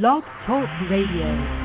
Blog 0.00 0.24
Talk 0.46 0.70
Radio. 0.88 1.61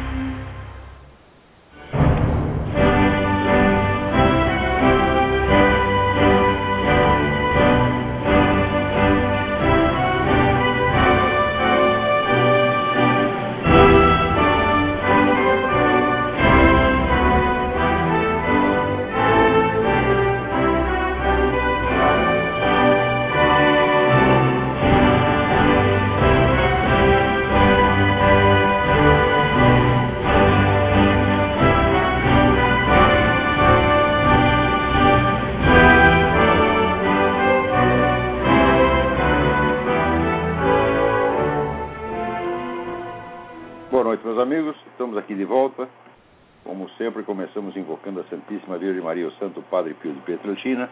Padre 49.69 49.93
Pio 49.95 50.13
de 50.13 50.19
Pietrelcina, 50.21 50.89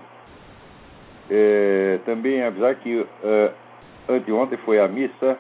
é, 1.31 1.99
Também 2.05 2.43
avisar 2.43 2.75
que 2.77 3.07
é, 3.25 3.53
anteontem 4.09 4.59
foi 4.59 4.79
a 4.79 4.89
missa, 4.89 5.39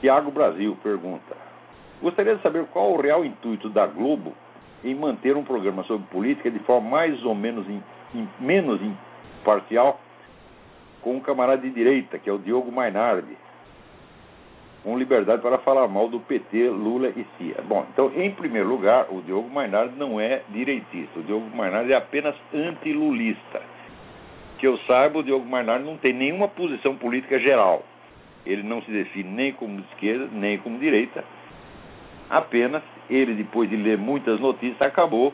Tiago 0.02 0.32
Brasil 0.32 0.76
pergunta: 0.82 1.38
Gostaria 2.02 2.36
de 2.36 2.42
saber 2.42 2.66
qual 2.68 2.92
o 2.94 3.00
real 3.02 3.24
intuito 3.24 3.70
da 3.70 3.86
Globo 3.86 4.34
em 4.84 4.96
manter 4.96 5.38
um 5.38 5.44
programa 5.44 5.84
sobre 5.84 6.08
política 6.08 6.50
de 6.50 6.60
forma 6.60 6.90
mais 6.90 7.24
ou 7.24 7.36
menos 7.36 7.68
im- 7.70 7.84
im- 8.16 8.28
menos 8.40 8.80
imparcial 9.42 10.00
com 11.02 11.16
um 11.16 11.20
camarada 11.20 11.62
de 11.62 11.70
direita, 11.70 12.18
que 12.18 12.30
é 12.30 12.34
o 12.34 12.40
Diogo 12.40 12.72
Mainardi, 12.72 13.38
com 14.86 15.00
liberdade 15.00 15.42
para 15.42 15.58
falar 15.58 15.88
mal 15.88 16.08
do 16.08 16.20
PT, 16.20 16.70
Lula 16.70 17.10
e 17.10 17.26
Cia. 17.38 17.60
Bom, 17.68 17.88
então, 17.92 18.12
em 18.16 18.30
primeiro 18.30 18.70
lugar, 18.70 19.08
o 19.10 19.20
Diogo 19.24 19.50
Mainardi 19.50 19.98
não 19.98 20.22
é 20.22 20.44
direitista. 20.50 21.20
O 21.20 21.24
Diogo 21.24 21.50
Mainardi 21.58 21.92
é 21.92 21.96
apenas 21.96 22.36
antilulista. 22.54 23.64
Que 24.60 24.68
eu 24.68 24.78
saiba, 24.86 25.18
o 25.18 25.24
Diogo 25.24 25.44
Mainardi 25.44 25.84
não 25.84 25.98
tem 25.98 26.14
nenhuma 26.14 26.48
posição 26.48 26.96
política 26.96 27.40
geral. 27.40 27.84
Ele 28.46 28.62
não 28.62 28.80
se 28.84 28.92
define 28.92 29.28
nem 29.32 29.54
como 29.54 29.80
esquerda, 29.80 30.30
nem 30.32 30.60
como 30.60 30.78
direita. 30.78 31.26
Apenas 32.30 32.84
ele, 33.10 33.34
depois 33.34 33.68
de 33.68 33.76
ler 33.76 33.98
muitas 33.98 34.40
notícias, 34.40 34.80
acabou 34.84 35.34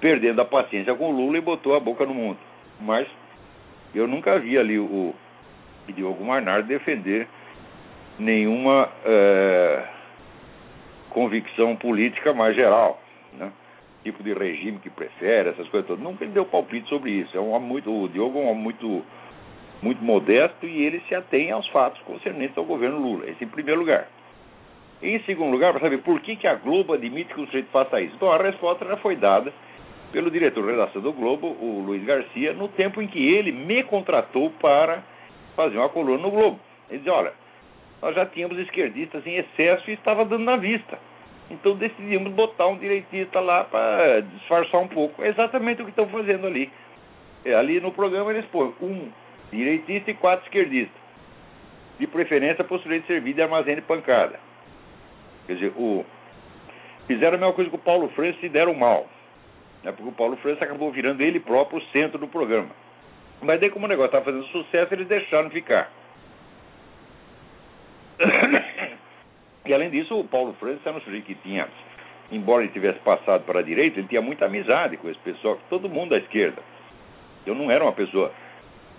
perdendo 0.00 0.42
a 0.42 0.44
paciência 0.44 0.92
com 0.96 1.10
o 1.10 1.16
Lula 1.16 1.38
e 1.38 1.40
botou 1.40 1.76
a 1.76 1.80
boca 1.80 2.04
no 2.04 2.12
mundo. 2.12 2.38
Mas 2.80 3.06
eu 3.94 4.08
nunca 4.08 4.36
vi 4.40 4.58
ali 4.58 4.80
o, 4.80 5.14
Diogo 5.94 6.24
Mainardi 6.24 6.66
defender 6.66 7.28
nenhuma 8.18 8.88
eh, 9.04 9.84
convicção 11.10 11.76
política 11.76 12.32
mais 12.32 12.54
geral, 12.54 13.00
né? 13.34 13.52
tipo 14.02 14.22
de 14.22 14.32
regime 14.32 14.78
que 14.78 14.90
prefere, 14.90 15.50
essas 15.50 15.68
coisas 15.68 15.86
todas. 15.86 16.02
Nunca 16.02 16.24
ele 16.24 16.32
deu 16.32 16.44
palpite 16.44 16.88
sobre 16.88 17.10
isso. 17.10 17.36
É 17.36 17.40
um 17.40 17.58
muito, 17.60 17.90
o 17.90 18.08
Diogo 18.08 18.38
é 18.38 18.42
um 18.42 18.50
homem 18.50 18.62
muito, 18.62 19.02
muito 19.80 20.02
modesto 20.02 20.66
e 20.66 20.82
ele 20.84 21.00
se 21.08 21.14
atém 21.14 21.50
aos 21.52 21.66
fatos 21.68 22.00
concernentes 22.02 22.58
ao 22.58 22.64
governo 22.64 22.98
Lula. 22.98 23.28
Esse 23.30 23.44
em 23.44 23.48
primeiro 23.48 23.80
lugar. 23.80 24.08
Em 25.02 25.20
segundo 25.24 25.50
lugar, 25.50 25.72
para 25.72 25.82
saber 25.82 25.98
por 25.98 26.20
que, 26.20 26.36
que 26.36 26.46
a 26.46 26.54
Globo 26.54 26.92
admite 26.92 27.34
que 27.34 27.40
o 27.40 27.46
sujeito 27.46 27.68
faça 27.72 28.00
isso. 28.00 28.14
Então, 28.14 28.30
a 28.30 28.38
resposta 28.38 28.84
já 28.84 28.96
foi 28.98 29.16
dada 29.16 29.52
pelo 30.12 30.30
diretor 30.30 30.64
de 30.64 30.70
redação 30.70 31.02
do 31.02 31.12
Globo, 31.12 31.46
o 31.48 31.82
Luiz 31.84 32.04
Garcia, 32.04 32.52
no 32.52 32.68
tempo 32.68 33.02
em 33.02 33.08
que 33.08 33.18
ele 33.18 33.50
me 33.50 33.82
contratou 33.82 34.50
para 34.60 35.02
fazer 35.56 35.78
uma 35.78 35.88
coluna 35.88 36.22
no 36.22 36.30
Globo. 36.30 36.60
Ele 36.88 36.98
dizia, 36.98 37.14
olha, 37.14 37.32
nós 38.02 38.16
já 38.16 38.26
tínhamos 38.26 38.58
esquerdistas 38.58 39.24
em 39.24 39.36
excesso 39.36 39.88
e 39.88 39.94
estava 39.94 40.24
dando 40.24 40.44
na 40.44 40.56
vista. 40.56 40.98
Então 41.48 41.76
decidimos 41.76 42.32
botar 42.32 42.66
um 42.66 42.76
direitista 42.76 43.38
lá 43.38 43.62
para 43.62 44.20
disfarçar 44.20 44.80
um 44.80 44.88
pouco. 44.88 45.22
É 45.22 45.28
exatamente 45.28 45.80
o 45.80 45.84
que 45.84 45.90
estão 45.90 46.08
fazendo 46.08 46.48
ali. 46.48 46.68
É, 47.44 47.54
ali 47.54 47.80
no 47.80 47.92
programa 47.92 48.32
eles 48.32 48.44
põem 48.46 48.74
um 48.80 49.08
direitista 49.52 50.10
e 50.10 50.14
quatro 50.14 50.44
esquerdistas. 50.46 51.00
De 52.00 52.06
preferência 52.08 52.64
para 52.64 52.74
o 52.74 52.80
sujeito 52.80 53.06
servir 53.06 53.34
de 53.34 53.42
armazém 53.42 53.76
de 53.76 53.82
pancada. 53.82 54.40
Quer 55.46 55.54
dizer, 55.54 55.72
o... 55.76 56.04
fizeram 57.06 57.36
a 57.36 57.40
mesma 57.40 57.52
coisa 57.52 57.70
com 57.70 57.76
o 57.76 57.80
Paulo 57.80 58.08
Francis 58.10 58.42
e 58.42 58.48
deram 58.48 58.74
mal. 58.74 59.06
Né? 59.84 59.92
Porque 59.92 60.08
o 60.08 60.12
Paulo 60.12 60.36
Francis 60.38 60.62
acabou 60.62 60.90
virando 60.90 61.20
ele 61.20 61.38
próprio 61.38 61.78
o 61.78 61.84
centro 61.92 62.18
do 62.18 62.26
programa. 62.26 62.70
Mas 63.40 63.60
daí, 63.60 63.70
como 63.70 63.86
o 63.86 63.88
negócio 63.88 64.06
estava 64.06 64.24
fazendo 64.24 64.46
sucesso, 64.46 64.94
eles 64.94 65.06
deixaram 65.06 65.50
ficar. 65.50 65.90
E 69.64 69.72
além 69.72 69.90
disso, 69.90 70.18
o 70.18 70.24
Paulo 70.24 70.54
Francis 70.58 70.84
era 70.84 70.96
um 70.96 71.00
sujeito 71.02 71.24
que 71.24 71.36
tinha, 71.36 71.68
embora 72.32 72.64
ele 72.64 72.72
tivesse 72.72 72.98
passado 72.98 73.44
para 73.44 73.60
a 73.60 73.62
direita, 73.62 74.00
ele 74.00 74.08
tinha 74.08 74.20
muita 74.20 74.46
amizade 74.46 74.96
com 74.96 75.08
esse 75.08 75.20
pessoal, 75.20 75.56
todo 75.70 75.88
mundo 75.88 76.10
da 76.10 76.18
esquerda. 76.18 76.60
Eu 77.46 77.54
não 77.54 77.70
era 77.70 77.84
uma 77.84 77.92
pessoa 77.92 78.32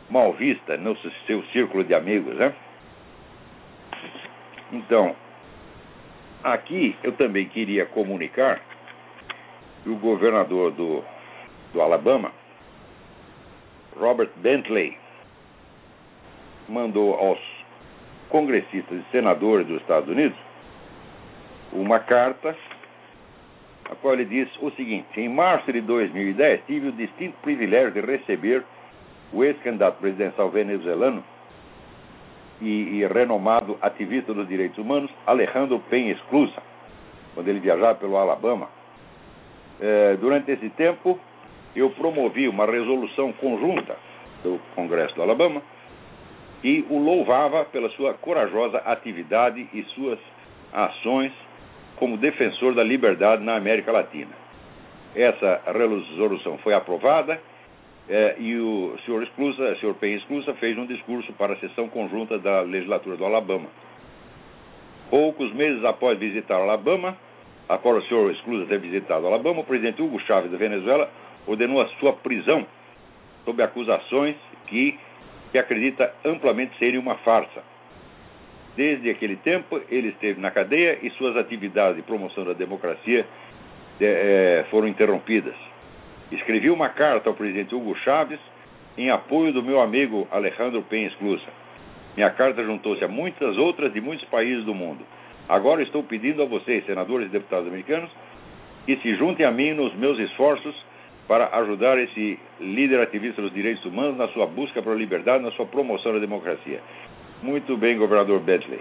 mal 0.09 0.31
vista 0.33 0.77
no 0.77 0.95
seu 1.27 1.43
círculo 1.51 1.83
de 1.83 1.93
amigos, 1.93 2.35
né? 2.35 2.53
Então, 4.71 5.15
aqui 6.43 6.95
eu 7.03 7.11
também 7.11 7.45
queria 7.49 7.85
comunicar 7.85 8.61
que 9.83 9.89
o 9.89 9.95
governador 9.97 10.71
do, 10.71 11.03
do 11.73 11.81
Alabama, 11.81 12.31
Robert 13.97 14.29
Bentley, 14.37 14.97
mandou 16.69 17.13
aos 17.15 17.52
congressistas 18.33 18.97
e 18.97 19.11
senadores 19.11 19.67
dos 19.67 19.79
Estados 19.79 20.09
Unidos 20.09 20.35
uma 21.71 21.99
carta 21.99 22.55
a 23.85 23.95
qual 23.95 24.15
ele 24.15 24.25
diz 24.25 24.49
o 24.59 24.71
seguinte: 24.71 25.21
Em 25.21 25.29
março 25.29 25.71
de 25.71 25.81
2010, 25.81 26.61
tive 26.65 26.87
o 26.87 26.91
distinto 26.91 27.37
privilégio 27.43 27.91
de 27.91 28.01
receber 28.01 28.63
o 29.31 29.43
ex-candidato 29.43 29.99
presidencial 29.99 30.49
venezuelano 30.49 31.23
e, 32.59 33.01
e, 33.01 33.07
renomado 33.07 33.77
ativista 33.81 34.33
dos 34.33 34.47
direitos 34.47 34.79
humanos, 34.79 35.11
Alejandro 35.27 35.79
Penha 35.89 36.13
Esclusa, 36.13 36.61
quando 37.35 37.47
ele 37.47 37.59
viajava 37.59 37.95
pelo 37.95 38.17
Alabama. 38.17 38.67
É, 39.79 40.15
durante 40.19 40.51
esse 40.51 40.69
tempo, 40.69 41.19
eu 41.75 41.89
promovi 41.91 42.47
uma 42.47 42.65
resolução 42.65 43.31
conjunta 43.33 43.95
do 44.43 44.59
Congresso 44.75 45.13
do 45.15 45.21
Alabama 45.21 45.61
e 46.63 46.85
o 46.89 46.97
louvava 46.97 47.65
pela 47.65 47.89
sua 47.91 48.13
corajosa 48.13 48.77
atividade 48.79 49.67
e 49.73 49.83
suas 49.95 50.19
ações 50.71 51.31
como 51.97 52.17
defensor 52.17 52.73
da 52.73 52.83
liberdade 52.83 53.43
na 53.43 53.55
América 53.55 53.91
Latina. 53.91 54.31
Essa 55.15 55.61
resolução 55.67 56.57
foi 56.59 56.73
aprovada 56.73 57.39
é, 58.09 58.35
e 58.39 58.57
o 58.57 58.97
senhor 59.05 59.23
Esclusa, 59.23 59.75
senhor 59.79 59.95
Penha 59.95 60.17
Esclusa, 60.17 60.53
fez 60.55 60.77
um 60.77 60.85
discurso 60.85 61.31
para 61.33 61.53
a 61.53 61.57
sessão 61.57 61.87
conjunta 61.87 62.37
da 62.37 62.61
legislatura 62.61 63.15
do 63.15 63.25
Alabama. 63.25 63.67
Poucos 65.09 65.53
meses 65.53 65.83
após 65.85 66.17
visitar 66.17 66.57
o 66.57 66.63
Alabama, 66.63 67.15
após 67.69 68.03
o 68.03 68.07
senhor 68.07 68.31
Esclusa 68.31 68.65
ter 68.65 68.79
visitado 68.79 69.23
o 69.23 69.27
Alabama, 69.27 69.61
o 69.61 69.63
presidente 69.63 70.01
Hugo 70.01 70.19
Chávez 70.21 70.51
da 70.51 70.57
Venezuela 70.57 71.09
ordenou 71.47 71.81
a 71.81 71.87
sua 71.99 72.13
prisão 72.13 72.65
sob 73.45 73.61
acusações 73.61 74.35
que, 74.67 74.97
que 75.53 75.59
acredita 75.59 76.11
amplamente 76.25 76.75
serem 76.79 76.99
uma 76.99 77.15
farsa. 77.17 77.63
Desde 78.75 79.07
aquele 79.11 79.35
tempo, 79.35 79.79
ele 79.87 80.07
esteve 80.09 80.41
na 80.41 80.49
cadeia 80.49 80.97
e 81.03 81.11
suas 81.11 81.37
atividades 81.37 81.95
de 81.95 82.01
promoção 82.01 82.43
da 82.43 82.53
democracia 82.53 83.23
é, 84.01 84.65
foram 84.71 84.87
interrompidas. 84.87 85.53
Escrevi 86.31 86.71
uma 86.71 86.89
carta 86.89 87.29
ao 87.29 87.35
presidente 87.35 87.75
Hugo 87.75 87.95
Chávez 87.99 88.39
em 88.97 89.11
apoio 89.11 89.53
do 89.53 89.61
meu 89.61 89.79
amigo 89.79 90.27
Alejandro 90.31 90.81
Penha 90.81 91.07
Esclusa. 91.07 91.45
Minha 92.17 92.31
carta 92.31 92.63
juntou-se 92.63 93.03
a 93.03 93.07
muitas 93.07 93.55
outras 93.55 93.93
de 93.93 94.01
muitos 94.01 94.27
países 94.29 94.65
do 94.65 94.73
mundo. 94.73 95.05
Agora 95.47 95.83
estou 95.83 96.01
pedindo 96.01 96.41
a 96.41 96.45
vocês, 96.45 96.83
senadores 96.87 97.27
e 97.27 97.31
deputados 97.31 97.67
americanos, 97.67 98.09
que 98.87 98.95
se 98.97 99.15
juntem 99.17 99.45
a 99.45 99.51
mim 99.51 99.73
nos 99.73 99.93
meus 99.93 100.17
esforços 100.17 100.75
para 101.27 101.55
ajudar 101.59 101.97
esse 101.97 102.37
líder 102.59 103.01
ativista 103.01 103.41
dos 103.41 103.53
direitos 103.53 103.83
humanos 103.85 104.17
na 104.17 104.27
sua 104.29 104.45
busca 104.45 104.81
pela 104.81 104.95
liberdade, 104.95 105.43
na 105.43 105.51
sua 105.51 105.65
promoção 105.65 106.13
da 106.13 106.19
democracia. 106.19 106.81
Muito 107.41 107.77
bem, 107.77 107.97
governador 107.97 108.39
Bentley. 108.39 108.79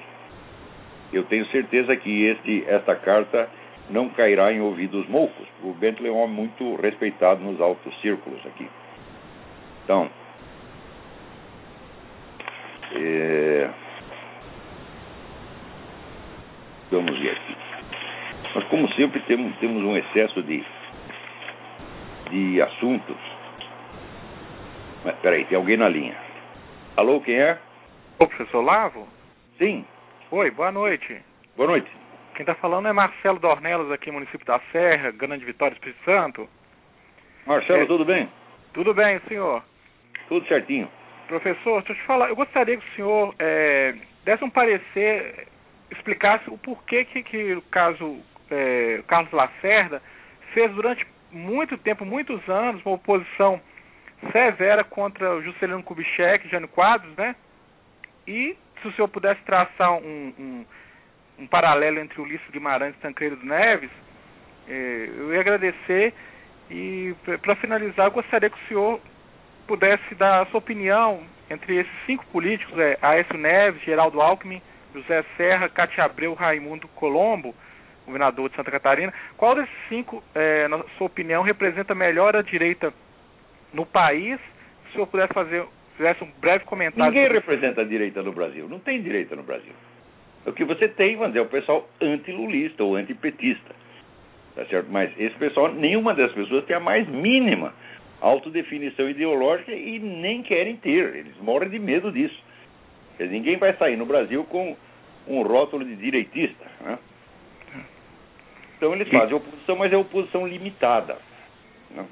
Eu 1.12 1.24
tenho 1.24 1.46
certeza 1.46 1.94
que 1.96 2.24
este, 2.24 2.64
esta 2.66 2.94
carta 2.96 3.48
não 3.90 4.08
cairá 4.08 4.52
em 4.52 4.60
ouvidos 4.60 5.06
moucos. 5.08 5.46
O 5.62 5.72
Bentley 5.72 6.10
é 6.10 6.12
um 6.12 6.18
homem 6.18 6.36
muito 6.36 6.76
respeitado 6.76 7.42
nos 7.42 7.60
altos 7.60 7.94
círculos 8.00 8.40
aqui. 8.46 8.66
Então, 9.84 10.08
é... 12.94 13.68
vamos 16.90 17.18
ver 17.18 17.32
aqui. 17.32 17.56
Mas, 18.54 18.64
como 18.64 18.90
sempre, 18.92 19.20
temos, 19.20 19.56
temos 19.58 19.82
um 19.82 19.96
excesso 19.96 20.42
de, 20.42 20.64
de 22.32 22.62
assuntos. 22.62 23.16
Mas, 25.04 25.14
peraí, 25.16 25.44
tem 25.44 25.56
alguém 25.56 25.76
na 25.76 25.88
linha. 25.88 26.16
Alô, 26.96 27.20
quem 27.20 27.38
é? 27.38 27.58
Ô, 28.18 28.26
professor 28.26 28.62
Lavo? 28.62 29.06
Sim. 29.58 29.84
Oi, 30.30 30.50
boa 30.50 30.72
noite. 30.72 31.20
Boa 31.56 31.68
noite. 31.68 31.90
Quem 32.34 32.44
está 32.44 32.54
falando 32.54 32.88
é 32.88 32.92
Marcelo 32.92 33.38
Dornelas, 33.38 33.90
aqui 33.90 34.10
município 34.10 34.46
da 34.46 34.58
Serra, 34.72 35.10
Grande 35.10 35.44
Vitória, 35.44 35.74
Espírito 35.74 36.02
Santo. 36.04 36.48
Marcelo, 37.46 37.82
é, 37.82 37.86
tudo 37.86 38.04
bem? 38.06 38.28
Tudo 38.72 38.94
bem, 38.94 39.20
senhor. 39.28 39.62
Tudo 40.28 40.46
certinho. 40.46 40.88
Professor, 41.28 41.82
deixa 41.82 41.92
eu 41.92 41.96
te 41.96 42.02
falar, 42.04 42.28
eu 42.30 42.36
gostaria 42.36 42.78
que 42.78 42.84
o 42.84 42.94
senhor 42.94 43.34
é, 43.38 43.94
desse 44.24 44.42
um 44.42 44.50
parecer, 44.50 45.46
explicasse 45.90 46.48
o 46.48 46.56
porquê 46.56 47.04
que, 47.04 47.22
que 47.22 47.52
o 47.54 47.62
caso 47.62 48.18
é, 48.50 49.02
Carlos 49.06 49.32
Lacerda 49.32 50.00
fez 50.54 50.72
durante 50.72 51.04
muito 51.32 51.76
tempo, 51.78 52.04
muitos 52.04 52.46
anos, 52.48 52.84
uma 52.84 52.94
oposição 52.94 53.60
severa 54.30 54.84
contra 54.84 55.34
o 55.34 55.42
Juscelino 55.42 55.82
Kubitschek, 55.82 56.48
Jânio 56.48 56.68
Quadros, 56.68 57.14
né? 57.16 57.34
E 58.26 58.56
se 58.80 58.88
o 58.88 58.92
senhor 58.92 59.08
pudesse 59.08 59.40
traçar 59.42 59.92
um, 59.94 60.32
um, 60.38 60.66
um 61.40 61.46
paralelo 61.46 61.98
entre 61.98 62.20
Ulisses 62.20 62.48
Guimarães 62.50 62.94
e 62.94 63.00
Tancredo 63.00 63.44
Neves, 63.44 63.90
eh, 64.68 65.10
eu 65.16 65.34
ia 65.34 65.40
agradecer. 65.40 66.14
E 66.70 67.14
para 67.42 67.56
finalizar, 67.56 68.06
eu 68.06 68.12
gostaria 68.12 68.48
que 68.48 68.56
o 68.56 68.68
senhor 68.68 69.00
pudesse 69.66 70.14
dar 70.14 70.42
a 70.42 70.46
sua 70.46 70.58
opinião 70.58 71.22
entre 71.50 71.76
esses 71.76 71.92
cinco 72.06 72.24
políticos, 72.26 72.78
é, 72.78 72.98
Aécio 73.02 73.36
Neves, 73.36 73.82
Geraldo 73.82 74.20
Alckmin, 74.20 74.62
José 74.94 75.24
Serra, 75.36 75.68
Cátia 75.68 76.04
Abreu, 76.04 76.34
Raimundo 76.34 76.88
Colombo, 76.88 77.54
governador 78.06 78.48
de 78.48 78.56
Santa 78.56 78.70
Catarina. 78.70 79.12
Qual 79.36 79.54
desses 79.54 79.74
cinco, 79.88 80.22
é, 80.34 80.68
na 80.68 80.82
sua 80.98 81.06
opinião, 81.06 81.42
representa 81.42 81.94
melhor 81.94 82.36
a 82.36 82.42
direita 82.42 82.92
no 83.72 83.86
país? 83.86 84.38
Se 84.84 84.90
o 84.90 84.92
senhor 84.92 85.06
pudesse 85.06 85.32
fazer 85.32 85.64
fizesse 85.96 86.24
um 86.24 86.30
breve 86.40 86.64
comentário. 86.64 87.12
Ninguém 87.12 87.30
representa 87.30 87.82
a 87.82 87.84
direita 87.84 88.22
no 88.22 88.32
Brasil. 88.32 88.68
Não 88.68 88.78
tem 88.78 89.00
direita 89.02 89.36
no 89.36 89.42
Brasil. 89.42 89.72
O 90.44 90.52
que 90.52 90.64
você 90.64 90.88
tem, 90.88 91.16
vamos 91.16 91.28
dizer, 91.32 91.40
é 91.40 91.42
o 91.42 91.48
pessoal 91.48 91.88
antilulista 92.00 92.82
ou 92.82 92.96
antipetista. 92.96 93.74
Tá 94.54 94.64
certo? 94.66 94.88
Mas 94.90 95.10
esse 95.18 95.34
pessoal, 95.36 95.72
nenhuma 95.72 96.14
dessas 96.14 96.34
pessoas 96.34 96.64
tem 96.64 96.76
a 96.76 96.80
mais 96.80 97.08
mínima 97.08 97.72
autodefinição 98.20 99.08
ideológica 99.08 99.72
e 99.72 99.98
nem 99.98 100.42
querem 100.42 100.76
ter. 100.76 101.16
Eles 101.16 101.36
morrem 101.40 101.70
de 101.70 101.78
medo 101.78 102.10
disso. 102.10 102.38
ninguém 103.18 103.56
vai 103.56 103.74
sair 103.76 103.96
no 103.96 104.06
Brasil 104.06 104.44
com 104.44 104.76
um 105.26 105.42
rótulo 105.42 105.84
de 105.84 105.96
direitista. 105.96 106.64
Né? 106.80 106.98
Então 108.82 108.92
eles 108.94 109.08
fazem 109.10 109.36
oposição, 109.36 109.76
mas 109.76 109.92
é 109.92 109.96
oposição 109.96 110.44
limitada. 110.44 111.16
Né? 111.92 112.04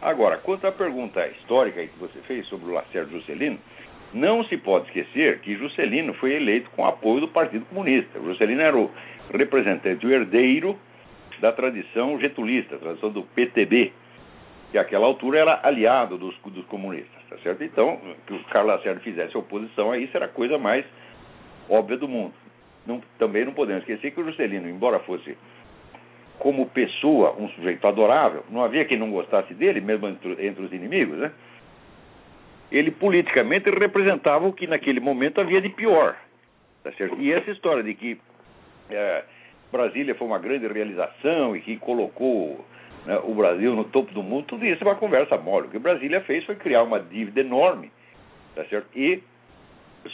Agora, 0.00 0.38
quanto 0.38 0.66
à 0.66 0.72
pergunta 0.72 1.26
histórica 1.28 1.86
que 1.86 1.98
você 1.98 2.18
fez 2.20 2.46
sobre 2.46 2.70
o 2.70 2.72
Lacerda 2.72 3.10
Juscelino, 3.10 3.58
não 4.14 4.42
se 4.44 4.56
pode 4.56 4.86
esquecer 4.86 5.40
que 5.40 5.54
Juscelino 5.56 6.14
foi 6.14 6.32
eleito 6.32 6.70
com 6.70 6.86
apoio 6.86 7.20
do 7.20 7.28
Partido 7.28 7.66
Comunista. 7.66 8.18
Juscelino 8.18 8.62
era 8.62 8.78
o 8.78 8.90
representante, 9.30 10.06
o 10.06 10.10
herdeiro 10.10 10.78
da 11.38 11.52
tradição 11.52 12.18
getulista, 12.18 12.78
tradição 12.78 13.10
do 13.10 13.22
PTB, 13.22 13.92
que 14.72 14.78
àquela 14.78 15.04
altura 15.04 15.40
era 15.40 15.60
aliado 15.62 16.16
dos, 16.16 16.34
dos 16.46 16.64
comunistas, 16.64 17.22
tá 17.28 17.36
certo? 17.42 17.62
Então, 17.62 18.00
que 18.26 18.32
o 18.32 18.42
Carlos 18.44 18.76
Lacerda 18.76 19.00
fizesse 19.00 19.36
oposição 19.36 19.92
a 19.92 19.98
isso 19.98 20.16
era 20.16 20.24
a 20.24 20.30
coisa 20.30 20.56
mais 20.56 20.82
óbvia 21.68 21.98
do 21.98 22.08
mundo. 22.08 22.32
Não, 22.86 23.02
também 23.18 23.44
não 23.44 23.52
podemos 23.52 23.82
esquecer 23.82 24.12
que 24.12 24.20
o 24.22 24.24
Juscelino, 24.24 24.66
embora 24.66 24.98
fosse 25.00 25.36
como 26.38 26.66
pessoa, 26.66 27.34
um 27.38 27.48
sujeito 27.50 27.86
adorável, 27.86 28.44
não 28.50 28.62
havia 28.62 28.84
quem 28.84 28.98
não 28.98 29.10
gostasse 29.10 29.54
dele, 29.54 29.80
mesmo 29.80 30.08
entre, 30.08 30.46
entre 30.46 30.64
os 30.64 30.72
inimigos, 30.72 31.18
né? 31.18 31.32
Ele 32.70 32.90
politicamente 32.90 33.70
representava 33.70 34.46
o 34.46 34.52
que 34.52 34.66
naquele 34.66 35.00
momento 35.00 35.40
havia 35.40 35.60
de 35.60 35.68
pior. 35.68 36.16
Tá 36.82 36.92
certo? 36.92 37.20
E 37.20 37.32
essa 37.32 37.50
história 37.50 37.82
de 37.82 37.94
que 37.94 38.20
é, 38.90 39.24
Brasília 39.72 40.14
foi 40.14 40.26
uma 40.26 40.38
grande 40.38 40.66
realização 40.66 41.56
e 41.56 41.60
que 41.60 41.76
colocou 41.78 42.64
né, 43.04 43.18
o 43.24 43.34
Brasil 43.34 43.74
no 43.74 43.84
topo 43.84 44.12
do 44.12 44.22
mundo, 44.22 44.46
tudo 44.46 44.64
isso 44.64 44.82
é 44.82 44.86
uma 44.86 44.96
conversa 44.96 45.36
mole. 45.36 45.68
O 45.68 45.70
que 45.70 45.78
Brasília 45.78 46.20
fez 46.22 46.44
foi 46.44 46.56
criar 46.56 46.82
uma 46.82 47.00
dívida 47.00 47.40
enorme, 47.40 47.90
tá 48.54 48.64
certo? 48.66 48.88
E, 48.94 49.22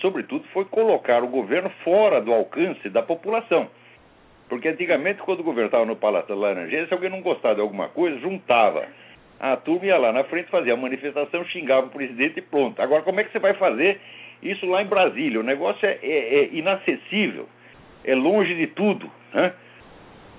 sobretudo, 0.00 0.44
foi 0.52 0.64
colocar 0.66 1.22
o 1.22 1.28
governo 1.28 1.70
fora 1.82 2.20
do 2.20 2.32
alcance 2.32 2.88
da 2.88 3.02
população. 3.02 3.68
Porque 4.48 4.68
antigamente, 4.68 5.22
quando 5.22 5.42
estava 5.64 5.86
no 5.86 5.96
Palácio 5.96 6.28
da 6.28 6.34
Laranjeira, 6.34 6.86
se 6.86 6.94
alguém 6.94 7.10
não 7.10 7.22
gostava 7.22 7.54
de 7.54 7.60
alguma 7.60 7.88
coisa, 7.88 8.18
juntava. 8.18 8.86
A 9.40 9.56
turma 9.56 9.86
ia 9.86 9.98
lá 9.98 10.12
na 10.12 10.24
frente, 10.24 10.50
fazia 10.50 10.74
a 10.74 10.76
manifestação, 10.76 11.44
xingava 11.46 11.86
o 11.86 11.90
presidente 11.90 12.38
e 12.38 12.42
pronto. 12.42 12.80
Agora, 12.80 13.02
como 13.02 13.18
é 13.20 13.24
que 13.24 13.32
você 13.32 13.38
vai 13.38 13.54
fazer 13.54 14.00
isso 14.42 14.66
lá 14.66 14.82
em 14.82 14.86
Brasília? 14.86 15.40
O 15.40 15.42
negócio 15.42 15.84
é, 15.86 15.98
é, 16.02 16.34
é 16.34 16.48
inacessível, 16.52 17.48
é 18.04 18.14
longe 18.14 18.54
de 18.54 18.68
tudo. 18.68 19.10
Né? 19.32 19.52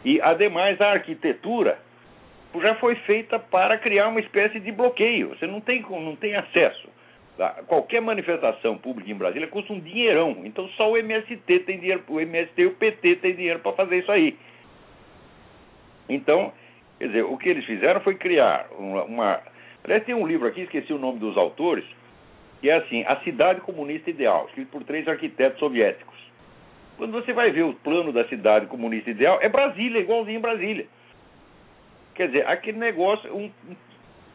E, 0.06 0.22
ademais, 0.22 0.80
a 0.80 0.92
arquitetura 0.92 1.78
já 2.62 2.76
foi 2.76 2.96
feita 2.96 3.40
para 3.40 3.78
criar 3.78 4.08
uma 4.08 4.20
espécie 4.20 4.60
de 4.60 4.72
bloqueio. 4.72 5.30
Você 5.30 5.48
não 5.48 5.60
tem, 5.60 5.82
não 5.82 6.16
tem 6.16 6.36
acesso. 6.36 6.88
Tá? 7.38 7.50
qualquer 7.68 8.00
manifestação 8.00 8.78
pública 8.78 9.10
em 9.10 9.16
Brasília 9.16 9.48
custa 9.48 9.74
um 9.74 9.80
dinheirão. 9.80 10.42
Então 10.44 10.68
só 10.70 10.92
o 10.92 10.98
MST 10.98 11.60
tem 11.60 11.80
dinheiro, 11.80 12.04
o 12.08 12.20
MST 12.20 12.62
e 12.62 12.66
o 12.68 12.76
PT 12.76 13.16
tem 13.18 13.36
dinheiro 13.36 13.60
para 13.60 13.74
fazer 13.74 13.98
isso 13.98 14.12
aí. 14.12 14.38
Então, 16.08 16.54
quer 17.00 17.08
dizer, 17.08 17.24
o 17.24 17.38
que 17.38 17.50
eles 17.50 17.66
fizeram 17.66 18.02
foi 18.02 18.16
criar 18.16 18.68
uma, 18.78 19.04
uma. 19.04 19.42
Aliás, 19.84 20.04
tem 20.06 20.14
um 20.14 20.28
livro 20.28 20.48
aqui, 20.48 20.62
esqueci 20.62 20.94
o 20.94 21.00
nome 21.00 21.18
dos 21.18 21.36
autores, 21.36 21.86
que 22.62 22.70
é 22.70 22.76
assim: 22.76 23.04
A 23.08 23.16
Cidade 23.22 23.62
Comunista 23.62 24.12
Ideal, 24.12 24.46
escrito 24.50 24.70
por 24.70 24.84
três 24.84 25.08
arquitetos 25.08 25.60
soviéticos. 25.60 26.14
Quando 26.98 27.14
você 27.14 27.34
vai 27.34 27.52
ver 27.52 27.64
o 27.64 27.74
plano 27.74 28.14
da 28.14 28.28
cidade 28.28 28.68
comunista 28.68 29.10
ideal, 29.10 29.40
é 29.42 29.50
Brasília, 29.50 30.00
igualzinho 30.00 30.40
Brasília. 30.40 30.86
Quer 32.14 32.28
dizer, 32.28 32.48
aquele 32.48 32.78
negócio, 32.78 33.36
um, 33.36 33.50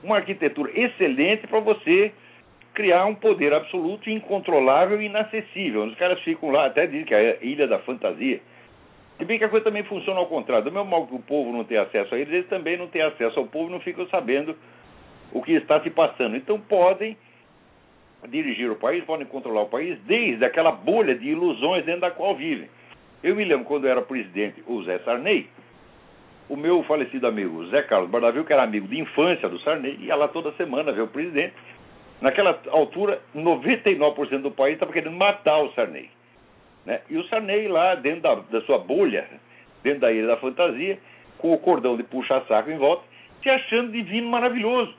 uma 0.02 0.16
arquitetura 0.16 0.72
excelente 0.74 1.46
para 1.46 1.60
você 1.60 2.12
criar 2.78 3.06
um 3.06 3.14
poder 3.16 3.52
absoluto, 3.52 4.08
incontrolável 4.08 5.02
e 5.02 5.06
inacessível. 5.06 5.82
Os 5.82 5.96
caras 5.96 6.20
ficam 6.20 6.52
lá, 6.52 6.66
até 6.66 6.86
dizem 6.86 7.04
que 7.04 7.12
é 7.12 7.36
a 7.42 7.44
ilha 7.44 7.66
da 7.66 7.80
fantasia. 7.80 8.40
Se 9.18 9.24
bem 9.24 9.36
que 9.36 9.44
a 9.44 9.48
coisa 9.48 9.64
também 9.64 9.82
funciona 9.82 10.20
ao 10.20 10.26
contrário. 10.26 10.62
Do 10.62 10.70
mesmo 10.70 10.88
modo 10.88 11.08
que 11.08 11.16
o 11.16 11.18
povo 11.18 11.52
não 11.52 11.64
tem 11.64 11.76
acesso 11.76 12.14
a 12.14 12.18
eles, 12.18 12.32
eles 12.32 12.46
também 12.46 12.76
não 12.76 12.86
têm 12.86 13.02
acesso 13.02 13.36
ao 13.40 13.46
povo, 13.46 13.68
não 13.68 13.80
ficam 13.80 14.06
sabendo 14.06 14.54
o 15.32 15.42
que 15.42 15.54
está 15.54 15.80
se 15.80 15.90
passando. 15.90 16.36
Então 16.36 16.60
podem 16.60 17.16
dirigir 18.28 18.70
o 18.70 18.76
país, 18.76 19.02
podem 19.02 19.26
controlar 19.26 19.62
o 19.62 19.68
país 19.68 19.98
desde 20.06 20.44
aquela 20.44 20.70
bolha 20.70 21.16
de 21.16 21.30
ilusões 21.30 21.84
dentro 21.84 22.02
da 22.02 22.12
qual 22.12 22.36
vivem. 22.36 22.68
Eu 23.24 23.34
me 23.34 23.44
lembro 23.44 23.64
quando 23.64 23.88
era 23.88 24.00
presidente 24.02 24.62
o 24.68 24.84
Zé 24.84 25.00
Sarney, 25.00 25.48
o 26.48 26.54
meu 26.54 26.84
falecido 26.84 27.26
amigo 27.26 27.66
Zé 27.66 27.82
Carlos 27.82 28.08
Bardavil, 28.08 28.44
que 28.44 28.52
era 28.52 28.62
amigo 28.62 28.86
de 28.86 29.00
infância 29.00 29.48
do 29.48 29.58
Sarney, 29.62 29.98
ia 30.00 30.14
lá 30.14 30.28
toda 30.28 30.52
semana 30.52 30.92
ver 30.92 31.02
o 31.02 31.08
presidente. 31.08 31.54
Naquela 32.20 32.60
altura, 32.70 33.20
99% 33.34 34.42
do 34.42 34.50
país 34.50 34.74
estava 34.74 34.92
querendo 34.92 35.16
matar 35.16 35.58
o 35.62 35.72
Sarney. 35.72 36.10
Né? 36.84 37.00
E 37.08 37.16
o 37.16 37.24
Sarney 37.28 37.68
lá 37.68 37.94
dentro 37.94 38.22
da, 38.22 38.34
da 38.34 38.60
sua 38.62 38.78
bolha, 38.78 39.28
dentro 39.82 40.00
da 40.00 40.12
ilha 40.12 40.26
da 40.26 40.36
fantasia, 40.36 40.98
com 41.38 41.52
o 41.52 41.58
cordão 41.58 41.96
de 41.96 42.02
puxa-saco 42.02 42.70
em 42.70 42.76
volta, 42.76 43.04
se 43.42 43.48
achando 43.48 43.92
divino 43.92 44.28
maravilhoso. 44.28 44.92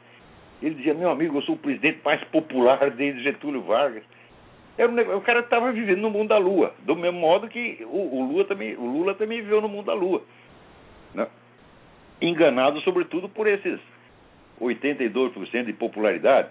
Ele 0.61 0.75
dizia, 0.75 0.93
meu 0.93 1.09
amigo, 1.09 1.38
eu 1.38 1.41
sou 1.41 1.55
o 1.55 1.57
presidente 1.57 1.99
mais 2.03 2.23
popular 2.25 2.89
desde 2.91 3.23
Getúlio 3.23 3.61
Vargas. 3.61 4.03
Era 4.77 4.89
um 4.89 4.95
negócio, 4.95 5.19
o 5.19 5.23
cara 5.23 5.41
estava 5.41 5.71
vivendo 5.73 5.99
no 5.99 6.09
mundo 6.09 6.29
da 6.29 6.38
lua, 6.38 6.73
do 6.79 6.95
mesmo 6.95 7.19
modo 7.19 7.49
que 7.49 7.79
o, 7.81 8.17
o, 8.17 8.23
Lula, 8.23 8.45
também, 8.45 8.75
o 8.75 8.85
Lula 8.85 9.13
também 9.13 9.41
viveu 9.41 9.59
no 9.59 9.67
mundo 9.67 9.88
da 9.88 9.93
lua. 9.93 10.23
Né? 11.13 11.27
Enganado, 12.21 12.79
sobretudo, 12.81 13.27
por 13.27 13.45
esses 13.45 13.77
82% 14.61 15.65
de 15.65 15.73
popularidade. 15.73 16.49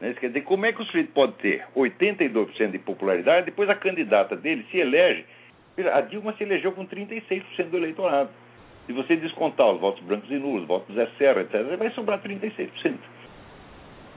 Né? 0.00 0.14
Quer 0.14 0.28
dizer, 0.28 0.42
como 0.42 0.66
é 0.66 0.72
que 0.72 0.82
o 0.82 0.84
sujeito 0.86 1.12
pode 1.12 1.32
ter 1.34 1.64
82% 1.76 2.70
de 2.70 2.78
popularidade, 2.78 3.46
depois 3.46 3.68
a 3.68 3.74
candidata 3.74 4.36
dele 4.36 4.66
se 4.70 4.78
elege. 4.78 5.24
A 5.92 6.00
Dilma 6.00 6.34
se 6.34 6.42
elegeu 6.42 6.72
com 6.72 6.86
36% 6.86 7.70
do 7.70 7.76
eleitorado. 7.76 8.30
Se 8.86 8.92
você 8.92 9.16
descontar 9.16 9.70
os 9.70 9.80
votos 9.80 10.02
brancos 10.02 10.30
e 10.30 10.34
nulos, 10.34 10.66
votos 10.66 10.94
Zé 10.94 11.06
Serra, 11.16 11.42
etc., 11.42 11.76
vai 11.76 11.90
sobrar 11.90 12.20
36%. 12.20 12.98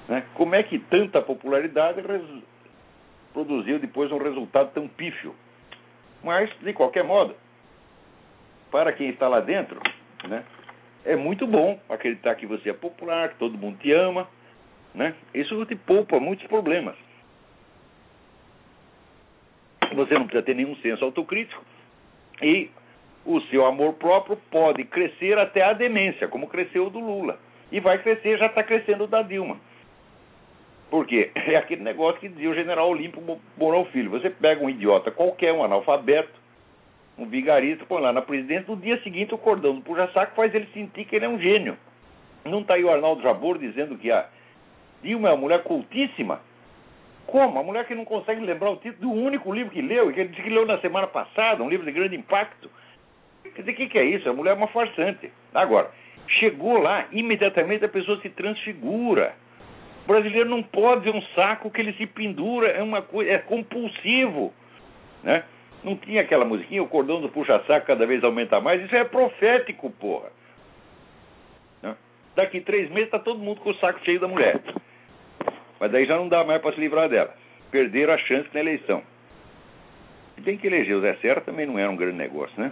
Né? 0.08 0.24
Como 0.34 0.56
é 0.56 0.64
que 0.64 0.80
tanta 0.80 1.22
popularidade 1.22 2.02
produziu 3.32 3.80
depois 3.80 4.12
um 4.12 4.18
resultado 4.18 4.72
tão 4.74 4.88
pífio? 4.88 5.36
Mas, 6.24 6.50
de 6.62 6.74
qualquer 6.74 7.04
modo, 7.04 7.36
para 8.72 8.92
quem 8.94 9.10
está 9.10 9.28
lá 9.28 9.40
dentro, 9.42 9.80
né, 10.28 10.44
é 11.06 11.16
muito 11.16 11.46
bom 11.46 11.80
acreditar 11.90 12.36
que 12.36 12.46
você 12.46 12.70
é 12.70 12.74
popular, 12.74 13.30
que 13.30 13.36
todo 13.36 13.58
mundo 13.58 13.78
te 13.78 13.92
ama. 13.92 14.28
Né? 14.94 15.16
Isso 15.34 15.66
te 15.66 15.76
poupa 15.76 16.20
muitos 16.20 16.46
problemas. 16.48 16.96
Você 19.94 20.14
não 20.14 20.26
precisa 20.26 20.44
ter 20.44 20.56
nenhum 20.56 20.76
senso 20.78 21.04
autocrítico 21.04 21.64
e 22.42 22.70
o 23.26 23.40
seu 23.42 23.66
amor 23.66 23.94
próprio 23.94 24.38
pode 24.52 24.84
crescer 24.86 25.38
até 25.38 25.64
a 25.64 25.74
demência, 25.74 26.28
como 26.28 26.48
cresceu 26.48 26.88
o 26.88 26.90
do 26.90 27.00
Lula. 27.00 27.40
E 27.72 27.80
vai 27.80 27.98
crescer, 28.00 28.38
já 28.38 28.48
está 28.48 28.64
crescendo 28.64 29.06
o 29.06 29.08
da 29.08 29.22
Dilma. 29.22 29.58
Por 30.90 31.08
quê? 31.08 31.32
É 31.48 31.56
aquele 31.56 31.82
negócio 31.82 32.20
que 32.20 32.30
dizia 32.30 32.50
o 32.50 32.56
general 32.56 32.90
Olímpio 32.90 33.40
Mourão 33.58 33.86
Filho. 33.86 34.12
Você 34.12 34.30
pega 34.30 34.64
um 34.64 34.70
idiota 34.70 35.12
qualquer, 35.12 35.54
um 35.54 35.64
analfabeto, 35.64 36.42
um 37.18 37.26
vigarista, 37.26 37.86
põe 37.86 38.02
lá 38.02 38.12
na 38.12 38.22
presidência, 38.22 38.66
no 38.68 38.80
dia 38.80 39.02
seguinte 39.02 39.34
o 39.34 39.38
cordão 39.38 39.76
do 39.76 39.82
puxa-saco 39.82 40.36
faz 40.36 40.54
ele 40.54 40.68
sentir 40.74 41.06
que 41.06 41.16
ele 41.16 41.26
é 41.26 41.30
um 41.30 41.40
gênio. 41.40 41.78
Não 42.44 42.62
está 42.62 42.74
aí 42.74 42.84
o 42.84 42.92
Arnaldo 42.92 43.22
Jabor 43.22 43.58
dizendo 43.58 43.98
que 43.98 44.12
a 44.12 44.28
Dilma 45.04 45.30
é 45.30 45.32
uma 45.34 45.42
mulher 45.42 45.64
cultíssima? 45.64 46.42
Como? 47.28 47.60
A 47.60 47.64
mulher 47.64 47.86
que 47.86 47.94
não 47.94 48.06
consegue 48.06 48.42
lembrar 48.42 48.72
o 48.72 48.78
título 48.78 49.14
do 49.14 49.22
único 49.22 49.54
livro 49.54 49.72
que 49.72 49.82
leu, 49.82 50.10
e 50.10 50.14
que 50.14 50.20
ele 50.22 50.30
disse 50.30 50.42
que 50.42 50.50
leu 50.50 50.66
na 50.66 50.80
semana 50.80 51.08
passada, 51.08 51.62
um 51.62 51.70
livro 51.70 51.86
de 51.86 51.92
grande 51.92 52.16
impacto. 52.16 52.70
Quer 53.44 53.62
dizer, 53.62 53.72
o 53.72 53.76
que, 53.76 53.88
que 53.88 54.00
é 54.00 54.06
isso? 54.06 54.30
A 54.30 54.34
mulher 54.34 54.52
é 54.52 54.54
uma 54.54 54.68
farsante. 54.68 55.32
Agora, 55.54 55.92
chegou 56.28 56.78
lá, 56.78 57.06
imediatamente 57.12 57.86
a 57.86 57.90
pessoa 57.90 58.20
se 58.22 58.30
transfigura. 58.30 59.36
O 60.04 60.08
brasileiro 60.08 60.50
não 60.50 60.64
pode 60.64 61.04
ver 61.04 61.16
um 61.16 61.22
saco 61.36 61.70
que 61.70 61.82
ele 61.82 61.94
se 61.94 62.06
pendura, 62.06 62.68
é 62.68 62.82
uma 62.82 63.02
coisa, 63.02 63.32
é 63.32 63.38
compulsivo. 63.38 64.54
Né? 65.24 65.44
Não 65.84 65.96
tinha 65.96 66.22
aquela 66.22 66.46
musiquinha, 66.46 66.84
o 66.84 66.88
cordão 66.88 67.22
do 67.22 67.30
puxa-saco 67.30 67.88
cada 67.88 68.06
vez 68.06 68.24
aumenta 68.24 68.60
mais, 68.60 68.82
isso 68.84 68.96
é 68.96 69.04
profético, 69.04 69.90
porra. 69.92 70.30
Né? 71.82 71.96
Daqui 72.36 72.62
três 72.62 72.90
meses 72.90 73.06
está 73.06 73.20
todo 73.20 73.40
mundo 73.40 73.62
com 73.62 73.70
o 73.70 73.76
saco 73.76 74.00
cheio 74.04 74.20
da 74.20 74.28
mulher. 74.28 74.60
Mas 75.84 75.92
daí 75.92 76.06
já 76.06 76.16
não 76.16 76.30
dá 76.30 76.46
mais 76.46 76.62
para 76.62 76.74
se 76.74 76.80
livrar 76.80 77.10
dela. 77.10 77.36
Perderam 77.70 78.14
a 78.14 78.18
chance 78.18 78.48
na 78.54 78.62
eleição. 78.62 79.04
Se 80.34 80.40
bem 80.40 80.56
que 80.56 80.66
eleger 80.66 80.96
o 80.96 81.02
Zé 81.02 81.16
Serra 81.16 81.42
também 81.42 81.66
não 81.66 81.78
era 81.78 81.92
um 81.92 81.98
grande 81.98 82.16
negócio, 82.16 82.54
né? 82.58 82.72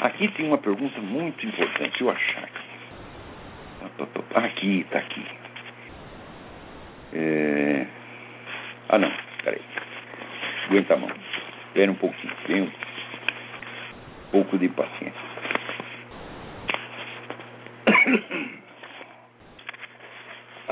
Aqui 0.00 0.26
tem 0.32 0.44
uma 0.44 0.58
pergunta 0.58 1.00
muito 1.00 1.46
importante, 1.46 2.00
eu 2.00 2.10
achar 2.10 2.42
aqui. 2.42 2.64
Aqui, 4.34 4.80
está 4.80 4.98
aqui. 4.98 5.24
É... 7.12 7.86
Ah, 8.88 8.98
não, 8.98 9.12
peraí. 9.44 9.62
Aguenta 10.66 10.94
a 10.94 10.96
mão. 10.96 11.12
Espera 11.68 11.92
um 11.92 11.94
pouquinho, 11.94 12.34
tem 12.44 12.62
um 12.62 12.72
pouco 14.32 14.58
de 14.58 14.68
paciência. 14.68 15.41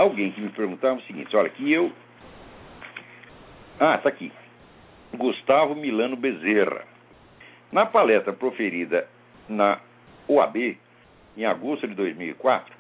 Alguém 0.00 0.33
que 0.33 0.40
me 0.40 0.49
perguntava 0.49 0.99
o 0.99 1.02
seguinte: 1.02 1.37
olha, 1.37 1.50
que 1.50 1.71
eu. 1.71 1.92
Ah, 3.78 3.97
está 3.97 4.09
aqui. 4.09 4.33
Gustavo 5.14 5.75
Milano 5.75 6.16
Bezerra. 6.16 6.87
Na 7.71 7.85
palestra 7.85 8.33
proferida 8.33 9.07
na 9.47 9.78
OAB, 10.26 10.78
em 11.37 11.45
agosto 11.45 11.87
de 11.87 11.95
2004, 11.95 12.75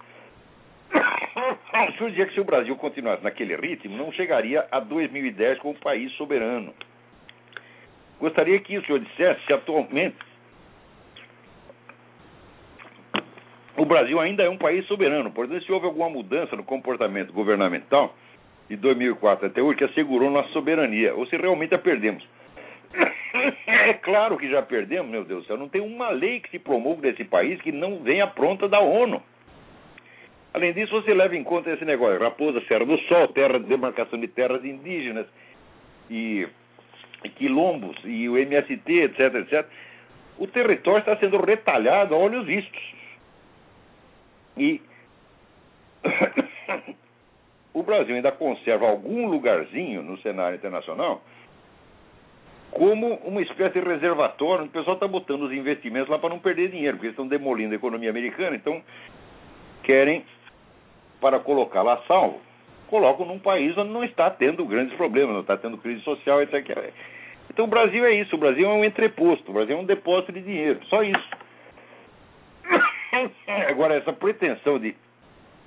o 0.94 1.92
senhor 1.98 2.10
dizia 2.10 2.26
que 2.26 2.32
se 2.32 2.40
o 2.40 2.44
Brasil 2.44 2.74
continuasse 2.76 3.22
naquele 3.22 3.54
ritmo, 3.54 3.98
não 3.98 4.10
chegaria 4.12 4.66
a 4.70 4.80
2010 4.80 5.58
como 5.58 5.74
país 5.74 6.10
soberano. 6.12 6.72
Gostaria 8.18 8.58
que 8.60 8.78
o 8.78 8.86
senhor 8.86 8.98
dissesse 8.98 9.44
se 9.44 9.52
atualmente 9.52 10.16
o 13.76 13.79
Brasil 13.90 14.20
ainda 14.20 14.44
é 14.44 14.48
um 14.48 14.56
país 14.56 14.86
soberano, 14.86 15.32
portanto, 15.32 15.64
se 15.64 15.72
houve 15.72 15.84
alguma 15.84 16.08
mudança 16.08 16.54
no 16.54 16.62
comportamento 16.62 17.32
governamental 17.32 18.14
de 18.68 18.76
2004 18.76 19.48
até 19.48 19.60
hoje 19.60 19.78
que 19.78 19.84
assegurou 19.84 20.30
nossa 20.30 20.48
soberania, 20.50 21.12
ou 21.12 21.26
se 21.26 21.36
realmente 21.36 21.74
a 21.74 21.78
perdemos. 21.78 22.24
É 23.66 23.94
claro 23.94 24.36
que 24.36 24.48
já 24.48 24.62
perdemos, 24.62 25.10
meu 25.10 25.24
Deus 25.24 25.42
do 25.42 25.46
céu. 25.46 25.56
Não 25.56 25.68
tem 25.68 25.80
uma 25.80 26.10
lei 26.10 26.40
que 26.40 26.50
se 26.50 26.58
promulgue 26.58 27.08
nesse 27.08 27.24
país 27.24 27.60
que 27.62 27.72
não 27.72 27.98
venha 27.98 28.26
pronta 28.26 28.68
da 28.68 28.78
ONU. 28.78 29.20
Além 30.54 30.72
disso, 30.72 30.92
você 30.92 31.12
leva 31.12 31.36
em 31.36 31.42
conta 31.42 31.70
esse 31.70 31.84
negócio: 31.84 32.20
Raposa, 32.20 32.60
Serra 32.68 32.84
do 32.84 32.98
Sol, 33.02 33.28
terra 33.28 33.58
de 33.58 33.66
demarcação 33.66 34.20
de 34.20 34.28
terras 34.28 34.64
indígenas 34.64 35.26
e, 36.08 36.46
e 37.24 37.28
quilombos 37.30 37.96
e 38.04 38.28
o 38.28 38.36
MST, 38.36 38.92
etc, 38.92 39.34
etc. 39.34 39.66
O 40.38 40.46
território 40.46 41.00
está 41.00 41.16
sendo 41.16 41.38
retalhado 41.38 42.14
a 42.14 42.18
olhos 42.18 42.46
vistos. 42.46 42.99
E 44.60 44.82
o 47.72 47.82
Brasil 47.82 48.14
ainda 48.14 48.30
conserva 48.30 48.86
algum 48.86 49.26
lugarzinho 49.26 50.02
no 50.02 50.18
cenário 50.18 50.56
internacional 50.56 51.22
como 52.70 53.14
uma 53.24 53.40
espécie 53.40 53.80
de 53.80 53.88
reservatório, 53.88 54.64
onde 54.64 54.68
o 54.68 54.72
pessoal 54.72 54.94
está 54.94 55.08
botando 55.08 55.42
os 55.42 55.52
investimentos 55.52 56.08
lá 56.08 56.18
para 56.18 56.28
não 56.28 56.38
perder 56.38 56.70
dinheiro, 56.70 56.96
porque 56.96 57.06
eles 57.06 57.14
estão 57.14 57.26
demolindo 57.26 57.72
a 57.72 57.76
economia 57.76 58.10
americana, 58.10 58.54
então 58.54 58.80
querem, 59.82 60.24
para 61.20 61.40
colocar 61.40 61.82
lá 61.82 62.00
salvo, 62.06 62.38
colocam 62.86 63.26
num 63.26 63.38
país 63.38 63.76
onde 63.78 63.90
não 63.90 64.04
está 64.04 64.30
tendo 64.30 64.64
grandes 64.66 64.94
problemas, 64.96 65.32
não 65.32 65.40
está 65.40 65.56
tendo 65.56 65.78
crise 65.78 66.02
social, 66.02 66.42
etc. 66.42 66.92
Então 67.48 67.64
o 67.64 67.68
Brasil 67.68 68.04
é 68.04 68.14
isso, 68.14 68.36
o 68.36 68.38
Brasil 68.38 68.68
é 68.68 68.72
um 68.72 68.84
entreposto, 68.84 69.50
o 69.50 69.54
Brasil 69.54 69.76
é 69.76 69.80
um 69.80 69.84
depósito 69.84 70.32
de 70.32 70.42
dinheiro, 70.42 70.84
só 70.86 71.02
isso. 71.02 71.28
Agora, 73.68 73.94
essa 73.94 74.12
pretensão 74.12 74.78
de 74.78 74.94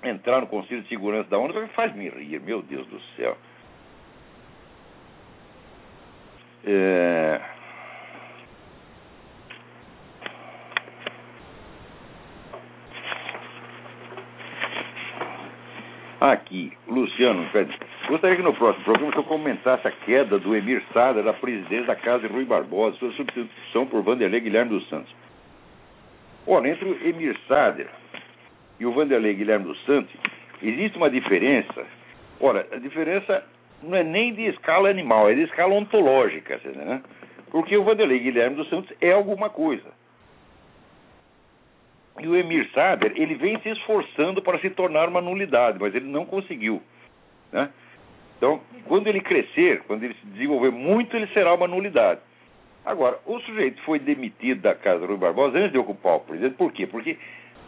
entrar 0.04 0.42
no 0.42 0.48
Conselho 0.48 0.82
de 0.82 0.90
Segurança 0.90 1.30
da 1.30 1.38
ONU 1.38 1.68
faz 1.70 1.96
me 1.96 2.10
rir, 2.10 2.40
meu 2.42 2.62
Deus 2.62 2.86
do 2.88 3.00
céu. 3.16 3.38
É... 6.66 7.42
Aqui, 16.22 16.72
Luciano, 16.88 17.46
gostaria 18.08 18.38
que 18.38 18.42
no 18.42 18.54
próximo 18.54 18.86
programa 18.86 19.12
eu 19.14 19.24
comentasse 19.26 19.86
a 19.86 19.92
queda 19.92 20.40
do 20.40 20.56
Emir 20.56 20.82
Sada 20.94 21.22
da 21.22 21.34
presidência 21.34 21.88
da 21.88 21.98
Casa 21.98 22.26
de 22.26 22.34
Rui 22.34 22.46
Barbosa, 22.46 22.96
sua 22.96 23.12
substituição 23.12 23.86
por 23.88 24.02
Vanderlei 24.04 24.40
Guilherme 24.40 24.70
dos 24.70 24.88
Santos. 24.88 25.14
Ora, 26.46 26.68
entre 26.68 26.86
o 26.86 27.08
Emir 27.08 27.38
Sader 27.48 27.90
e 28.80 28.86
o 28.86 28.92
Vanderlei 28.92 29.34
Guilherme 29.34 29.66
dos 29.66 29.84
Santos, 29.86 30.14
existe 30.62 30.98
uma 30.98 31.10
diferença. 31.10 31.86
Ora, 32.40 32.68
a 32.72 32.78
diferença 32.78 33.44
não 33.82 33.96
é 33.96 34.04
nem 34.04 34.34
de 34.34 34.44
escala 34.48 34.90
animal, 34.90 35.30
é 35.30 35.34
de 35.34 35.44
escala 35.44 35.74
ontológica, 35.74 36.60
né? 36.66 37.02
Porque 37.50 37.78
o 37.78 37.84
Vanderlei 37.84 38.20
Guilherme 38.20 38.56
dos 38.56 38.68
Santos 38.70 38.92
é 39.00 39.12
alguma 39.12 39.50
coisa. 39.50 39.92
E 42.20 42.28
o 42.28 42.36
Emir 42.36 42.70
Sader, 42.74 43.14
ele 43.16 43.36
vem 43.36 43.60
se 43.60 43.70
esforçando 43.70 44.42
para 44.42 44.60
se 44.60 44.70
tornar 44.72 45.08
uma 45.08 45.22
nulidade, 45.22 45.78
mas 45.80 45.96
ele 45.96 46.06
não 46.06 46.26
conseguiu. 46.26 46.82
Né? 47.52 47.70
Então, 48.38 48.62
quando 48.88 49.08
ele 49.08 49.22
crescer, 49.22 49.84
quando 49.88 50.04
ele 50.04 50.14
se 50.16 50.26
desenvolver 50.28 50.72
muito, 50.72 51.16
ele 51.16 51.28
será 51.28 51.54
uma 51.54 51.68
nulidade. 51.68 52.20
Agora, 52.86 53.20
o 53.26 53.40
sujeito 53.42 53.82
foi 53.84 54.00
demitido 54.00 54.62
da 54.62 54.76
Casa 54.76 55.06
Rui 55.06 55.18
Barbosa 55.18 55.58
antes 55.58 55.72
de 55.72 55.78
ocupar 55.78 56.18
o 56.18 56.20
presidente. 56.22 56.56
Por 56.56 56.72
quê? 56.72 56.86
Porque 56.86 57.18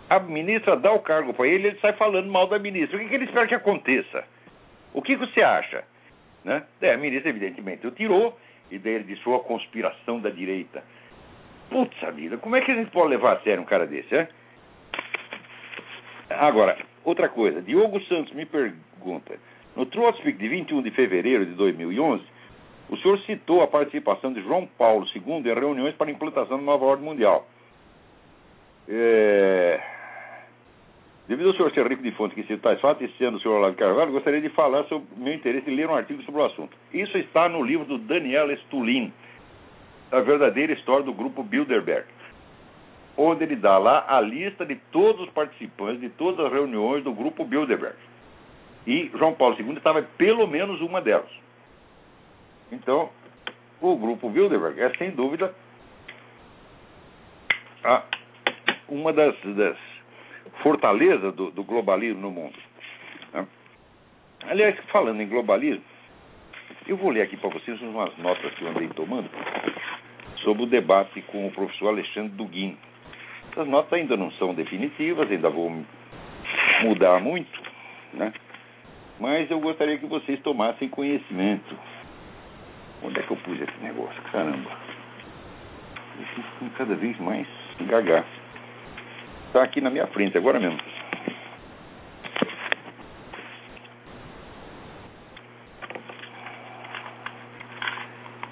a 0.10 0.20
ministra 0.20 0.76
dá 0.76 0.92
o 0.92 1.00
cargo 1.00 1.34
para 1.34 1.48
ele 1.48 1.64
e 1.64 1.68
ele 1.72 1.80
sai 1.80 1.94
falando 1.94 2.30
mal 2.30 2.48
da 2.48 2.60
ministra. 2.60 2.98
O 2.98 3.00
que, 3.00 3.08
que 3.08 3.16
ele 3.16 3.26
espera 3.26 3.48
que 3.48 3.56
aconteça? 3.56 4.26
O 4.94 5.02
que, 5.02 5.18
que 5.18 5.26
você 5.26 5.42
acha? 5.42 5.84
Né? 6.44 6.64
É, 6.82 6.94
a 6.94 6.98
ministra, 6.98 7.30
evidentemente, 7.30 7.88
o 7.88 7.92
tirou, 7.92 8.38
e 8.70 8.78
daí 8.78 8.94
ele 8.94 9.04
disse, 9.06 9.22
a 9.30 9.40
conspiração 9.40 10.20
da 10.20 10.30
direita. 10.30 10.84
Putz, 11.70 11.98
vida, 12.14 12.38
como 12.38 12.56
é 12.56 12.62
que 12.62 12.72
a 12.72 12.76
gente 12.76 12.92
pode 12.92 13.10
levar 13.10 13.38
a 13.38 13.40
sério 13.40 13.64
um 13.64 13.66
cara 13.66 13.88
desse, 13.88 14.16
é? 14.16 14.28
Agora, 16.30 16.78
outra 17.04 17.30
coisa, 17.30 17.62
Diogo 17.62 18.00
Santos 18.02 18.34
me 18.34 18.46
pergunta, 18.46 19.38
no 19.76 19.86
Trotspeak 19.86 20.38
de 20.38 20.48
21 20.48 20.82
de 20.84 20.92
fevereiro 20.92 21.46
de 21.46 21.54
2011, 21.54 22.24
o 22.90 22.98
senhor 22.98 23.20
citou 23.22 23.62
a 23.62 23.68
participação 23.68 24.32
de 24.32 24.42
João 24.42 24.68
Paulo 24.78 25.06
II 25.16 25.38
em 25.38 25.42
reuniões 25.42 25.96
para 25.96 26.12
implantação 26.12 26.58
da 26.58 26.64
nova 26.64 26.86
ordem 26.86 27.06
mundial. 27.06 27.48
É... 28.88 29.82
Devido 31.28 31.48
ao 31.48 31.56
senhor 31.56 31.72
ser 31.72 31.88
rico 31.88 32.04
de 32.04 32.12
fontes 32.12 32.36
que 32.36 32.44
citou 32.44 32.60
tais 32.60 32.80
fatos, 32.80 33.10
o 33.10 33.40
senhor 33.40 33.58
Olavo 33.58 33.76
Carvalho, 33.76 34.12
gostaria 34.12 34.40
de 34.40 34.50
falar 34.50 34.84
sobre 34.84 35.08
meu 35.18 35.34
interesse 35.34 35.70
em 35.70 35.76
ler 35.76 35.90
um 35.90 35.96
artigo 35.96 36.22
sobre 36.22 36.42
o 36.42 36.46
assunto. 36.46 36.78
Isso 36.94 37.18
está 37.18 37.50
no 37.50 37.64
livro 37.64 37.86
do 37.86 37.98
Daniel 37.98 38.56
Stulin, 38.58 39.12
A 40.12 40.20
Verdadeira 40.20 40.74
História 40.74 41.04
do 41.04 41.14
Grupo 41.14 41.42
Bilderberg, 41.42 42.06
onde 43.18 43.44
ele 43.44 43.56
dá 43.56 43.80
lá 43.80 44.06
a 44.08 44.22
lista 44.22 44.64
de 44.64 44.76
todos 44.92 45.24
os 45.24 45.30
participantes 45.32 46.00
de 46.00 46.10
todas 46.10 46.46
as 46.46 46.52
reuniões 46.52 47.04
do 47.04 47.12
Grupo 47.12 47.44
Bilderberg. 47.44 47.98
E 48.86 49.10
João 49.16 49.34
Paulo 49.34 49.56
II 49.60 49.78
estava 49.78 50.04
pelo 50.04 50.46
menos 50.46 50.80
uma 50.82 51.02
delas. 51.02 51.45
Então, 52.72 53.10
o 53.82 53.96
Grupo 53.96 54.30
Bilderberg 54.30 54.82
é, 54.82 54.90
sem 54.98 55.12
dúvida, 55.12 55.54
a, 57.84 58.04
uma 58.90 59.14
das, 59.14 59.36
das 59.56 59.78
fortalezas 60.62 61.34
do, 61.36 61.52
do, 61.52 61.64
globalismo 61.64 62.22
no 62.22 62.32
mundo. 62.32 62.58
Né? 63.34 63.48
Aliás, 64.48 64.78
falando 64.92 65.22
em 65.22 65.28
globalismo, 65.28 65.84
eu 66.88 66.98
vou 66.98 67.12
ler 67.12 67.22
aqui 67.22 67.38
para 67.38 67.50
vocês 67.50 67.80
umas 67.82 68.16
notas 68.18 68.54
que 68.56 68.64
eu 68.64 68.70
andei 68.70 68.88
tomando 68.90 69.30
sobre 70.44 70.64
o 70.64 70.68
debate 70.68 71.22
com 71.24 71.48
o 71.48 71.52
professor 71.52 71.90
Alexandre 71.90 72.30
Duguin. 72.30 72.78
As 73.56 73.68
notas 73.68 73.94
ainda 73.94 74.18
não 74.18 74.32
são 74.32 74.54
definitivas, 74.54 75.32
ainda 75.32 75.50
vou 75.50 75.72
mudar 76.84 77.20
muito, 77.22 77.62
né? 78.14 78.34
mas 79.20 79.50
eu 79.50 79.60
gostaria 79.60 79.98
que 79.98 80.06
vocês 80.06 80.40
tomassem 80.42 80.90
conhecimento. 80.90 81.76
Onde 83.06 83.20
é 83.20 83.24
que 83.24 83.32
eu 83.32 83.38
pus 83.38 83.62
esse 83.62 83.78
negócio? 83.84 84.22
Caramba. 84.32 84.72
Fico 86.34 86.48
ficando 86.54 86.72
cada 86.78 86.96
vez 86.96 87.18
mais 87.20 87.48
gaga. 87.82 88.26
Está 89.48 89.64
aqui 89.64 89.80
na 89.80 89.90
minha 89.90 90.08
frente, 90.08 90.38
agora 90.38 90.60
mesmo. 90.60 90.80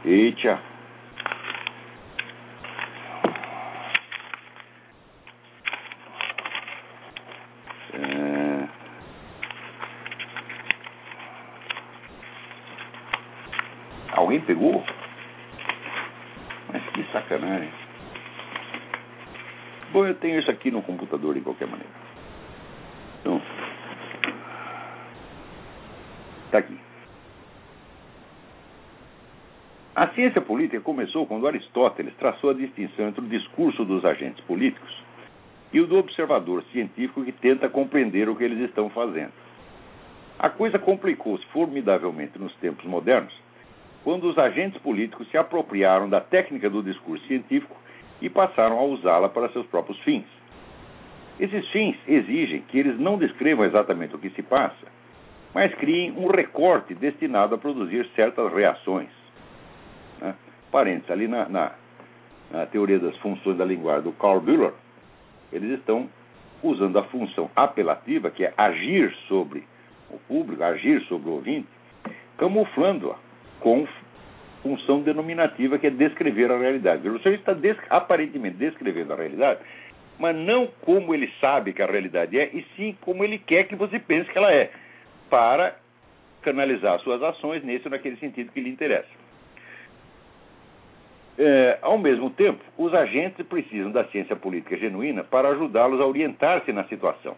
Eita. 0.05 0.59
É... 7.93 8.67
Alguém 14.15 14.41
pegou? 14.41 14.83
Mas 16.71 16.83
que 16.89 17.03
sacanagem. 17.11 17.71
Bom, 19.93 20.07
eu 20.07 20.15
tenho 20.15 20.39
isso 20.39 20.49
aqui 20.49 20.71
no 20.71 20.81
computador 20.81 21.35
de 21.35 21.41
qualquer 21.41 21.67
maneira. 21.67 21.93
Então, 23.21 23.41
está 26.45 26.57
aqui. 26.57 26.79
A 29.95 30.07
ciência 30.09 30.41
política 30.63 30.80
começou 30.80 31.26
quando 31.26 31.45
Aristóteles 31.45 32.13
traçou 32.15 32.52
a 32.52 32.54
distinção 32.54 33.10
entre 33.10 33.19
o 33.19 33.28
discurso 33.28 33.84
dos 33.84 34.06
agentes 34.06 34.41
políticos 34.45 35.04
e 35.73 35.82
o 35.82 35.88
do 35.88 35.97
observador 35.97 36.63
científico 36.71 37.23
que 37.23 37.34
tenta 37.34 37.67
compreender 37.67 38.30
o 38.30 38.36
que 38.36 38.45
eles 38.45 38.60
estão 38.60 38.89
fazendo. 38.89 39.34
A 40.39 40.49
coisa 40.49 40.80
complicou-se 40.80 41.45
formidavelmente 41.47 42.39
nos 42.39 42.56
tempos 42.56 42.86
modernos, 42.86 43.34
quando 44.06 44.30
os 44.30 44.38
agentes 44.38 44.82
políticos 44.82 45.30
se 45.30 45.38
apropriaram 45.38 46.08
da 46.08 46.21
técnica 46.21 46.69
do 46.69 46.82
discurso 46.82 47.26
científico 47.26 47.76
e 48.21 48.30
passaram 48.30 48.80
a 48.80 48.84
usá-la 48.84 49.28
para 49.28 49.49
seus 49.49 49.65
próprios 49.67 49.99
fins. 49.99 50.26
Esses 51.39 51.67
fins 51.71 51.97
exigem 52.08 52.62
que 52.62 52.80
eles 52.80 52.97
não 52.97 53.17
descrevam 53.17 53.65
exatamente 53.65 54.15
o 54.15 54.19
que 54.19 54.30
se 54.30 54.43
passa, 54.43 54.88
mas 55.54 55.73
criem 55.76 56.12
um 56.12 56.28
recorte 56.28 56.93
destinado 56.93 57.56
a 57.56 57.58
produzir 57.58 58.08
certas 58.15 58.54
reações. 58.54 59.22
Parênteses, 60.73 61.12
ali 61.12 61.27
na, 61.27 61.47
na, 61.47 61.71
na, 62.49 62.65
teoria 62.65 62.97
das 62.97 63.15
funções 63.17 63.55
da 63.57 63.63
linguagem 63.63 64.05
do 64.05 64.12
Carl 64.13 64.41
Bühler, 64.41 64.73
eles 65.51 65.77
estão 65.77 66.09
usando 66.63 66.97
a 66.97 67.03
função 67.03 67.47
apelativa, 67.55 68.31
que 68.31 68.43
é 68.43 68.51
agir 68.57 69.15
sobre 69.27 69.63
o 70.09 70.17
público, 70.27 70.63
agir 70.63 70.99
sobre 71.03 71.29
o 71.29 71.33
ouvinte, 71.33 71.67
camuflando-a 72.39 73.17
com 73.59 73.88
função 74.63 75.01
denominativa, 75.01 75.77
que 75.77 75.86
é 75.86 75.91
descrever 75.91 76.51
a 76.51 76.57
realidade. 76.57 77.07
O 77.07 77.19
senhor 77.19 77.36
está 77.36 77.53
des 77.53 77.77
aparentemente 77.91 78.57
descrevendo 78.57 79.13
a 79.13 79.15
realidade, 79.15 79.59
mas 80.17 80.36
não 80.36 80.65
como 80.81 81.13
ele 81.13 81.31
sabe 81.39 81.73
que 81.73 81.83
a 81.83 81.86
realidade 81.86 82.39
é, 82.39 82.49
e 82.51 82.65
sim 82.75 82.97
como 83.01 83.23
ele 83.23 83.38
quer 83.38 83.65
que 83.67 83.75
você 83.75 83.99
pense 83.99 84.27
que 84.31 84.38
ela 84.39 84.51
é, 84.51 84.71
para 85.29 85.75
canalizar 86.41 86.99
suas 87.01 87.21
ações 87.21 87.63
nesse 87.63 87.86
ou 87.86 87.91
naquele 87.91 88.17
sentido 88.17 88.51
que 88.51 88.59
lhe 88.59 88.71
interessa. 88.71 89.22
É, 91.38 91.80
ao 91.82 91.98
mesmo 91.98 92.30
tempo, 92.30 92.63
os 92.78 92.93
agentes 92.93 93.46
precisam 93.48 93.91
da 93.91 94.06
ciência 94.06 94.36
política 94.36 94.78
genuína 94.78 95.24
para 95.24 95.50
ajudá-los 95.50 96.00
a 96.00 96.06
orientar-se 96.06 96.72
na 96.72 96.84
situação, 96.84 97.36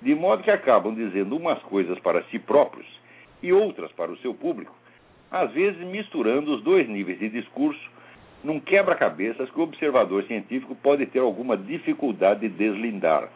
de 0.00 0.14
modo 0.14 0.44
que 0.44 0.50
acabam 0.50 0.94
dizendo 0.94 1.36
umas 1.36 1.60
coisas 1.62 1.98
para 1.98 2.22
si 2.24 2.38
próprios 2.38 2.86
e 3.42 3.52
outras 3.52 3.90
para 3.92 4.12
o 4.12 4.16
seu 4.18 4.32
público, 4.32 4.74
às 5.30 5.50
vezes 5.50 5.80
misturando 5.88 6.54
os 6.54 6.62
dois 6.62 6.88
níveis 6.88 7.18
de 7.18 7.28
discurso 7.28 7.90
num 8.44 8.60
quebra-cabeças 8.60 9.50
que 9.50 9.58
o 9.58 9.64
observador 9.64 10.22
científico 10.24 10.76
pode 10.76 11.04
ter 11.06 11.18
alguma 11.18 11.56
dificuldade 11.56 12.48
de 12.48 12.48
deslindar. 12.48 13.28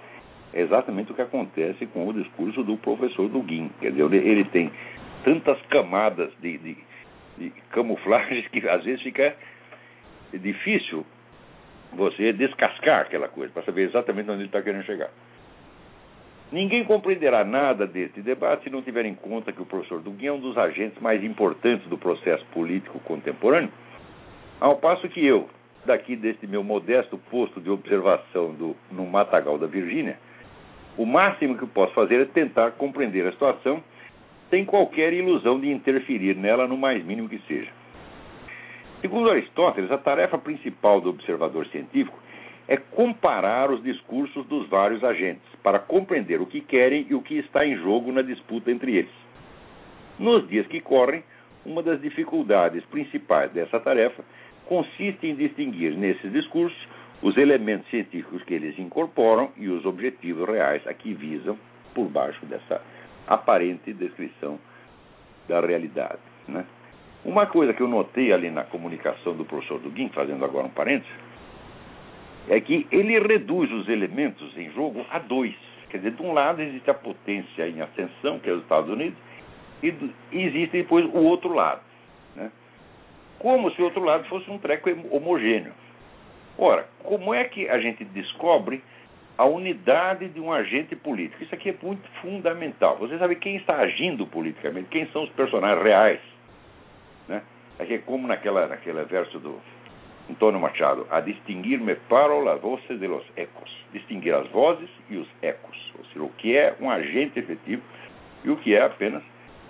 É 0.53 0.61
exatamente 0.61 1.11
o 1.11 1.15
que 1.15 1.23
acontece 1.23 1.85
com 1.87 2.07
o 2.07 2.13
discurso 2.13 2.63
do 2.63 2.77
professor 2.77 3.29
Dugin. 3.29 3.71
Quer 3.81 3.91
dizer, 3.91 4.13
ele 4.13 4.45
tem 4.45 4.71
tantas 5.25 5.61
camadas 5.63 6.31
de, 6.41 6.59
de, 6.59 6.77
de 7.39 7.51
camuflagens 7.71 8.47
que 8.51 8.69
às 8.69 8.85
vezes 8.85 9.03
fica 9.03 9.35
difícil 10.39 11.05
você 11.93 12.33
descascar 12.33 13.03
aquela 13.03 13.29
coisa 13.29 13.53
para 13.53 13.65
saber 13.65 13.83
exatamente 13.83 14.31
onde 14.31 14.41
ele 14.41 14.47
está 14.47 14.63
querendo 14.63 14.85
chegar. 14.85 15.11
Ninguém 16.53 16.85
compreenderá 16.85 17.45
nada 17.45 17.87
deste 17.87 18.21
debate 18.21 18.65
se 18.65 18.71
não 18.71 18.83
tiver 18.83 19.05
em 19.07 19.15
conta 19.15 19.53
que 19.53 19.63
o 19.63 19.67
professor 19.67 20.01
Duguin 20.01 20.27
é 20.27 20.33
um 20.33 20.41
dos 20.41 20.59
agentes 20.59 21.01
mais 21.01 21.23
importantes 21.23 21.89
do 21.89 21.97
processo 21.97 22.45
político 22.47 22.99
contemporâneo, 23.01 23.71
ao 24.61 24.77
passo 24.77 25.09
que 25.09 25.25
eu, 25.25 25.49
daqui 25.87 26.17
deste 26.17 26.47
meu 26.47 26.63
modesto 26.63 27.17
posto 27.31 27.61
de 27.61 27.71
observação 27.71 28.53
do, 28.53 28.77
no 28.91 29.07
Matagal 29.07 29.59
da 29.59 29.67
Virgínia, 29.67 30.19
O 30.97 31.07
máximo 31.07 31.57
que 31.57 31.67
posso 31.67 31.95
fazer 31.95 32.21
é 32.21 32.25
tentar 32.25 32.73
compreender 32.73 33.27
a 33.27 33.33
situação 33.33 33.83
sem 34.51 34.65
qualquer 34.65 35.13
ilusão 35.13 35.59
de 35.59 35.71
interferir 35.71 36.35
nela 36.37 36.67
no 36.67 36.77
mais 36.77 37.05
mínimo 37.05 37.29
que 37.29 37.39
seja. 37.47 37.71
Segundo 39.01 39.31
Aristóteles, 39.31 39.91
a 39.91 39.97
tarefa 39.97 40.37
principal 40.37 41.01
do 41.01 41.09
observador 41.09 41.67
científico 41.69 42.19
é 42.69 42.77
comparar 42.77 43.71
os 43.71 43.83
discursos 43.83 44.47
dos 44.47 44.69
vários 44.69 45.03
agentes 45.03 45.43
para 45.63 45.79
compreender 45.79 46.41
o 46.41 46.47
que 46.47 46.61
querem 46.61 47.07
e 47.09 47.15
o 47.15 47.23
que 47.23 47.39
está 47.39 47.67
em 47.67 47.77
jogo 47.77 48.13
na 48.13 48.23
disputa 48.23 48.71
entre 48.71 48.97
eles. 48.97 49.11
Nos 50.19 50.47
dias 50.49 50.67
que 50.67 50.81
correm, 50.81 51.25
uma 51.65 51.83
das 51.83 52.01
dificuldades 52.01 52.85
principais 52.87 53.51
dessa 53.53 53.81
tarefa 53.81 54.23
consiste 54.67 55.27
em 55.27 55.35
distinguir 55.35 55.97
nesses 55.97 56.31
discursos 56.31 56.79
os 57.23 57.37
elementos 57.37 57.89
científicos 57.91 58.43
que 58.45 58.55
eles 58.55 58.79
incorporam 58.79 59.51
e 59.57 59.69
os 59.69 59.85
objetivos 59.85 60.47
reais 60.47 60.87
a 60.87 60.95
que 60.95 61.13
visam 61.13 61.59
por 61.95 62.07
baixo 62.09 62.45
dessa 62.47 62.81
aparente 63.27 63.93
descrição 63.93 64.59
da 65.49 65.61
realidade. 65.61 66.21
Né? 66.47 66.65
Uma 67.31 67.47
coisa 67.47 67.73
que 67.73 67.81
eu 67.81 67.87
notei 67.87 68.33
ali 68.33 68.51
na 68.51 68.65
comunicação 68.65 69.37
do 69.37 69.45
professor 69.45 69.79
Duguin, 69.79 70.09
fazendo 70.09 70.45
agora 70.45 70.67
um 70.67 70.71
parênteses, 70.71 71.15
é 72.49 72.61
que 72.61 72.89
ele 72.91 73.21
reduz 73.21 73.71
os 73.71 73.89
elementos 73.89 74.59
em 74.59 74.69
jogo 74.73 75.07
a 75.09 75.21
dois. 75.21 75.55
Quer 75.91 75.99
dizer, 75.99 76.11
de 76.11 76.23
um 76.23 76.33
lado 76.33 76.61
existe 76.61 76.91
a 76.91 76.95
potência 76.95 77.69
em 77.69 77.81
ascensão, 77.81 78.41
que 78.41 78.51
é 78.51 78.53
os 78.53 78.63
Estados 78.63 78.91
Unidos, 78.91 79.17
e, 79.81 79.95
existe 80.33 80.79
depois 80.79 81.05
o 81.05 81.19
outro 81.19 81.55
lado. 81.55 81.83
Né? 82.35 82.51
Como 83.39 83.71
se 83.71 83.81
o 83.81 83.85
outro 83.85 84.03
lado 84.03 84.25
fosse 84.25 84.51
um 84.51 84.59
treco 84.59 84.91
homogêneo. 85.13 85.73
Ora, 86.59 86.89
como 87.05 87.33
é 87.33 87.45
que 87.45 87.69
a 87.69 87.79
gente 87.79 88.03
descobre 88.07 88.83
a 89.39 89.45
unidade 89.45 90.27
de 90.31 90.41
um 90.41 90.53
agente 90.53 90.97
político? 90.97 91.45
Isso 91.45 91.55
aqui 91.55 91.69
é 91.69 91.77
muito 91.81 92.09
fundamental. 92.23 92.99
Você 92.99 93.17
sabe 93.19 93.37
quem 93.37 93.55
está 93.55 93.77
agindo 93.77 94.27
politicamente, 94.27 94.89
quem 94.89 95.07
são 95.13 95.23
os 95.23 95.31
personagens 95.31 95.85
reais. 95.85 96.40
Né? 97.31 97.43
É 97.79 97.99
como 97.99 98.27
naquela, 98.27 98.67
naquele 98.67 99.05
verso 99.05 99.39
do 99.39 99.59
Antônio 100.29 100.61
Machado, 100.61 101.07
a 101.11 101.21
distinguir-me 101.21 101.95
paro 101.95 102.43
la 102.43 102.57
voce 102.57 102.97
de 102.97 103.07
los 103.07 103.25
ecos. 103.37 103.71
Distinguir 103.93 104.35
as 104.35 104.49
vozes 104.49 104.91
e 105.09 105.17
os 105.17 105.29
ecos. 105.41 105.93
Ou 105.97 106.05
seja, 106.07 106.23
o 106.23 106.29
que 106.31 106.57
é 106.57 106.77
um 106.81 106.91
agente 106.91 107.39
efetivo 107.39 107.83
e 108.45 108.51
o 108.51 108.57
que 108.57 108.75
é 108.75 108.83
apenas 108.83 109.23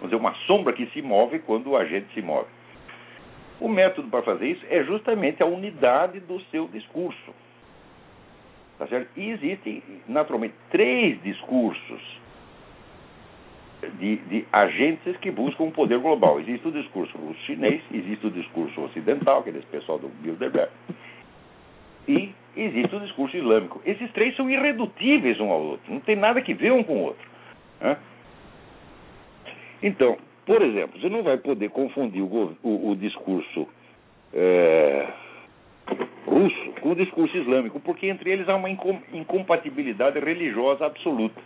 dizer, 0.03 0.17
uma 0.17 0.35
sombra 0.47 0.73
que 0.73 0.87
se 0.87 1.03
move 1.03 1.41
quando 1.41 1.71
o 1.71 1.77
agente 1.77 2.13
se 2.15 2.23
move. 2.23 2.49
O 3.61 3.69
método 3.69 4.09
para 4.09 4.23
fazer 4.23 4.47
isso 4.47 4.65
é 4.71 4.83
justamente 4.85 5.43
a 5.43 5.47
unidade 5.47 6.19
do 6.21 6.41
seu 6.45 6.67
discurso. 6.69 7.35
Tá 8.79 8.87
certo? 8.87 9.11
E 9.15 9.31
existem, 9.31 9.83
naturalmente, 10.09 10.55
três 10.71 11.23
discursos 11.23 12.21
de, 13.99 14.17
de, 14.17 14.47
agentes 14.53 15.17
que 15.19 15.31
buscam 15.31 15.65
um 15.65 15.71
poder 15.71 15.99
global. 15.99 16.41
Existe 16.41 16.69
o 16.69 16.73
discurso 16.73 17.17
russo-chinês, 17.17 17.83
existe 17.93 18.27
o 18.27 18.31
discurso 18.31 18.81
ocidental, 18.83 19.43
que 19.43 19.51
é 19.51 19.53
esse 19.53 19.67
pessoal 19.67 19.99
do 19.99 20.09
Bilderberg, 20.09 20.71
e 22.09 22.33
existe 22.57 22.95
o 22.95 23.01
discurso 23.01 23.37
islâmico. 23.37 23.81
Esses 23.85 24.11
três 24.13 24.35
são 24.37 24.51
irredutíveis 24.51 25.41
um 25.41 25.51
ao 25.51 25.61
outro, 25.63 25.93
não 25.93 26.01
tem 26.01 26.17
nada 26.17 26.41
que 26.41 26.55
ver 26.55 26.73
um 26.73 26.83
com 26.83 26.95
o 26.95 27.05
outro. 27.05 27.29
Né? 27.81 27.97
Então, 29.83 30.19
por 30.45 30.63
exemplo, 30.63 31.01
você 31.01 31.09
não 31.09 31.23
vai 31.23 31.39
poder 31.39 31.71
confundir 31.71 32.23
o, 32.23 32.57
o, 32.63 32.91
o 32.91 32.97
discurso 32.97 33.69
é, 34.35 35.07
russo 36.27 36.73
com 36.81 36.91
o 36.91 36.95
discurso 36.95 37.37
islâmico, 37.37 37.81
porque 37.81 38.07
entre 38.07 38.31
eles 38.31 38.49
há 38.49 38.57
uma 38.57 38.71
incompatibilidade 38.71 40.19
religiosa 40.19 40.87
absoluta. 40.87 41.41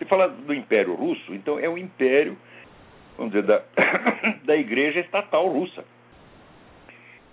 Você 0.00 0.06
fala 0.06 0.28
do 0.28 0.54
Império 0.54 0.94
Russo, 0.94 1.34
então 1.34 1.58
é 1.58 1.68
o 1.68 1.76
império, 1.76 2.34
vamos 3.18 3.34
dizer, 3.34 3.46
da, 3.46 3.62
da 4.44 4.56
Igreja 4.56 4.98
Estatal 5.00 5.46
Russa. 5.46 5.84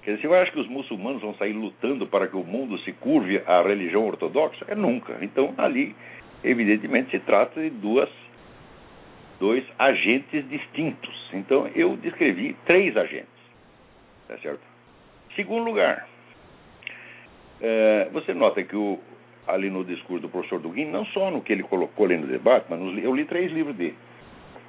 Quer 0.01 0.15
dizer, 0.15 0.27
você 0.27 0.35
acha 0.35 0.51
que 0.51 0.59
os 0.59 0.67
muçulmanos 0.67 1.21
vão 1.21 1.33
sair 1.35 1.53
lutando 1.53 2.05
para 2.05 2.27
que 2.27 2.35
o 2.35 2.43
mundo 2.43 2.77
se 2.79 2.91
curve 2.91 3.41
à 3.45 3.61
religião 3.61 4.05
ortodoxa? 4.05 4.65
É 4.67 4.75
nunca. 4.75 5.17
Então, 5.21 5.53
ali, 5.57 5.95
evidentemente, 6.43 7.11
se 7.11 7.19
trata 7.19 7.61
de 7.61 7.69
duas 7.69 8.09
dois 9.39 9.63
agentes 9.79 10.45
distintos. 10.49 11.29
Então, 11.31 11.69
eu 11.73 11.95
descrevi 11.95 12.53
três 12.65 12.97
agentes. 12.97 13.29
Tá 14.27 14.37
certo? 14.39 14.61
Segundo 15.37 15.63
lugar, 15.63 16.05
é, 17.61 18.09
você 18.11 18.33
nota 18.33 18.61
que 18.61 18.75
o, 18.75 18.99
ali 19.47 19.69
no 19.69 19.83
discurso 19.83 20.23
do 20.23 20.29
professor 20.29 20.59
Duguin, 20.59 20.85
não 20.85 21.05
só 21.05 21.31
no 21.31 21.41
que 21.41 21.53
ele 21.53 21.63
colocou 21.63 22.05
ali 22.05 22.17
no 22.17 22.27
debate, 22.27 22.65
mas 22.69 22.79
nos, 22.79 23.03
eu 23.03 23.15
li 23.15 23.25
três 23.25 23.51
livros 23.51 23.75
dele. 23.75 23.95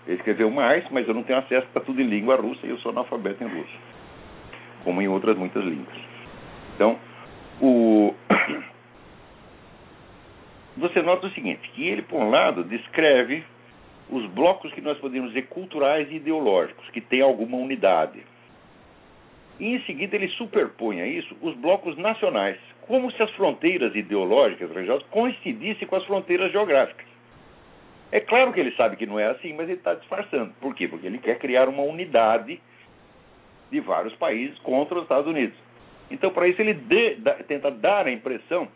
Ele 0.06 0.16
escreveu 0.16 0.50
mais, 0.50 0.88
mas 0.90 1.06
eu 1.06 1.14
não 1.14 1.22
tenho 1.22 1.38
acesso 1.38 1.66
para 1.72 1.82
tudo 1.82 2.00
em 2.00 2.06
língua 2.06 2.36
russa 2.36 2.66
e 2.66 2.70
eu 2.70 2.78
sou 2.78 2.92
analfabeto 2.92 3.44
em 3.44 3.48
russo, 3.48 3.78
como 4.84 5.02
em 5.02 5.08
outras 5.08 5.36
muitas 5.36 5.64
línguas. 5.64 5.96
Então, 6.74 6.98
o... 7.60 8.14
você 10.78 11.02
nota 11.02 11.26
o 11.26 11.30
seguinte, 11.30 11.68
que 11.74 11.86
ele, 11.86 12.02
por 12.02 12.20
um 12.20 12.30
lado, 12.30 12.64
descreve 12.64 13.44
os 14.10 14.24
blocos 14.30 14.72
que 14.72 14.80
nós 14.80 14.96
podemos 14.98 15.30
dizer 15.30 15.48
culturais 15.48 16.10
e 16.10 16.16
ideológicos, 16.16 16.88
que 16.90 17.00
têm 17.00 17.20
alguma 17.20 17.58
unidade. 17.58 18.22
E 19.58 19.74
em 19.74 19.82
seguida 19.82 20.16
ele 20.16 20.28
superpõe 20.28 21.00
a 21.00 21.06
isso 21.06 21.36
os 21.42 21.54
blocos 21.56 21.96
nacionais, 21.96 22.58
como 22.82 23.10
se 23.12 23.22
as 23.22 23.30
fronteiras 23.32 23.94
ideológicas 23.94 24.70
religiosas 24.70 25.06
coincidissem 25.08 25.86
com 25.86 25.96
as 25.96 26.04
fronteiras 26.04 26.52
geográficas. 26.52 27.06
É 28.10 28.20
claro 28.20 28.52
que 28.52 28.60
ele 28.60 28.72
sabe 28.72 28.96
que 28.96 29.06
não 29.06 29.18
é 29.18 29.26
assim, 29.26 29.52
mas 29.52 29.68
ele 29.68 29.78
está 29.78 29.94
disfarçando. 29.94 30.52
Por 30.60 30.74
quê? 30.74 30.88
Porque 30.88 31.06
ele 31.06 31.18
quer 31.18 31.38
criar 31.38 31.68
uma 31.68 31.82
unidade 31.82 32.60
de 33.70 33.80
vários 33.80 34.14
países 34.16 34.58
contra 34.60 34.96
os 34.96 35.02
Estados 35.02 35.26
Unidos. 35.26 35.56
Então, 36.10 36.30
para 36.30 36.48
isso, 36.48 36.60
ele 36.60 36.72
de, 36.72 37.16
da, 37.16 37.34
tenta 37.34 37.70
dar 37.70 38.06
a 38.06 38.10
impressão 38.10 38.68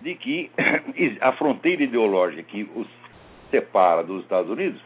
de 0.00 0.14
que 0.14 0.50
a 1.20 1.32
fronteira 1.32 1.82
ideológica 1.82 2.42
que 2.44 2.68
os 2.76 2.86
separa 3.50 4.04
dos 4.04 4.22
Estados 4.22 4.50
Unidos 4.50 4.80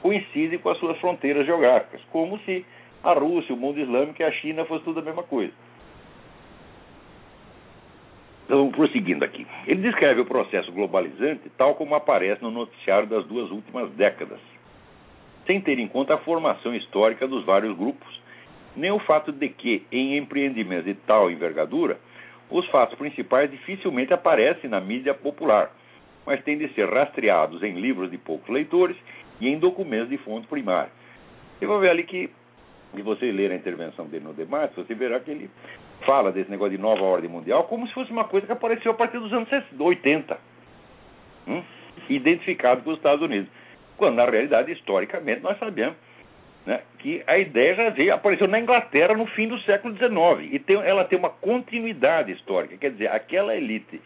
coincide 0.00 0.56
com 0.58 0.70
as 0.70 0.78
suas 0.78 0.98
fronteiras 0.98 1.44
geográficas, 1.44 2.00
como 2.10 2.38
se 2.40 2.64
a 3.10 3.14
Rússia, 3.14 3.54
o 3.54 3.58
mundo 3.58 3.80
islâmico 3.80 4.20
e 4.20 4.24
a 4.24 4.32
China 4.32 4.64
fosse 4.64 4.84
tudo 4.84 5.00
a 5.00 5.02
mesma 5.02 5.22
coisa. 5.22 5.52
Então, 8.44 8.70
prosseguindo 8.70 9.24
aqui. 9.24 9.46
Ele 9.66 9.82
descreve 9.82 10.20
o 10.20 10.24
processo 10.26 10.70
globalizante 10.72 11.50
tal 11.56 11.74
como 11.74 11.94
aparece 11.94 12.42
no 12.42 12.50
noticiário 12.50 13.08
das 13.08 13.24
duas 13.26 13.50
últimas 13.50 13.90
décadas, 13.92 14.40
sem 15.46 15.60
ter 15.60 15.78
em 15.78 15.88
conta 15.88 16.14
a 16.14 16.18
formação 16.18 16.74
histórica 16.74 17.26
dos 17.26 17.44
vários 17.44 17.76
grupos, 17.76 18.20
nem 18.76 18.90
o 18.90 18.98
fato 19.00 19.32
de 19.32 19.48
que, 19.48 19.84
em 19.90 20.16
empreendimentos 20.16 20.84
de 20.84 20.94
tal 20.94 21.30
envergadura, 21.30 21.98
os 22.48 22.66
fatos 22.68 22.96
principais 22.96 23.50
dificilmente 23.50 24.12
aparecem 24.12 24.70
na 24.70 24.80
mídia 24.80 25.12
popular 25.12 25.72
mas 26.26 26.42
têm 26.42 26.58
de 26.58 26.68
ser 26.74 26.92
rastreados 26.92 27.62
em 27.62 27.80
livros 27.80 28.10
de 28.10 28.18
poucos 28.18 28.48
leitores 28.48 28.96
e 29.40 29.48
em 29.48 29.58
documentos 29.58 30.10
de 30.10 30.18
fonte 30.18 30.46
primária. 30.48 30.90
Você 31.58 31.66
vai 31.66 31.78
ver 31.78 31.90
ali 31.90 32.02
que, 32.02 32.28
se 32.94 33.02
você 33.02 33.30
ler 33.30 33.50
a 33.50 33.54
intervenção 33.54 34.06
dele 34.06 34.24
no 34.24 34.32
debate, 34.32 34.74
você 34.76 34.94
verá 34.94 35.20
que 35.20 35.30
ele 35.30 35.50
fala 36.04 36.32
desse 36.32 36.50
negócio 36.50 36.76
de 36.76 36.82
nova 36.82 37.02
ordem 37.02 37.28
mundial 37.28 37.64
como 37.64 37.86
se 37.86 37.94
fosse 37.94 38.10
uma 38.10 38.24
coisa 38.24 38.46
que 38.46 38.52
apareceu 38.52 38.92
a 38.92 38.94
partir 38.94 39.18
dos 39.18 39.32
anos 39.32 39.48
80, 39.78 40.38
hum? 41.48 41.62
identificado 42.08 42.82
com 42.82 42.90
os 42.90 42.96
Estados 42.96 43.22
Unidos. 43.22 43.48
Quando, 43.96 44.16
na 44.16 44.26
realidade, 44.26 44.72
historicamente, 44.72 45.42
nós 45.42 45.58
sabemos 45.58 45.96
né, 46.66 46.82
que 46.98 47.22
a 47.26 47.38
ideia 47.38 47.74
já 47.74 47.90
veio, 47.90 48.12
apareceu 48.12 48.48
na 48.48 48.58
Inglaterra 48.58 49.14
no 49.14 49.26
fim 49.26 49.48
do 49.48 49.58
século 49.60 49.96
XIX. 49.96 50.52
E 50.52 50.58
tem, 50.58 50.76
ela 50.76 51.04
tem 51.04 51.18
uma 51.18 51.30
continuidade 51.30 52.32
histórica. 52.32 52.76
Quer 52.76 52.90
dizer, 52.90 53.08
aquela 53.08 53.54
elite 53.54 54.00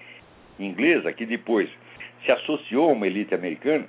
inglesa 0.58 1.12
que 1.12 1.24
depois 1.24 1.68
se 2.24 2.30
associou 2.30 2.90
a 2.90 2.92
uma 2.92 3.06
elite 3.06 3.34
americana, 3.34 3.86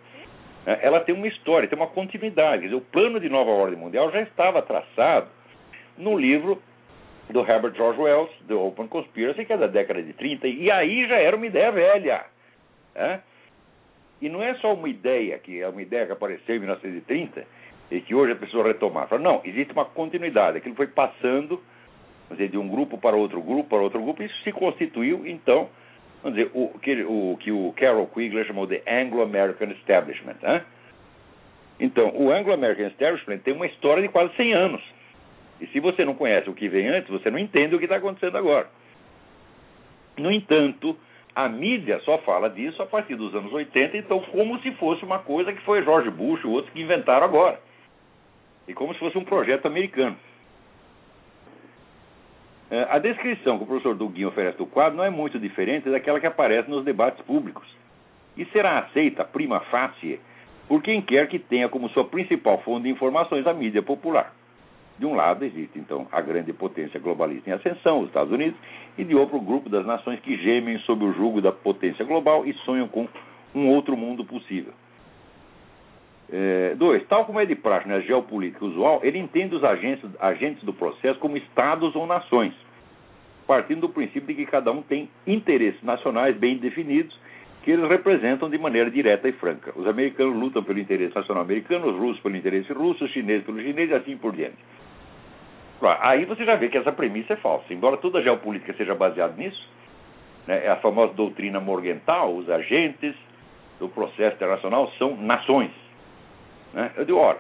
ela 0.66 1.00
tem 1.00 1.16
uma 1.16 1.28
história, 1.28 1.68
tem 1.68 1.78
uma 1.78 1.88
continuidade. 1.88 2.64
Dizer, 2.64 2.76
o 2.76 2.82
plano 2.82 3.20
de 3.20 3.30
nova 3.30 3.52
ordem 3.52 3.80
mundial 3.80 4.12
já 4.12 4.22
estava 4.22 4.62
traçado 4.62 5.28
no 5.98 6.18
livro 6.18 6.62
do 7.30 7.40
Herbert 7.40 7.76
George 7.76 8.00
Wells, 8.00 8.32
The 8.48 8.54
Open 8.54 8.88
Conspiracy, 8.88 9.46
que 9.46 9.54
é 9.54 9.58
da 9.58 9.68
década 9.68 10.02
de 10.04 10.14
30, 10.14 10.48
e 10.48 10.70
aí 10.70 11.08
já 11.08 11.16
era 11.16 11.36
uma 11.36 11.46
ideia 11.46 11.72
velha. 11.72 12.26
Né? 12.94 13.22
E 14.22 14.30
não 14.30 14.44
é 14.44 14.54
só 14.56 14.74
uma 14.74 14.90
ideia, 14.90 15.40
que 15.40 15.62
é 15.62 15.68
uma 15.68 15.82
ideia 15.82 16.06
que 16.06 16.12
apareceu 16.12 16.56
em 16.56 16.60
1930 16.60 17.46
e 17.90 18.02
que 18.02 18.14
hoje 18.14 18.34
a 18.34 18.36
pessoa 18.36 18.68
retomar. 18.68 19.08
Não, 19.20 19.42
existe 19.44 19.74
uma 19.74 19.86
continuidade. 19.86 20.58
Aquilo 20.58 20.76
foi 20.76 20.88
passando 20.88 21.62
dizer, 22.32 22.50
de 22.50 22.58
um 22.58 22.68
grupo 22.68 22.98
para 22.98 23.16
outro 23.16 23.42
grupo, 23.42 23.70
para 23.70 23.82
outro 23.82 24.02
grupo, 24.02 24.22
e 24.22 24.26
isso 24.26 24.44
se 24.44 24.52
constituiu, 24.52 25.26
então, 25.26 25.70
vamos 26.24 26.38
dizer, 26.38 26.52
o 26.54 26.68
que 26.80 27.04
o, 27.04 27.38
que 27.40 27.52
o 27.52 27.74
Carol 27.78 28.08
Quigley 28.08 28.46
chamou 28.46 28.66
de 28.66 28.82
Anglo-American 28.88 29.70
Establishment. 29.72 30.38
Né? 30.42 30.64
Então, 31.80 32.12
o 32.16 32.32
Anglo-American 32.32 32.88
Establishment 32.88 33.40
tem 33.40 33.54
uma 33.54 33.66
história 33.66 34.02
de 34.02 34.10
quase 34.10 34.36
100 34.36 34.54
anos. 34.54 34.82
E 35.60 35.68
se 35.68 35.80
você 35.80 36.04
não 36.04 36.16
conhece 36.16 36.50
o 36.50 36.54
que 36.54 36.68
vem 36.68 36.88
antes, 36.88 37.10
você 37.10 37.30
não 37.30 37.38
entende 37.38 37.76
o 37.76 37.80
que 37.80 37.86
está 37.86 37.98
acontecendo 37.98 38.38
agora. 38.38 38.68
No 40.18 40.32
entanto, 40.32 40.98
a 41.36 41.48
mídia 41.48 42.00
só 42.02 42.18
fala 42.20 42.50
disso 42.50 42.82
a 42.82 42.86
partir 42.86 43.16
dos 43.16 43.34
anos 43.34 43.54
80, 43.54 43.98
então 43.98 44.20
como 44.20 44.60
se 44.60 44.72
fosse 44.72 45.04
uma 45.04 45.20
coisa 45.20 45.54
que 45.54 45.62
foi 45.62 45.84
George 45.84 46.10
Bush 46.10 46.44
e 46.44 46.48
outros 46.48 46.74
que 46.74 46.82
inventaram 46.82 47.26
agora. 47.26 47.60
E 48.68 48.74
como 48.74 48.94
se 48.94 49.00
fosse 49.00 49.18
um 49.18 49.24
projeto 49.24 49.66
americano. 49.66 50.18
É, 52.72 52.88
a 52.90 53.00
descrição 53.00 53.58
que 53.58 53.66
o 53.66 53.68
professor 53.68 53.94
Duguin 53.94 54.24
oferece 54.24 54.58
do 54.58 54.66
quadro 54.66 54.96
não 54.96 55.04
é 55.04 55.10
muito 55.10 55.38
diferente 55.38 55.90
daquela 55.90 56.22
que 56.22 56.26
aparece 56.26 56.70
nos 56.70 56.86
debates 56.86 57.22
públicos 57.26 57.68
e 58.38 58.46
será 58.46 58.80
aceita 58.80 59.26
prima 59.26 59.60
facie 59.60 60.22
por 60.70 60.82
quem 60.82 61.02
quer 61.02 61.28
que 61.28 61.38
tenha 61.38 61.68
como 61.68 61.90
sua 61.90 62.06
principal 62.06 62.62
fonte 62.62 62.84
de 62.84 62.90
informações 62.90 63.46
a 63.46 63.54
mídia 63.54 63.84
popular. 63.84 64.34
De 64.98 65.06
um 65.06 65.16
lado 65.16 65.44
existe, 65.44 65.78
então, 65.80 66.08
a 66.14 66.22
grande 66.22 66.54
potência 66.54 66.98
globalista 66.98 67.50
em 67.50 67.54
ascensão, 67.54 68.00
os 68.00 68.08
Estados 68.08 68.32
Unidos, 68.32 68.58
e 68.98 69.04
de 69.04 69.16
outro, 69.16 69.36
o 69.36 69.42
grupo 69.42 69.68
das 69.68 69.86
nações 69.86 70.22
que 70.22 70.38
gemem 70.38 70.80
sob 70.80 71.04
o 71.04 71.12
jugo 71.12 71.42
da 71.42 71.52
potência 71.52 72.06
global 72.06 72.46
e 72.46 72.54
sonham 72.66 72.88
com 72.88 73.06
um 73.54 73.68
outro 73.68 73.98
mundo 73.98 74.24
possível. 74.24 74.72
É, 76.32 76.76
dois, 76.76 77.06
tal 77.08 77.26
como 77.26 77.40
é 77.42 77.46
de 77.46 77.56
praxe 77.56 77.90
na 77.90 78.00
geopolítica 78.00 78.64
usual, 78.64 79.02
ele 79.04 79.20
entende 79.20 79.54
os 79.54 79.64
agentes, 79.64 80.10
agentes 80.20 80.64
do 80.64 80.72
processo 80.72 81.20
como 81.20 81.36
estados 81.36 81.94
ou 81.94 82.08
nações, 82.08 82.54
partindo 83.46 83.82
do 83.82 83.90
princípio 83.90 84.28
de 84.28 84.36
que 84.36 84.46
cada 84.46 84.72
um 84.72 84.82
tem 84.82 85.10
interesses 85.28 85.84
nacionais 85.84 86.38
bem 86.38 86.58
definidos 86.58 87.20
que 87.64 87.72
eles 87.72 87.88
representam 87.88 88.50
de 88.50 88.58
maneira 88.58 88.90
direta 88.90 89.28
e 89.28 89.34
franca. 89.34 89.72
Os 89.76 89.86
americanos 89.86 90.36
lutam 90.36 90.64
pelo 90.64 90.80
interesse 90.80 91.16
nacional 91.16 91.44
americano, 91.44 91.90
os 91.90 91.98
russos 91.98 92.22
pelo 92.22 92.36
interesse 92.36 92.72
russo, 92.74 93.06
os 93.06 93.12
chineses 93.12 93.46
pelo 93.46 93.62
chinês 93.62 93.90
e 93.90 93.94
assim 93.94 94.18
por 94.18 94.34
diante. 94.34 94.58
Aí 96.00 96.26
você 96.26 96.46
já 96.46 96.56
vê 96.56 96.70
que 96.70 96.78
essa 96.78 96.92
premissa 96.92 97.34
é 97.34 97.36
falsa. 97.38 97.74
Embora 97.74 97.98
toda 97.98 98.20
a 98.20 98.22
geopolítica 98.22 98.74
seja 98.74 98.96
baseada 98.96 99.34
nisso, 99.36 99.68
né, 100.48 100.68
a 100.68 100.78
famosa 100.78 101.14
doutrina 101.14 101.60
morgental, 101.60 102.36
os 102.36 102.50
agentes 102.50 103.16
do 103.80 103.90
processo 103.90 104.36
internacional 104.36 104.92
são 104.98 105.16
nações. 105.18 105.72
Né? 106.74 106.92
Eu 106.96 107.06
digo, 107.06 107.18
ora, 107.18 107.40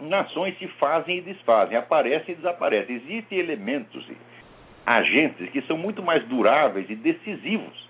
nações 0.00 0.56
se 0.58 0.66
fazem 0.68 1.18
e 1.18 1.20
desfazem, 1.20 1.76
aparecem 1.76 2.34
e 2.34 2.36
desaparecem. 2.36 2.96
Existem 2.96 3.38
elementos, 3.38 4.06
agentes 4.84 5.50
que 5.50 5.62
são 5.62 5.76
muito 5.76 6.02
mais 6.02 6.24
duráveis 6.26 6.88
e 6.88 6.94
decisivos 6.94 7.88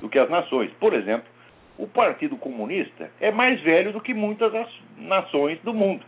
do 0.00 0.08
que 0.08 0.18
as 0.18 0.30
nações. 0.30 0.70
Por 0.80 0.94
exemplo, 0.94 1.28
o 1.76 1.86
Partido 1.86 2.36
Comunista 2.36 3.10
é 3.20 3.30
mais 3.30 3.60
velho 3.60 3.92
do 3.92 4.00
que 4.00 4.14
muitas 4.14 4.52
nações 4.96 5.60
do 5.60 5.74
mundo. 5.74 6.04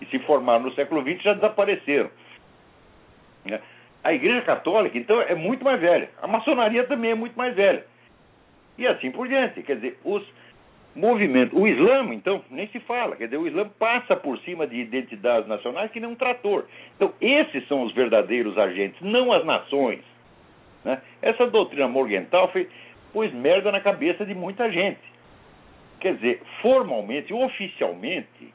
E 0.00 0.06
se 0.06 0.18
formaram 0.20 0.64
no 0.64 0.74
século 0.74 1.02
XX 1.02 1.22
já 1.22 1.32
desapareceram. 1.34 2.10
Né? 3.44 3.60
A 4.04 4.12
Igreja 4.12 4.42
Católica, 4.42 4.96
então, 4.96 5.20
é 5.20 5.34
muito 5.34 5.64
mais 5.64 5.80
velha. 5.80 6.08
A 6.22 6.26
maçonaria 6.26 6.84
também 6.84 7.10
é 7.10 7.14
muito 7.14 7.36
mais 7.36 7.54
velha. 7.54 7.84
E 8.76 8.86
assim 8.86 9.10
por 9.10 9.26
diante. 9.26 9.62
Quer 9.62 9.76
dizer, 9.76 9.98
os 10.04 10.24
movimentos. 10.98 11.56
O 11.58 11.66
Islã, 11.66 12.12
então, 12.12 12.42
nem 12.50 12.66
se 12.68 12.80
fala. 12.80 13.16
Quer 13.16 13.26
dizer, 13.26 13.36
o 13.36 13.46
Islã 13.46 13.68
passa 13.78 14.16
por 14.16 14.38
cima 14.40 14.66
de 14.66 14.76
identidades 14.76 15.48
nacionais 15.48 15.90
que 15.90 16.00
nem 16.00 16.10
um 16.10 16.14
trator. 16.14 16.64
Então, 16.96 17.12
esses 17.20 17.66
são 17.68 17.84
os 17.84 17.94
verdadeiros 17.94 18.58
agentes, 18.58 19.00
não 19.00 19.32
as 19.32 19.44
nações. 19.44 20.00
Né? 20.84 21.00
Essa 21.22 21.46
doutrina 21.46 21.88
morgental 21.88 22.50
foi 22.50 22.68
pôs 23.12 23.32
merda 23.32 23.72
na 23.72 23.80
cabeça 23.80 24.26
de 24.26 24.34
muita 24.34 24.70
gente. 24.70 25.00
Quer 26.00 26.14
dizer, 26.16 26.42
formalmente, 26.60 27.32
oficialmente, 27.32 28.52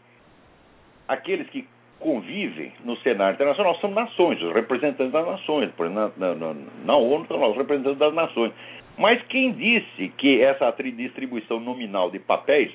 aqueles 1.08 1.49
que 1.49 1.67
convivem 1.99 2.73
no 2.84 2.97
cenário 2.97 3.36
internacional 3.36 3.75
são 3.79 3.89
nações, 3.91 4.41
os 4.41 4.53
representantes 4.53 5.12
das 5.12 5.25
nações. 5.25 5.71
Na, 5.79 6.12
na, 6.17 6.36
na, 6.36 6.56
na 6.86 6.95
ONU 6.95 7.23
estão 7.23 7.39
lá 7.39 7.47
os 7.47 7.58
representantes 7.58 7.97
das 7.97 8.13
nações. 8.13 8.51
Mas 8.97 9.21
quem 9.23 9.51
disse 9.53 10.10
que 10.17 10.41
essa 10.41 10.71
distribuição 10.71 11.60
nominal 11.60 12.12
de 12.12 12.19
papéis 12.19 12.71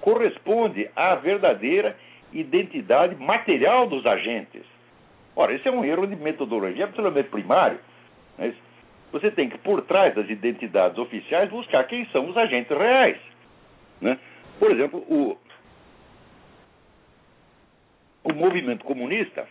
corresponde 0.00 0.88
à 0.94 1.14
verdadeira 1.14 1.96
identidade 2.32 3.16
material 3.16 3.86
dos 3.86 4.04
agentes? 4.04 4.62
Ora, 5.34 5.54
esse 5.54 5.66
é 5.66 5.70
um 5.70 5.84
erro 5.84 6.06
de 6.06 6.16
metodologia 6.16 6.84
absolutamente 6.84 7.28
primário. 7.28 7.78
Né? 8.38 8.54
você 9.14 9.30
tem 9.30 9.48
que, 9.48 9.56
por 9.58 9.80
trás 9.82 10.12
das 10.12 10.28
identidades 10.28 10.98
oficiais, 10.98 11.48
buscar 11.48 11.84
quem 11.84 12.04
são 12.06 12.28
os 12.28 12.36
agentes 12.36 12.76
reais. 12.76 13.16
Né? 14.00 14.18
Por 14.58 14.72
exemplo, 14.72 14.98
o, 15.08 15.38
o 18.24 18.32
movimento 18.32 18.84
comunista 18.84 19.46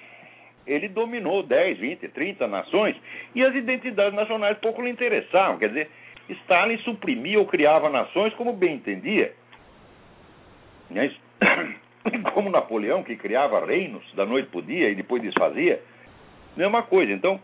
ele 0.67 0.89
dominou 0.89 1.43
10, 1.43 1.77
20, 1.77 2.09
30 2.09 2.45
nações 2.45 2.97
e 3.33 3.41
as 3.41 3.55
identidades 3.55 4.13
nacionais 4.13 4.57
pouco 4.57 4.81
lhe 4.81 4.89
interessavam. 4.89 5.57
Quer 5.57 5.69
dizer, 5.69 5.89
Stalin 6.29 6.77
suprimia 6.79 7.39
ou 7.39 7.45
criava 7.45 7.89
nações 7.89 8.33
como 8.35 8.53
bem 8.53 8.75
entendia. 8.75 9.33
Né? 10.89 11.11
Como 12.33 12.49
Napoleão, 12.49 13.01
que 13.01 13.15
criava 13.15 13.65
reinos 13.65 14.03
da 14.13 14.25
noite 14.25 14.49
para 14.49 14.59
o 14.59 14.61
dia 14.61 14.89
e 14.89 14.95
depois 14.95 15.21
desfazia. 15.21 15.81
Mesma 16.57 16.83
coisa. 16.83 17.13
Então, 17.13 17.39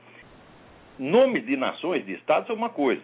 Nomes 1.00 1.46
de 1.46 1.56
nações, 1.56 2.06
de 2.06 2.12
estados 2.14 2.50
é 2.50 2.54
uma 2.54 2.70
coisa. 2.70 3.02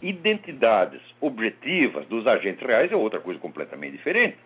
Identidades 0.00 1.00
objetivas 1.20 2.06
dos 2.06 2.24
agentes 2.28 2.64
reais 2.64 2.92
é 2.92 2.96
outra 2.96 3.18
coisa 3.18 3.40
completamente 3.40 3.92
diferente. 3.92 4.36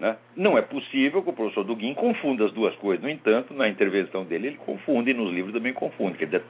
Né? 0.00 0.16
Não 0.34 0.58
é 0.58 0.62
possível 0.62 1.22
que 1.22 1.30
o 1.30 1.32
professor 1.32 1.62
Duguin 1.62 1.94
confunda 1.94 2.46
as 2.46 2.52
duas 2.52 2.74
coisas. 2.76 3.00
No 3.00 3.08
entanto, 3.08 3.54
na 3.54 3.68
intervenção 3.68 4.24
dele, 4.24 4.48
ele 4.48 4.56
confunde 4.56 5.12
e 5.12 5.14
nos 5.14 5.32
livros 5.32 5.54
também 5.54 5.72
confunde. 5.72 6.18
Quer 6.18 6.24
dizer, 6.24 6.42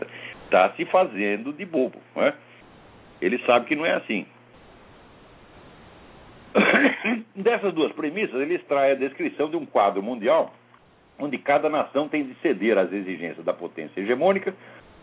está 0.44 0.70
se 0.70 0.86
fazendo 0.86 1.52
de 1.52 1.66
bobo. 1.66 1.98
Né? 2.16 2.32
Ele 3.24 3.38
sabe 3.46 3.64
que 3.66 3.74
não 3.74 3.86
é 3.86 3.94
assim. 3.94 4.26
Dessas 7.34 7.72
duas 7.72 7.90
premissas, 7.92 8.38
ele 8.38 8.54
extrai 8.54 8.92
a 8.92 8.96
descrição 8.96 9.48
de 9.48 9.56
um 9.56 9.64
quadro 9.64 10.02
mundial 10.02 10.52
onde 11.18 11.38
cada 11.38 11.70
nação 11.70 12.08
tem 12.08 12.24
de 12.24 12.34
ceder 12.42 12.76
às 12.76 12.92
exigências 12.92 13.44
da 13.44 13.54
potência 13.54 14.00
hegemônica 14.00 14.54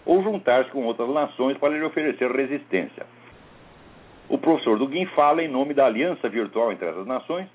ou 0.05 0.21
juntar-se 0.21 0.69
com 0.69 0.83
outras 0.83 1.09
nações 1.09 1.57
para 1.57 1.69
lhe 1.69 1.83
oferecer 1.83 2.29
resistência. 2.29 3.05
O 4.29 4.37
professor 4.37 4.77
Duguin 4.77 5.05
fala 5.07 5.41
em 5.41 5.47
nome 5.47 5.73
da 5.73 5.85
aliança 5.85 6.29
virtual 6.29 6.71
entre 6.71 6.87
essas 6.87 7.07
nações, 7.07 7.47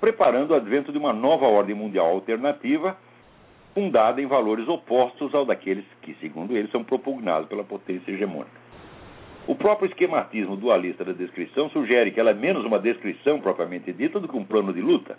preparando 0.00 0.52
o 0.52 0.54
advento 0.54 0.92
de 0.92 0.98
uma 0.98 1.12
nova 1.12 1.46
ordem 1.46 1.74
mundial 1.74 2.06
alternativa, 2.06 2.96
fundada 3.74 4.22
em 4.22 4.26
valores 4.26 4.68
opostos 4.68 5.34
ao 5.34 5.44
daqueles 5.44 5.84
que, 6.02 6.14
segundo 6.20 6.56
ele, 6.56 6.68
são 6.68 6.84
propugnados 6.84 7.48
pela 7.48 7.64
potência 7.64 8.12
hegemônica. 8.12 8.63
O 9.46 9.54
próprio 9.54 9.86
esquematismo 9.86 10.56
dualista 10.56 11.04
da 11.04 11.12
descrição 11.12 11.68
sugere 11.68 12.10
que 12.10 12.18
ela 12.18 12.30
é 12.30 12.34
menos 12.34 12.64
uma 12.64 12.78
descrição 12.78 13.40
propriamente 13.40 13.92
dita 13.92 14.18
do 14.18 14.26
que 14.26 14.36
um 14.36 14.44
plano 14.44 14.72
de 14.72 14.80
luta. 14.80 15.18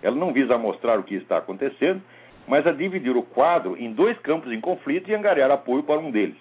Ela 0.00 0.14
não 0.14 0.32
visa 0.32 0.56
mostrar 0.56 0.98
o 0.98 1.02
que 1.02 1.16
está 1.16 1.38
acontecendo, 1.38 2.00
mas 2.46 2.64
a 2.66 2.72
dividir 2.72 3.16
o 3.16 3.22
quadro 3.22 3.76
em 3.76 3.92
dois 3.92 4.16
campos 4.18 4.52
em 4.52 4.60
conflito 4.60 5.10
e 5.10 5.14
angariar 5.14 5.50
apoio 5.50 5.82
para 5.82 5.98
um 5.98 6.12
deles. 6.12 6.36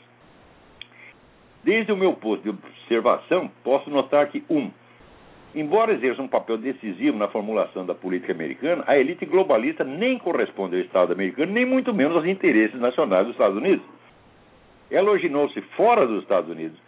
Desde 1.63 1.91
o 1.91 1.97
meu 1.97 2.13
posto 2.13 2.43
de 2.43 2.49
observação, 2.49 3.51
posso 3.63 3.89
notar 3.89 4.27
que, 4.27 4.43
um, 4.49 4.71
embora 5.53 5.93
exerça 5.93 6.21
um 6.21 6.27
papel 6.27 6.57
decisivo 6.57 7.17
na 7.17 7.27
formulação 7.27 7.85
da 7.85 7.95
política 7.95 8.31
americana, 8.31 8.83
a 8.85 8.97
elite 8.97 9.25
globalista 9.25 9.83
nem 9.83 10.19
corresponde 10.19 10.75
ao 10.75 10.81
Estado 10.81 11.11
americano, 11.11 11.51
nem 11.51 11.65
muito 11.65 11.91
menos 11.93 12.15
aos 12.15 12.25
interesses 12.25 12.79
nacionais 12.79 13.25
dos 13.25 13.33
Estados 13.33 13.57
Unidos. 13.57 13.83
Ela 14.91 15.11
originou-se 15.11 15.59
fora 15.75 16.07
dos 16.07 16.21
Estados 16.21 16.49
Unidos, 16.49 16.79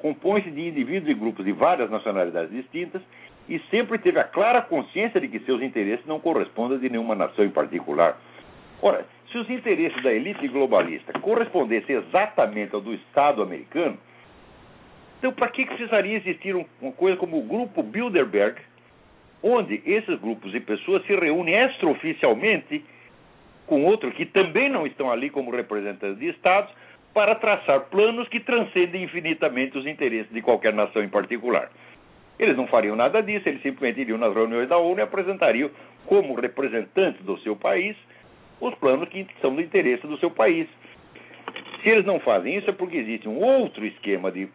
compõe-se 0.00 0.50
de 0.50 0.68
indivíduos 0.68 1.10
e 1.10 1.14
grupos 1.14 1.44
de 1.44 1.52
várias 1.52 1.90
nacionalidades 1.90 2.50
distintas 2.50 3.02
e 3.48 3.58
sempre 3.70 3.98
teve 3.98 4.18
a 4.18 4.24
clara 4.24 4.62
consciência 4.62 5.20
de 5.20 5.28
que 5.28 5.40
seus 5.40 5.62
interesses 5.62 6.04
não 6.06 6.18
correspondem 6.18 6.78
de 6.78 6.88
nenhuma 6.88 7.14
nação 7.14 7.44
em 7.44 7.50
particular. 7.50 8.18
Ora, 8.82 9.04
se 9.30 9.38
os 9.38 9.48
interesses 9.50 10.02
da 10.02 10.12
elite 10.12 10.46
globalista 10.48 11.12
correspondessem 11.20 11.96
exatamente 11.96 12.74
ao 12.74 12.80
do 12.80 12.94
Estado 12.94 13.42
americano, 13.42 13.98
então 15.18 15.32
para 15.32 15.48
que 15.48 15.66
precisaria 15.66 16.16
existir 16.16 16.54
uma 16.54 16.92
coisa 16.92 17.16
como 17.16 17.38
o 17.38 17.42
Grupo 17.42 17.82
Bilderberg, 17.82 18.58
onde 19.42 19.82
esses 19.84 20.18
grupos 20.18 20.54
e 20.54 20.60
pessoas 20.60 21.04
se 21.04 21.14
reúnem 21.14 21.54
extraoficialmente 21.54 22.84
com 23.66 23.84
outros 23.84 24.14
que 24.14 24.26
também 24.26 24.68
não 24.68 24.86
estão 24.86 25.10
ali 25.10 25.30
como 25.30 25.50
representantes 25.50 26.18
de 26.18 26.28
Estados, 26.28 26.72
para 27.12 27.34
traçar 27.34 27.80
planos 27.90 28.28
que 28.28 28.40
transcendem 28.40 29.02
infinitamente 29.02 29.76
os 29.76 29.86
interesses 29.86 30.32
de 30.32 30.42
qualquer 30.42 30.72
nação 30.72 31.02
em 31.02 31.08
particular. 31.08 31.70
Eles 32.38 32.56
não 32.56 32.66
fariam 32.66 32.96
nada 32.96 33.22
disso, 33.22 33.48
eles 33.48 33.60
simplesmente 33.62 34.00
iriam 34.00 34.16
nas 34.16 34.34
reuniões 34.34 34.68
da 34.68 34.78
ONU 34.78 34.98
e 34.98 35.02
apresentariam, 35.02 35.70
como 36.06 36.34
representantes 36.34 37.22
do 37.24 37.38
seu 37.40 37.54
país, 37.54 37.96
os 38.60 38.74
planos 38.76 39.08
que 39.08 39.26
são 39.40 39.54
do 39.54 39.60
interesse 39.60 40.06
do 40.06 40.18
seu 40.18 40.30
país. 40.30 40.68
Se 41.82 41.88
eles 41.88 42.04
não 42.04 42.20
fazem 42.20 42.56
isso, 42.56 42.70
é 42.70 42.72
porque 42.72 42.96
existe 42.96 43.28
um 43.28 43.38
outro 43.38 43.84
esquema 43.84 44.30
de, 44.30 44.48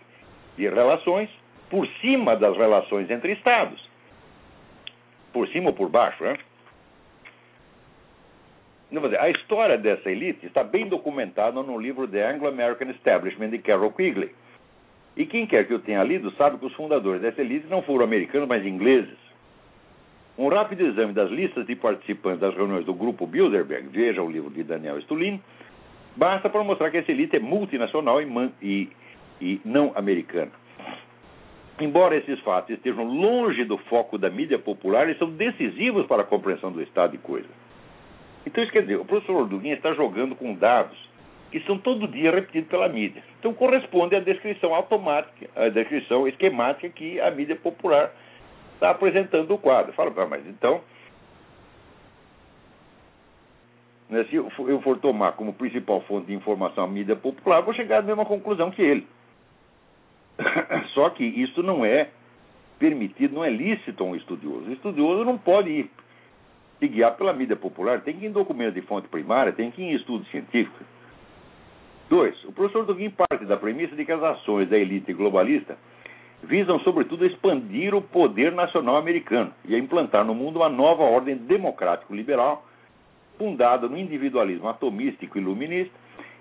de 0.57 0.69
relações 0.69 1.29
por 1.69 1.87
cima 1.99 2.35
das 2.35 2.55
relações 2.55 3.09
entre 3.09 3.33
Estados. 3.33 3.83
Por 5.33 5.47
cima 5.49 5.69
ou 5.69 5.75
por 5.75 5.89
baixo, 5.89 6.23
né? 6.23 6.37
A 9.19 9.29
história 9.29 9.77
dessa 9.77 10.11
elite 10.11 10.45
está 10.45 10.63
bem 10.63 10.87
documentada 10.87 11.61
no 11.63 11.77
livro 11.77 12.07
The 12.07 12.31
Anglo-American 12.31 12.91
Establishment 12.91 13.49
de 13.49 13.57
Carol 13.59 13.91
Quigley. 13.91 14.31
E 15.17 15.25
quem 15.25 15.47
quer 15.47 15.65
que 15.65 15.73
eu 15.73 15.79
tenha 15.79 16.03
lido 16.03 16.31
sabe 16.31 16.57
que 16.57 16.65
os 16.65 16.73
fundadores 16.73 17.21
dessa 17.21 17.41
elite 17.41 17.67
não 17.67 17.81
foram 17.81 18.05
americanos, 18.05 18.47
mas 18.47 18.65
ingleses. 18.65 19.17
Um 20.37 20.49
rápido 20.49 20.85
exame 20.85 21.13
das 21.13 21.31
listas 21.31 21.65
de 21.65 21.75
participantes 21.75 22.41
das 22.41 22.53
reuniões 22.53 22.85
do 22.85 22.93
grupo 22.93 23.25
Bilderberg, 23.25 23.87
veja 23.87 24.21
o 24.21 24.29
livro 24.29 24.49
de 24.49 24.63
Daniel 24.63 25.01
Stulin, 25.01 25.41
basta 26.15 26.49
para 26.49 26.63
mostrar 26.63 26.91
que 26.91 26.97
essa 26.97 27.11
elite 27.11 27.37
é 27.37 27.39
multinacional 27.39 28.21
e, 28.21 28.51
e, 28.61 28.89
e 29.41 29.61
não 29.63 29.93
americana. 29.95 30.51
Embora 31.79 32.17
esses 32.17 32.39
fatos 32.41 32.71
estejam 32.71 33.05
longe 33.05 33.63
do 33.63 33.77
foco 33.77 34.17
da 34.17 34.29
mídia 34.29 34.59
popular, 34.59 35.03
eles 35.03 35.17
são 35.17 35.29
decisivos 35.29 36.05
para 36.05 36.21
a 36.21 36.25
compreensão 36.25 36.71
do 36.71 36.81
estado 36.81 37.11
de 37.11 37.17
coisas. 37.17 37.64
Então, 38.45 38.63
isso 38.63 38.71
quer 38.71 38.81
dizer, 38.81 38.97
o 38.97 39.05
professor 39.05 39.47
Duguin 39.47 39.71
está 39.71 39.93
jogando 39.93 40.35
com 40.35 40.53
dados 40.53 40.97
que 41.51 41.59
são 41.61 41.77
todo 41.77 42.07
dia 42.07 42.31
repetidos 42.31 42.69
pela 42.69 42.89
mídia. 42.89 43.23
Então, 43.39 43.53
corresponde 43.53 44.15
à 44.15 44.19
descrição 44.19 44.75
automática, 44.75 45.49
à 45.55 45.69
descrição 45.69 46.27
esquemática 46.27 46.89
que 46.89 47.19
a 47.21 47.31
mídia 47.31 47.55
popular 47.55 48.11
está 48.73 48.89
apresentando 48.89 49.47
do 49.47 49.57
quadro. 49.57 49.93
Fala, 49.93 50.11
mas 50.25 50.45
então, 50.47 50.81
né, 54.09 54.25
se 54.25 54.35
eu 54.35 54.81
for 54.81 54.97
tomar 54.99 55.33
como 55.33 55.53
principal 55.53 56.01
fonte 56.01 56.27
de 56.27 56.33
informação 56.33 56.83
a 56.83 56.87
mídia 56.87 57.15
popular, 57.15 57.61
vou 57.61 57.73
chegar 57.73 57.99
à 57.99 58.01
mesma 58.01 58.25
conclusão 58.25 58.69
que 58.69 58.81
ele. 58.81 59.07
Só 60.93 61.09
que 61.09 61.23
isso 61.23 61.63
não 61.63 61.85
é 61.85 62.09
permitido, 62.77 63.33
não 63.33 63.45
é 63.45 63.49
lícito 63.49 64.03
a 64.03 64.07
um 64.07 64.15
estudioso. 64.15 64.69
O 64.69 64.73
estudioso 64.73 65.23
não 65.23 65.37
pode 65.37 65.69
ir 65.69 65.91
se 66.79 66.87
guiar 66.87 67.15
pela 67.15 67.33
mídia 67.33 67.55
popular, 67.55 68.01
tem 68.01 68.17
que 68.17 68.25
ir 68.25 68.29
em 68.29 68.31
documentos 68.31 68.73
de 68.73 68.81
fonte 68.81 69.07
primária, 69.07 69.53
tem 69.53 69.71
que 69.71 69.81
ir 69.81 69.85
em 69.85 69.95
estudos 69.95 70.29
científicos. 70.29 70.85
Dois, 72.09 72.43
o 72.43 72.51
professor 72.51 72.85
Duguin 72.85 73.09
parte 73.09 73.45
da 73.45 73.57
premissa 73.57 73.95
de 73.95 74.05
que 74.05 74.11
as 74.11 74.21
ações 74.21 74.69
da 74.69 74.77
elite 74.77 75.11
globalista 75.13 75.77
visam, 76.43 76.79
sobretudo, 76.81 77.25
expandir 77.25 77.95
o 77.95 78.01
poder 78.01 78.51
nacional 78.51 78.97
americano 78.97 79.51
e 79.65 79.73
a 79.73 79.79
implantar 79.79 80.23
no 80.23 80.35
mundo 80.35 80.57
uma 80.57 80.69
nova 80.69 81.03
ordem 81.03 81.35
democrático-liberal, 81.35 82.65
fundada 83.37 83.87
no 83.87 83.97
individualismo 83.97 84.69
atomístico 84.69 85.37
iluminista, 85.37 85.93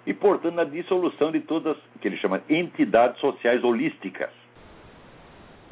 e, 0.06 0.12
portanto, 0.12 0.54
na 0.54 0.64
dissolução 0.64 1.32
de 1.32 1.40
todas 1.40 1.78
que 2.00 2.06
ele 2.06 2.18
chama 2.18 2.42
entidades 2.48 3.18
sociais 3.20 3.64
holísticas. 3.64 4.43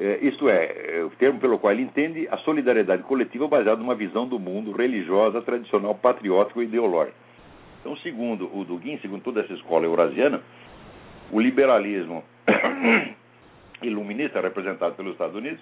É, 0.05 0.19
isto 0.21 0.49
é, 0.49 0.97
é, 0.97 1.05
o 1.05 1.11
termo 1.11 1.38
pelo 1.38 1.61
qual 1.61 1.73
ele 1.73 1.83
entende 1.83 2.27
a 2.29 2.37
solidariedade 2.38 3.05
coletiva 3.05 3.47
baseada 3.47 3.81
numa 3.81 3.95
visão 3.95 4.27
do 4.27 4.37
mundo 4.37 4.73
religiosa, 4.73 5.41
tradicional, 5.43 5.95
patriótico 5.95 6.61
e 6.61 6.65
ideológica. 6.65 7.17
Então, 7.79 7.97
segundo 7.99 8.51
o 8.53 8.65
Dugin, 8.65 8.99
segundo 8.99 9.23
toda 9.23 9.43
essa 9.43 9.53
escola 9.53 9.85
eurasiana, 9.85 10.43
o 11.31 11.38
liberalismo 11.38 12.25
iluminista 13.81 14.41
representado 14.41 14.97
pelos 14.97 15.12
Estados 15.12 15.37
Unidos 15.37 15.61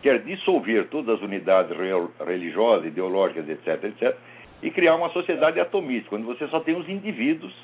quer 0.00 0.22
dissolver 0.22 0.88
todas 0.88 1.16
as 1.16 1.22
unidades 1.22 1.76
religiosas, 2.26 2.86
ideológicas, 2.86 3.46
etc., 3.50 3.84
etc., 3.84 4.16
e 4.62 4.70
criar 4.70 4.94
uma 4.94 5.10
sociedade 5.10 5.60
atomista, 5.60 6.16
onde 6.16 6.24
você 6.24 6.48
só 6.48 6.60
tem 6.60 6.74
os 6.74 6.88
indivíduos 6.88 7.54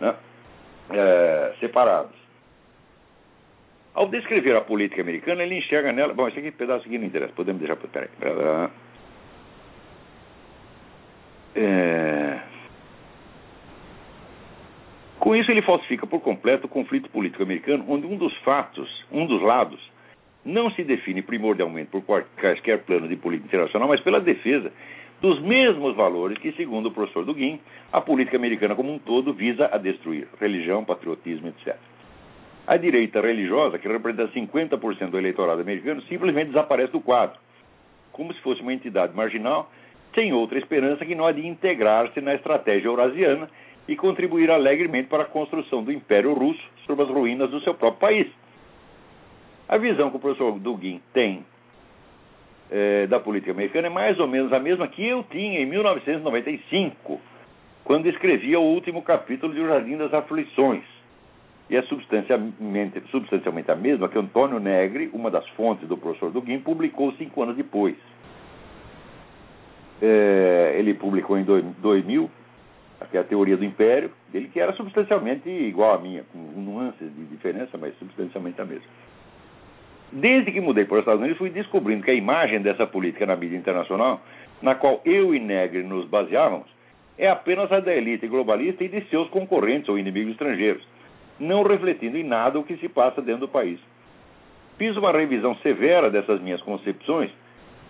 né, 0.00 0.14
é, 0.90 1.52
separados. 1.60 2.16
Ao 3.98 4.06
descrever 4.06 4.54
a 4.54 4.60
política 4.60 5.02
americana, 5.02 5.42
ele 5.42 5.56
enxerga 5.56 5.90
nela. 5.90 6.14
Bom, 6.14 6.28
esse 6.28 6.38
aqui, 6.38 6.52
pedaço 6.52 6.86
aqui 6.86 6.96
não 6.96 7.06
interessa, 7.06 7.32
podemos 7.32 7.60
deixar. 7.60 7.74
Peraí. 7.74 8.08
É... 11.56 12.38
Com 15.18 15.34
isso, 15.34 15.50
ele 15.50 15.62
falsifica 15.62 16.06
por 16.06 16.20
completo 16.20 16.66
o 16.66 16.68
conflito 16.68 17.10
político 17.10 17.42
americano, 17.42 17.84
onde 17.88 18.06
um 18.06 18.16
dos 18.16 18.32
fatos, 18.44 18.88
um 19.10 19.26
dos 19.26 19.42
lados, 19.42 19.80
não 20.44 20.70
se 20.70 20.84
define 20.84 21.20
primordialmente 21.20 21.90
por 21.90 22.00
quaisquer 22.02 22.84
plano 22.84 23.08
de 23.08 23.16
política 23.16 23.48
internacional, 23.48 23.88
mas 23.88 24.00
pela 24.02 24.20
defesa 24.20 24.72
dos 25.20 25.42
mesmos 25.42 25.96
valores 25.96 26.38
que, 26.38 26.52
segundo 26.52 26.86
o 26.86 26.92
professor 26.92 27.24
Dugin, 27.24 27.58
a 27.92 28.00
política 28.00 28.36
americana 28.36 28.76
como 28.76 28.92
um 28.92 28.98
todo 29.00 29.32
visa 29.32 29.68
a 29.72 29.76
destruir: 29.76 30.28
religião, 30.38 30.84
patriotismo, 30.84 31.48
etc. 31.48 31.76
A 32.68 32.76
direita 32.76 33.22
religiosa, 33.22 33.78
que 33.78 33.88
representa 33.88 34.28
50% 34.28 35.08
do 35.08 35.16
eleitorado 35.16 35.62
americano, 35.62 36.02
simplesmente 36.02 36.48
desaparece 36.48 36.92
do 36.92 37.00
quadro, 37.00 37.40
como 38.12 38.30
se 38.34 38.40
fosse 38.42 38.60
uma 38.60 38.74
entidade 38.74 39.16
marginal, 39.16 39.70
sem 40.14 40.34
outra 40.34 40.58
esperança 40.58 41.06
que 41.06 41.14
não 41.14 41.24
a 41.24 41.32
de 41.32 41.46
integrar-se 41.46 42.20
na 42.20 42.34
estratégia 42.34 42.88
eurasiana 42.88 43.48
e 43.88 43.96
contribuir 43.96 44.50
alegremente 44.50 45.08
para 45.08 45.22
a 45.22 45.26
construção 45.26 45.82
do 45.82 45.90
Império 45.90 46.34
Russo 46.34 46.62
sobre 46.84 47.04
as 47.06 47.10
ruínas 47.10 47.50
do 47.50 47.58
seu 47.62 47.72
próprio 47.72 48.00
país. 48.00 48.26
A 49.66 49.78
visão 49.78 50.10
que 50.10 50.18
o 50.18 50.20
professor 50.20 50.52
Dugin 50.58 51.00
tem 51.14 51.46
é, 52.70 53.06
da 53.06 53.18
política 53.18 53.52
americana 53.52 53.86
é 53.86 53.90
mais 53.90 54.20
ou 54.20 54.26
menos 54.26 54.52
a 54.52 54.60
mesma 54.60 54.86
que 54.88 55.06
eu 55.06 55.24
tinha 55.30 55.58
em 55.58 55.64
1995, 55.64 57.18
quando 57.82 58.08
escrevia 58.08 58.60
o 58.60 58.74
último 58.74 59.00
capítulo 59.00 59.54
de 59.54 59.60
O 59.62 59.66
Jardim 59.66 59.96
das 59.96 60.12
Aflições. 60.12 60.97
E 61.70 61.76
é 61.76 61.82
substancialmente, 61.82 63.02
substancialmente 63.10 63.70
a 63.70 63.76
mesma 63.76 64.08
que 64.08 64.18
Antônio 64.18 64.58
Negri, 64.58 65.10
uma 65.12 65.30
das 65.30 65.46
fontes 65.50 65.86
do 65.86 65.98
professor 65.98 66.30
Dugin, 66.30 66.60
publicou 66.60 67.12
cinco 67.12 67.42
anos 67.42 67.56
depois. 67.56 67.96
É, 70.00 70.76
ele 70.78 70.94
publicou 70.94 71.36
em 71.36 71.44
2000, 71.44 72.30
que 73.10 73.16
é 73.16 73.20
a 73.20 73.24
teoria 73.24 73.56
do 73.56 73.64
império, 73.64 74.10
dele 74.32 74.48
que 74.48 74.58
era 74.58 74.72
substancialmente 74.72 75.48
igual 75.48 75.94
à 75.94 75.98
minha, 75.98 76.24
com 76.32 76.38
nuances 76.38 77.14
de 77.14 77.24
diferença, 77.26 77.76
mas 77.76 77.94
substancialmente 77.98 78.60
a 78.60 78.64
mesma. 78.64 78.86
Desde 80.10 80.50
que 80.50 80.60
mudei 80.60 80.86
para 80.86 80.94
os 80.94 81.00
Estados 81.00 81.20
Unidos, 81.20 81.36
fui 81.36 81.50
descobrindo 81.50 82.02
que 82.02 82.10
a 82.10 82.14
imagem 82.14 82.62
dessa 82.62 82.86
política 82.86 83.26
na 83.26 83.36
mídia 83.36 83.58
internacional, 83.58 84.22
na 84.62 84.74
qual 84.74 85.02
eu 85.04 85.34
e 85.34 85.38
Negri 85.38 85.82
nos 85.82 86.06
baseávamos, 86.06 86.66
é 87.18 87.28
apenas 87.28 87.70
a 87.70 87.80
da 87.80 87.94
elite 87.94 88.26
globalista 88.26 88.84
e 88.84 88.88
de 88.88 89.02
seus 89.10 89.28
concorrentes 89.28 89.88
ou 89.88 89.98
inimigos 89.98 90.32
estrangeiros, 90.32 90.82
não 91.38 91.62
refletindo 91.62 92.16
em 92.16 92.24
nada 92.24 92.58
o 92.58 92.64
que 92.64 92.76
se 92.76 92.88
passa 92.88 93.22
dentro 93.22 93.42
do 93.42 93.48
país. 93.48 93.78
Fiz 94.76 94.96
uma 94.96 95.12
revisão 95.12 95.54
severa 95.56 96.10
dessas 96.10 96.40
minhas 96.40 96.62
concepções 96.62 97.30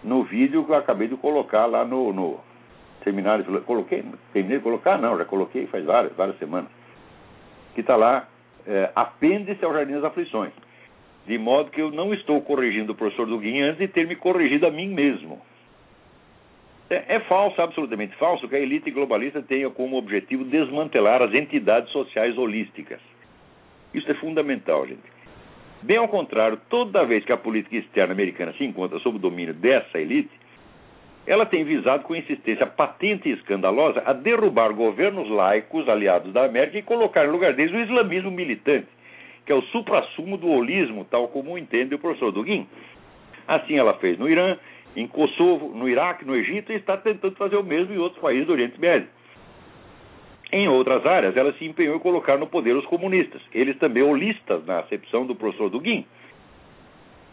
no 0.02 0.22
vídeo 0.24 0.64
que 0.64 0.70
eu 0.70 0.76
acabei 0.76 1.08
de 1.08 1.16
colocar 1.16 1.66
lá 1.66 1.84
no, 1.84 2.12
no 2.12 2.40
seminário. 3.04 3.44
Coloquei, 3.62 4.04
terminei 4.32 4.58
de 4.58 4.64
colocar? 4.64 4.98
Não, 4.98 5.16
já 5.18 5.24
coloquei 5.24 5.66
faz 5.66 5.84
várias, 5.84 6.14
várias 6.14 6.38
semanas. 6.38 6.70
Que 7.74 7.80
está 7.80 7.96
lá, 7.96 8.28
é, 8.66 8.90
apêndice 8.94 9.64
ao 9.64 9.72
Jardim 9.72 9.94
das 9.94 10.04
Aflições 10.04 10.52
de 11.28 11.36
modo 11.36 11.70
que 11.70 11.82
eu 11.82 11.90
não 11.90 12.14
estou 12.14 12.40
corrigindo 12.40 12.92
o 12.92 12.94
professor 12.94 13.26
Duguin 13.26 13.60
antes 13.60 13.78
de 13.78 13.86
ter 13.86 14.06
me 14.06 14.16
corrigido 14.16 14.66
a 14.66 14.70
mim 14.70 14.88
mesmo. 14.88 15.38
É, 16.88 17.16
é 17.16 17.20
falso, 17.20 17.60
absolutamente 17.60 18.16
falso, 18.16 18.48
que 18.48 18.56
a 18.56 18.58
elite 18.58 18.90
globalista 18.90 19.42
tenha 19.42 19.68
como 19.68 19.98
objetivo 19.98 20.42
desmantelar 20.42 21.20
as 21.20 21.34
entidades 21.34 21.92
sociais 21.92 22.38
holísticas. 22.38 22.98
Isso 23.92 24.10
é 24.10 24.14
fundamental, 24.14 24.86
gente. 24.86 25.02
Bem 25.82 25.96
ao 25.96 26.08
contrário, 26.08 26.60
toda 26.68 27.04
vez 27.04 27.24
que 27.24 27.32
a 27.32 27.36
política 27.36 27.76
externa 27.76 28.12
americana 28.12 28.52
se 28.54 28.64
encontra 28.64 28.98
sob 28.98 29.16
o 29.16 29.20
domínio 29.20 29.54
dessa 29.54 29.98
elite, 29.98 30.30
ela 31.26 31.46
tem 31.46 31.62
visado 31.64 32.04
com 32.04 32.16
insistência 32.16 32.66
patente 32.66 33.28
e 33.28 33.32
escandalosa 33.32 34.02
a 34.04 34.12
derrubar 34.12 34.72
governos 34.72 35.28
laicos 35.28 35.88
aliados 35.88 36.32
da 36.32 36.44
América 36.44 36.78
e 36.78 36.82
colocar 36.82 37.24
em 37.24 37.30
lugar 37.30 37.52
deles 37.54 37.72
o 37.72 37.80
islamismo 37.80 38.30
militante 38.30 38.88
que 39.48 39.52
é 39.52 39.54
o 39.54 39.62
suprassumo 39.62 40.36
do 40.36 40.50
holismo, 40.50 41.06
tal 41.06 41.26
como 41.28 41.56
entende 41.56 41.94
o 41.94 41.98
professor 41.98 42.30
Dugin. 42.30 42.66
Assim 43.46 43.78
ela 43.78 43.94
fez 43.94 44.18
no 44.18 44.28
Irã, 44.28 44.58
em 44.94 45.08
Kosovo, 45.08 45.70
no 45.74 45.88
Iraque, 45.88 46.22
no 46.22 46.36
Egito 46.36 46.70
e 46.70 46.76
está 46.76 46.98
tentando 46.98 47.34
fazer 47.34 47.56
o 47.56 47.64
mesmo 47.64 47.94
em 47.94 47.96
outros 47.96 48.20
países 48.20 48.46
do 48.46 48.52
Oriente 48.52 48.78
Médio. 48.78 49.08
Em 50.50 50.66
outras 50.68 51.04
áreas, 51.04 51.36
ela 51.36 51.52
se 51.54 51.64
empenhou 51.64 51.96
em 51.96 52.00
colocar 52.00 52.38
no 52.38 52.46
poder 52.46 52.74
os 52.74 52.86
comunistas, 52.86 53.42
eles 53.52 53.76
também 53.78 54.02
holistas 54.02 54.64
na 54.64 54.78
acepção 54.80 55.26
do 55.26 55.34
professor 55.34 55.68
Dugin. 55.68 56.06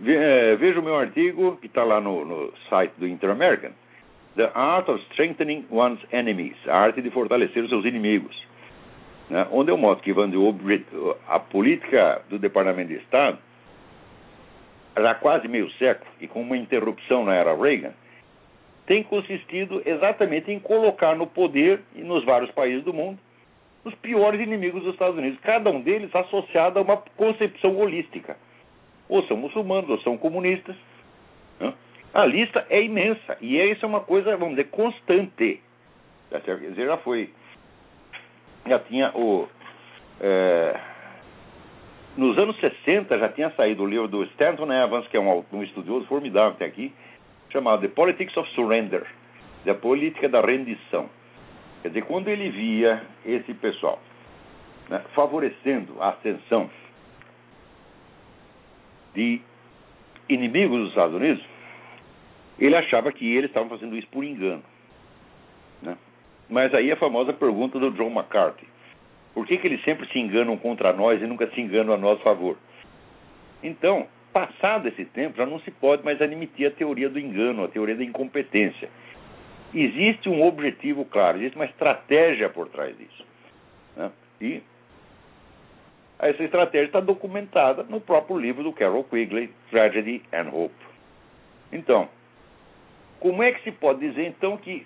Eh, 0.06 0.56
veja 0.60 0.80
o 0.80 0.84
meu 0.84 0.98
artigo, 0.98 1.58
que 1.58 1.68
está 1.68 1.84
lá 1.84 2.02
no, 2.02 2.26
no 2.26 2.54
site 2.70 2.92
do 2.98 3.08
Inter-American, 3.08 3.72
The 4.36 4.52
Art 4.54 4.90
of 4.90 5.02
Strengthening 5.12 5.66
One's 5.72 6.02
Enemies, 6.12 6.58
a 6.68 6.78
arte 6.78 7.02
de 7.02 7.10
fortalecer 7.10 7.64
os 7.64 7.70
seus 7.70 7.86
inimigos. 7.86 8.36
Né, 9.30 9.48
onde 9.50 9.72
eu 9.72 9.78
mostro 9.78 10.04
que 10.04 10.14
a 11.28 11.40
política 11.40 12.22
do 12.30 12.38
Departamento 12.38 12.90
de 12.90 12.96
Estado, 12.96 13.40
já 14.96 15.16
quase 15.16 15.48
meio 15.48 15.72
século, 15.72 16.12
e 16.20 16.28
com 16.28 16.42
uma 16.42 16.58
interrupção 16.58 17.24
na 17.24 17.34
era 17.34 17.56
Reagan, 17.56 17.94
tem 18.86 19.04
consistido 19.04 19.82
exatamente 19.86 20.52
em 20.52 20.60
colocar 20.60 21.16
no 21.16 21.28
poder 21.28 21.82
e 21.96 22.02
nos 22.02 22.24
vários 22.24 22.52
países 22.52 22.84
do 22.84 22.94
mundo 22.94 23.20
os 23.84 23.94
piores 23.96 24.42
inimigos 24.42 24.84
dos 24.84 24.94
Estados 24.94 25.18
Unidos, 25.18 25.40
cada 25.42 25.70
um 25.70 25.80
deles 25.80 26.14
associado 26.16 26.80
a 26.80 26.82
uma 26.82 26.98
concepção 27.16 27.78
holística. 27.78 28.36
Ou 29.08 29.24
são 29.28 29.38
muçulmanos, 29.38 29.88
ou 29.92 30.00
são 30.00 30.18
comunistas. 30.18 30.76
Né? 31.60 31.72
A 32.12 32.26
lista 32.26 32.66
é 32.70 32.82
imensa, 32.82 33.38
e 33.40 33.58
isso 33.58 33.86
é 33.86 33.88
uma 33.88 34.00
coisa, 34.00 34.36
vamos 34.38 34.56
dizer, 34.56 34.70
constante. 34.72 35.62
Quer 36.44 36.58
dizer, 36.58 36.88
já 36.88 36.98
foi 36.98 37.30
já 38.68 38.80
tinha 38.80 39.12
o. 39.16 39.48
É, 40.20 40.80
nos 42.18 42.38
anos 42.38 42.58
60 42.60 43.18
já 43.20 43.30
tinha 43.30 43.52
saído 43.52 43.84
o 43.84 43.86
livro 43.86 44.08
do 44.08 44.24
Stanton 44.24 44.72
Evans, 44.72 45.08
que 45.08 45.18
é 45.18 45.20
um, 45.20 45.44
um 45.52 45.64
estudioso 45.64 46.06
formidável 46.08 46.58
tem 46.58 46.68
aqui, 46.68 46.94
chamado 47.56 47.82
The 47.82 47.88
Politics 47.88 48.36
of 48.36 48.52
Surrender, 48.52 49.08
a 49.66 49.74
política 49.74 50.28
da 50.28 50.42
rendição. 50.42 51.10
Quer 51.82 51.88
dizer, 51.88 52.02
quando 52.04 52.28
ele 52.28 52.50
via 52.50 53.02
esse 53.26 53.54
pessoal 53.54 53.98
né, 54.90 55.02
favorecendo 55.16 55.96
a 56.02 56.10
ascensão 56.10 56.70
de 59.14 59.42
inimigos 60.28 60.80
dos 60.80 60.90
Estados 60.90 61.16
Unidos, 61.16 61.42
ele 62.60 62.76
achava 62.76 63.10
que 63.14 63.26
eles 63.26 63.50
estavam 63.50 63.70
fazendo 63.70 63.96
isso 63.96 64.08
por 64.10 64.26
engano. 64.26 64.64
Né? 65.82 65.98
Mas 66.50 66.74
aí 66.74 66.92
a 66.92 66.98
famosa 66.98 67.32
pergunta 67.32 67.80
do 67.80 67.92
John 67.92 68.12
McCarthy: 68.12 68.68
por 69.34 69.48
que, 69.48 69.58
que 69.58 69.68
eles 69.68 69.82
sempre 69.86 70.06
se 70.12 70.20
enganam 70.20 70.58
contra 70.58 70.92
nós 70.92 71.22
e 71.22 71.26
nunca 71.26 71.48
se 71.52 71.62
enganam 71.62 71.94
a 71.94 71.98
nosso 71.98 72.22
favor? 72.22 72.58
Então, 73.64 74.08
passado 74.36 74.90
esse 74.90 75.06
tempo, 75.06 75.38
já 75.38 75.46
não 75.46 75.62
se 75.62 75.72
pode 75.72 76.04
mais 76.04 76.22
admitir 76.22 76.68
a 76.68 76.72
teoria 76.72 77.10
do 77.10 77.18
engano, 77.18 77.64
a 77.64 77.70
teoria 77.70 77.96
da 77.96 78.04
incompetência. 78.04 78.90
Existe 79.74 80.28
um 80.28 80.44
objetivo 80.44 81.06
claro, 81.06 81.38
existe 81.38 81.56
uma 81.56 81.64
estratégia 81.64 82.50
por 82.50 82.68
trás 82.68 82.98
disso. 82.98 83.26
Né? 83.96 84.12
E 84.42 84.62
essa 86.20 86.44
estratégia 86.44 86.88
está 86.88 87.00
documentada 87.00 87.84
no 87.84 88.02
próprio 88.02 88.38
livro 88.38 88.62
do 88.62 88.74
Carol 88.74 89.06
Quigley, 89.06 89.50
Tragedy 89.72 90.22
and 90.34 90.50
Hope. 90.52 90.76
Então, 91.72 92.10
como 93.22 93.42
é 93.42 93.54
que 93.54 93.64
se 93.64 93.72
pode 93.72 94.02
dizer 94.02 94.28
então 94.28 94.58
que 94.58 94.86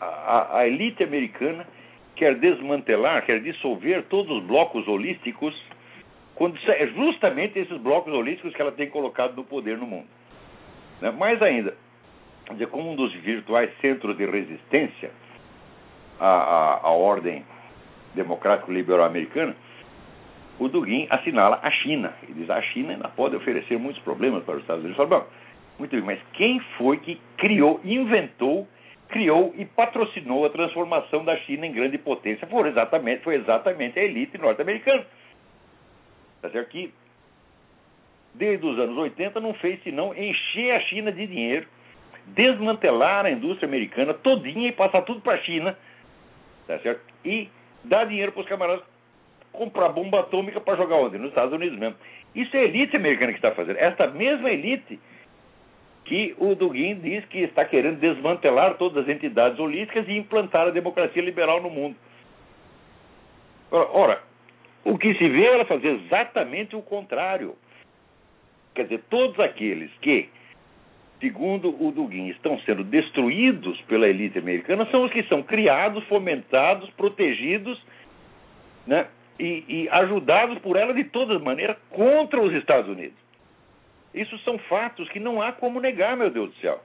a, 0.00 0.60
a 0.60 0.66
elite 0.66 1.04
americana 1.04 1.66
quer 2.14 2.34
desmantelar, 2.36 3.26
quer 3.26 3.42
dissolver 3.42 4.04
todos 4.04 4.38
os 4.38 4.42
blocos 4.44 4.88
holísticos, 4.88 5.54
quando 6.36 6.58
é 6.68 6.86
justamente 6.88 7.58
esses 7.58 7.76
blocos 7.78 8.12
holísticos 8.12 8.54
que 8.54 8.60
ela 8.60 8.72
tem 8.72 8.88
colocado 8.88 9.34
no 9.34 9.42
poder 9.42 9.78
no 9.78 9.86
mundo? 9.86 10.06
Né? 11.00 11.10
Mais 11.10 11.40
ainda, 11.42 11.74
como 12.70 12.92
um 12.92 12.94
dos 12.94 13.12
virtuais 13.14 13.70
centros 13.80 14.16
de 14.16 14.26
resistência 14.26 15.10
à, 16.20 16.26
à, 16.26 16.80
à 16.82 16.90
ordem 16.90 17.44
democrático-liberal 18.14 19.06
americana, 19.06 19.56
o 20.58 20.68
Dugin 20.68 21.06
assinala 21.10 21.58
a 21.62 21.70
China. 21.70 22.14
Ele 22.22 22.34
diz 22.34 22.50
a 22.50 22.60
China 22.62 22.92
ainda 22.92 23.08
pode 23.08 23.34
oferecer 23.36 23.78
muitos 23.78 24.02
problemas 24.02 24.44
para 24.44 24.56
os 24.56 24.62
Estados 24.62 24.84
Unidos. 24.84 25.08
Fala, 25.08 25.26
muito 25.78 25.90
bem, 25.90 26.02
mas 26.02 26.20
quem 26.34 26.60
foi 26.78 26.98
que 26.98 27.20
criou, 27.36 27.80
inventou, 27.84 28.66
criou 29.08 29.54
e 29.56 29.64
patrocinou 29.64 30.44
a 30.44 30.50
transformação 30.50 31.24
da 31.24 31.36
China 31.38 31.66
em 31.66 31.72
grande 31.72 31.98
potência? 31.98 32.46
Foi 32.46 32.68
exatamente, 32.68 33.22
foi 33.22 33.36
exatamente 33.36 33.98
a 33.98 34.02
elite 34.02 34.38
norte-americana. 34.38 35.04
Está 36.46 36.50
certo 36.50 36.68
que, 36.70 36.92
desde 38.34 38.64
os 38.64 38.78
anos 38.78 38.96
80, 38.96 39.40
não 39.40 39.52
fez 39.54 39.82
senão 39.82 40.14
encher 40.14 40.72
a 40.72 40.80
China 40.80 41.10
de 41.10 41.26
dinheiro, 41.26 41.66
desmantelar 42.26 43.26
a 43.26 43.30
indústria 43.30 43.68
americana 43.68 44.14
todinha 44.14 44.68
e 44.68 44.72
passar 44.72 45.02
tudo 45.02 45.20
para 45.20 45.34
a 45.34 45.38
China, 45.38 45.76
tá 46.66 46.78
certo? 46.78 47.00
E 47.24 47.48
dar 47.84 48.04
dinheiro 48.04 48.32
para 48.32 48.42
os 48.42 48.48
camaradas 48.48 48.84
comprar 49.52 49.88
bomba 49.88 50.20
atômica 50.20 50.60
para 50.60 50.76
jogar 50.76 50.96
onde? 50.96 51.18
Nos 51.18 51.30
Estados 51.30 51.52
Unidos 51.52 51.78
mesmo. 51.78 51.96
Isso 52.34 52.54
é 52.56 52.60
a 52.60 52.64
elite 52.64 52.96
americana 52.96 53.32
que 53.32 53.38
está 53.38 53.52
fazendo. 53.52 53.78
Esta 53.78 54.06
mesma 54.08 54.50
elite 54.50 55.00
que 56.04 56.36
o 56.38 56.54
Dugin 56.54 57.00
diz 57.00 57.24
que 57.26 57.38
está 57.38 57.64
querendo 57.64 57.98
desmantelar 57.98 58.74
todas 58.74 59.04
as 59.04 59.08
entidades 59.08 59.58
holísticas 59.58 60.06
e 60.06 60.12
implantar 60.16 60.68
a 60.68 60.70
democracia 60.70 61.22
liberal 61.22 61.60
no 61.60 61.70
mundo. 61.70 61.96
Ora, 63.70 63.88
ora 63.92 64.35
o 64.86 64.96
que 64.96 65.12
se 65.14 65.28
vê 65.28 65.42
é 65.42 65.54
ela 65.54 65.64
fazer 65.64 65.88
exatamente 65.88 66.76
o 66.76 66.80
contrário. 66.80 67.56
Quer 68.72 68.84
dizer, 68.84 69.02
todos 69.10 69.40
aqueles 69.40 69.90
que, 70.00 70.28
segundo 71.20 71.70
o 71.84 71.90
Dugin, 71.90 72.28
estão 72.28 72.56
sendo 72.60 72.84
destruídos 72.84 73.80
pela 73.82 74.08
elite 74.08 74.38
americana 74.38 74.86
são 74.86 75.02
os 75.02 75.12
que 75.12 75.24
são 75.24 75.42
criados, 75.42 76.04
fomentados, 76.04 76.88
protegidos 76.90 77.84
né, 78.86 79.08
e, 79.40 79.64
e 79.66 79.88
ajudados 79.90 80.56
por 80.58 80.76
ela 80.76 80.94
de 80.94 81.02
todas 81.02 81.42
maneiras 81.42 81.76
contra 81.90 82.40
os 82.40 82.52
Estados 82.52 82.88
Unidos. 82.88 83.18
Isso 84.14 84.38
são 84.38 84.56
fatos 84.56 85.08
que 85.08 85.18
não 85.18 85.42
há 85.42 85.50
como 85.50 85.80
negar, 85.80 86.16
meu 86.16 86.30
Deus 86.30 86.50
do 86.50 86.60
céu. 86.60 86.80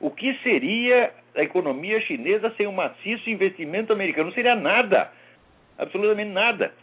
O 0.00 0.10
que 0.10 0.34
seria 0.42 1.12
a 1.36 1.42
economia 1.42 2.00
chinesa 2.00 2.52
sem 2.56 2.66
um 2.66 2.72
maciço 2.72 3.30
investimento 3.30 3.92
americano? 3.92 4.26
Não 4.26 4.34
seria 4.34 4.56
nada. 4.56 5.12
Absolutamente 5.78 6.32
nada. 6.32 6.74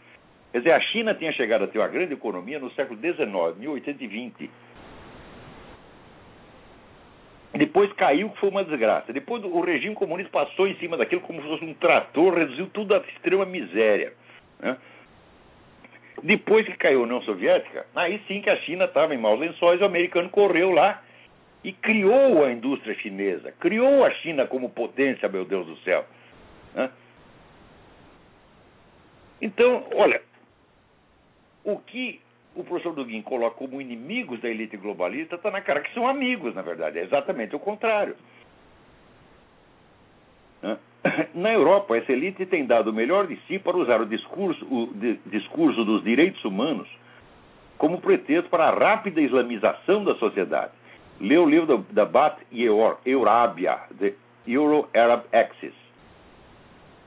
Quer 0.52 0.58
dizer, 0.58 0.72
a 0.72 0.80
China 0.80 1.14
tinha 1.14 1.32
chegado 1.32 1.64
a 1.64 1.66
ter 1.66 1.78
uma 1.78 1.88
grande 1.88 2.12
economia 2.12 2.58
no 2.58 2.70
século 2.72 3.00
XIX, 3.00 3.58
1820. 3.58 4.50
Depois 7.54 7.90
caiu, 7.94 8.28
que 8.30 8.38
foi 8.38 8.50
uma 8.50 8.64
desgraça. 8.64 9.12
Depois 9.12 9.42
o 9.42 9.60
regime 9.60 9.94
comunista 9.94 10.30
passou 10.30 10.66
em 10.66 10.74
cima 10.76 10.96
daquilo 10.96 11.22
como 11.22 11.40
se 11.40 11.48
fosse 11.48 11.64
um 11.64 11.74
trator, 11.74 12.34
reduziu 12.34 12.66
tudo 12.66 12.94
à 12.94 12.98
extrema 12.98 13.46
miséria. 13.46 14.12
Né? 14.60 14.76
Depois 16.22 16.66
que 16.66 16.76
caiu 16.76 17.00
a 17.00 17.04
União 17.04 17.22
Soviética, 17.22 17.86
aí 17.94 18.20
sim 18.28 18.42
que 18.42 18.50
a 18.50 18.56
China 18.58 18.84
estava 18.84 19.14
em 19.14 19.18
maus 19.18 19.40
lençóis, 19.40 19.80
o 19.80 19.84
americano 19.86 20.28
correu 20.28 20.70
lá 20.70 21.02
e 21.64 21.72
criou 21.72 22.44
a 22.44 22.52
indústria 22.52 22.94
chinesa, 22.96 23.52
criou 23.52 24.04
a 24.04 24.10
China 24.10 24.46
como 24.46 24.68
potência, 24.70 25.28
meu 25.28 25.44
Deus 25.44 25.66
do 25.66 25.76
céu. 25.78 26.04
Né? 26.74 26.90
Então, 29.40 29.84
olha, 29.94 30.22
o 31.64 31.78
que 31.78 32.20
o 32.54 32.62
professor 32.64 32.94
Dugin 32.94 33.22
coloca 33.22 33.56
como 33.56 33.80
inimigos 33.80 34.40
da 34.40 34.48
elite 34.48 34.76
globalista 34.76 35.36
está 35.36 35.50
na 35.50 35.60
cara 35.60 35.80
que 35.80 35.92
são 35.94 36.06
amigos, 36.06 36.54
na 36.54 36.62
verdade, 36.62 36.98
é 36.98 37.02
exatamente 37.02 37.56
o 37.56 37.58
contrário. 37.58 38.16
Na 41.34 41.52
Europa, 41.52 41.96
essa 41.96 42.12
elite 42.12 42.46
tem 42.46 42.64
dado 42.64 42.90
o 42.90 42.92
melhor 42.92 43.26
de 43.26 43.36
si 43.46 43.58
para 43.58 43.76
usar 43.76 44.00
o 44.00 44.06
discurso, 44.06 44.64
o 44.64 44.92
discurso 45.26 45.84
dos 45.84 46.04
direitos 46.04 46.44
humanos 46.44 46.88
como 47.76 48.00
pretexto 48.00 48.48
para 48.48 48.68
a 48.68 48.70
rápida 48.70 49.20
islamização 49.20 50.04
da 50.04 50.14
sociedade. 50.14 50.72
Lê 51.20 51.36
o 51.36 51.48
livro 51.48 51.84
da, 51.90 52.04
Bat 52.04 52.40
Yeor, 52.52 52.98
Eurabia, 53.04 53.80
The 53.98 54.14
Euro-Arab 54.46 55.24
Axis. 55.32 55.74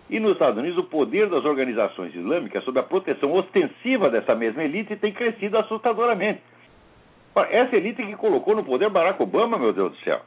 E 0.09 0.19
nos 0.19 0.33
Estados 0.33 0.59
Unidos, 0.59 0.77
o 0.77 0.83
poder 0.83 1.29
das 1.29 1.43
organizações 1.45 2.13
islâmicas 2.13 2.63
sob 2.63 2.79
a 2.79 2.83
proteção 2.83 3.33
ostensiva 3.33 4.09
dessa 4.09 4.35
mesma 4.35 4.63
elite 4.63 4.95
tem 4.95 5.11
crescido 5.11 5.57
assustadoramente. 5.57 6.41
Essa 7.49 7.75
elite 7.75 8.03
que 8.03 8.15
colocou 8.15 8.55
no 8.55 8.63
poder 8.63 8.89
Barack 8.89 9.21
Obama, 9.21 9.57
meu 9.57 9.73
Deus 9.73 9.91
do 9.91 9.97
céu. 10.03 10.21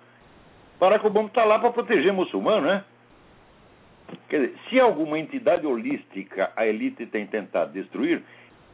Barack 0.80 1.06
Obama 1.06 1.28
está 1.28 1.44
lá 1.44 1.58
para 1.58 1.70
proteger 1.70 2.12
muçulmano, 2.12 2.66
né? 2.66 2.84
Quer 4.28 4.40
dizer, 4.40 4.54
se 4.68 4.80
alguma 4.80 5.18
entidade 5.18 5.66
holística 5.66 6.50
a 6.56 6.66
elite 6.66 7.06
tem 7.06 7.26
tentado 7.26 7.72
destruir, 7.72 8.22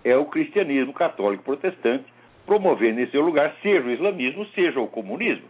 é 0.05 0.17
o 0.17 0.27
cristianismo 0.27 0.93
católico 0.93 1.45
protestante, 1.45 2.05
promovendo 2.47 3.01
em 3.01 3.07
seu 3.09 3.23
lugar 3.23 3.55
seja 3.63 3.87
o 3.87 3.91
islamismo, 3.91 4.47
seja 4.55 4.81
o 4.81 4.87
comunismo. 4.87 5.47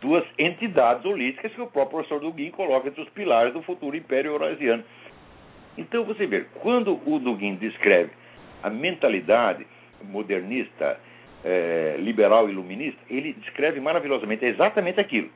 Duas 0.00 0.24
entidades 0.38 1.04
holísticas 1.04 1.52
que 1.52 1.60
o 1.60 1.66
próprio 1.66 1.98
professor 1.98 2.20
Dugin 2.20 2.50
coloca 2.50 2.88
entre 2.88 3.02
os 3.02 3.08
pilares 3.10 3.52
do 3.52 3.62
futuro 3.62 3.96
império 3.96 4.32
eurasiano. 4.32 4.84
Então 5.76 6.04
você 6.04 6.26
vê, 6.26 6.44
quando 6.60 7.00
o 7.04 7.18
Dugin 7.18 7.56
descreve 7.56 8.10
a 8.62 8.70
mentalidade 8.70 9.66
modernista, 10.02 10.98
eh, 11.44 11.96
liberal 11.98 12.48
iluminista, 12.48 13.00
ele 13.10 13.32
descreve 13.34 13.80
maravilhosamente 13.80 14.44
exatamente 14.44 15.00
aquilo. 15.00 15.30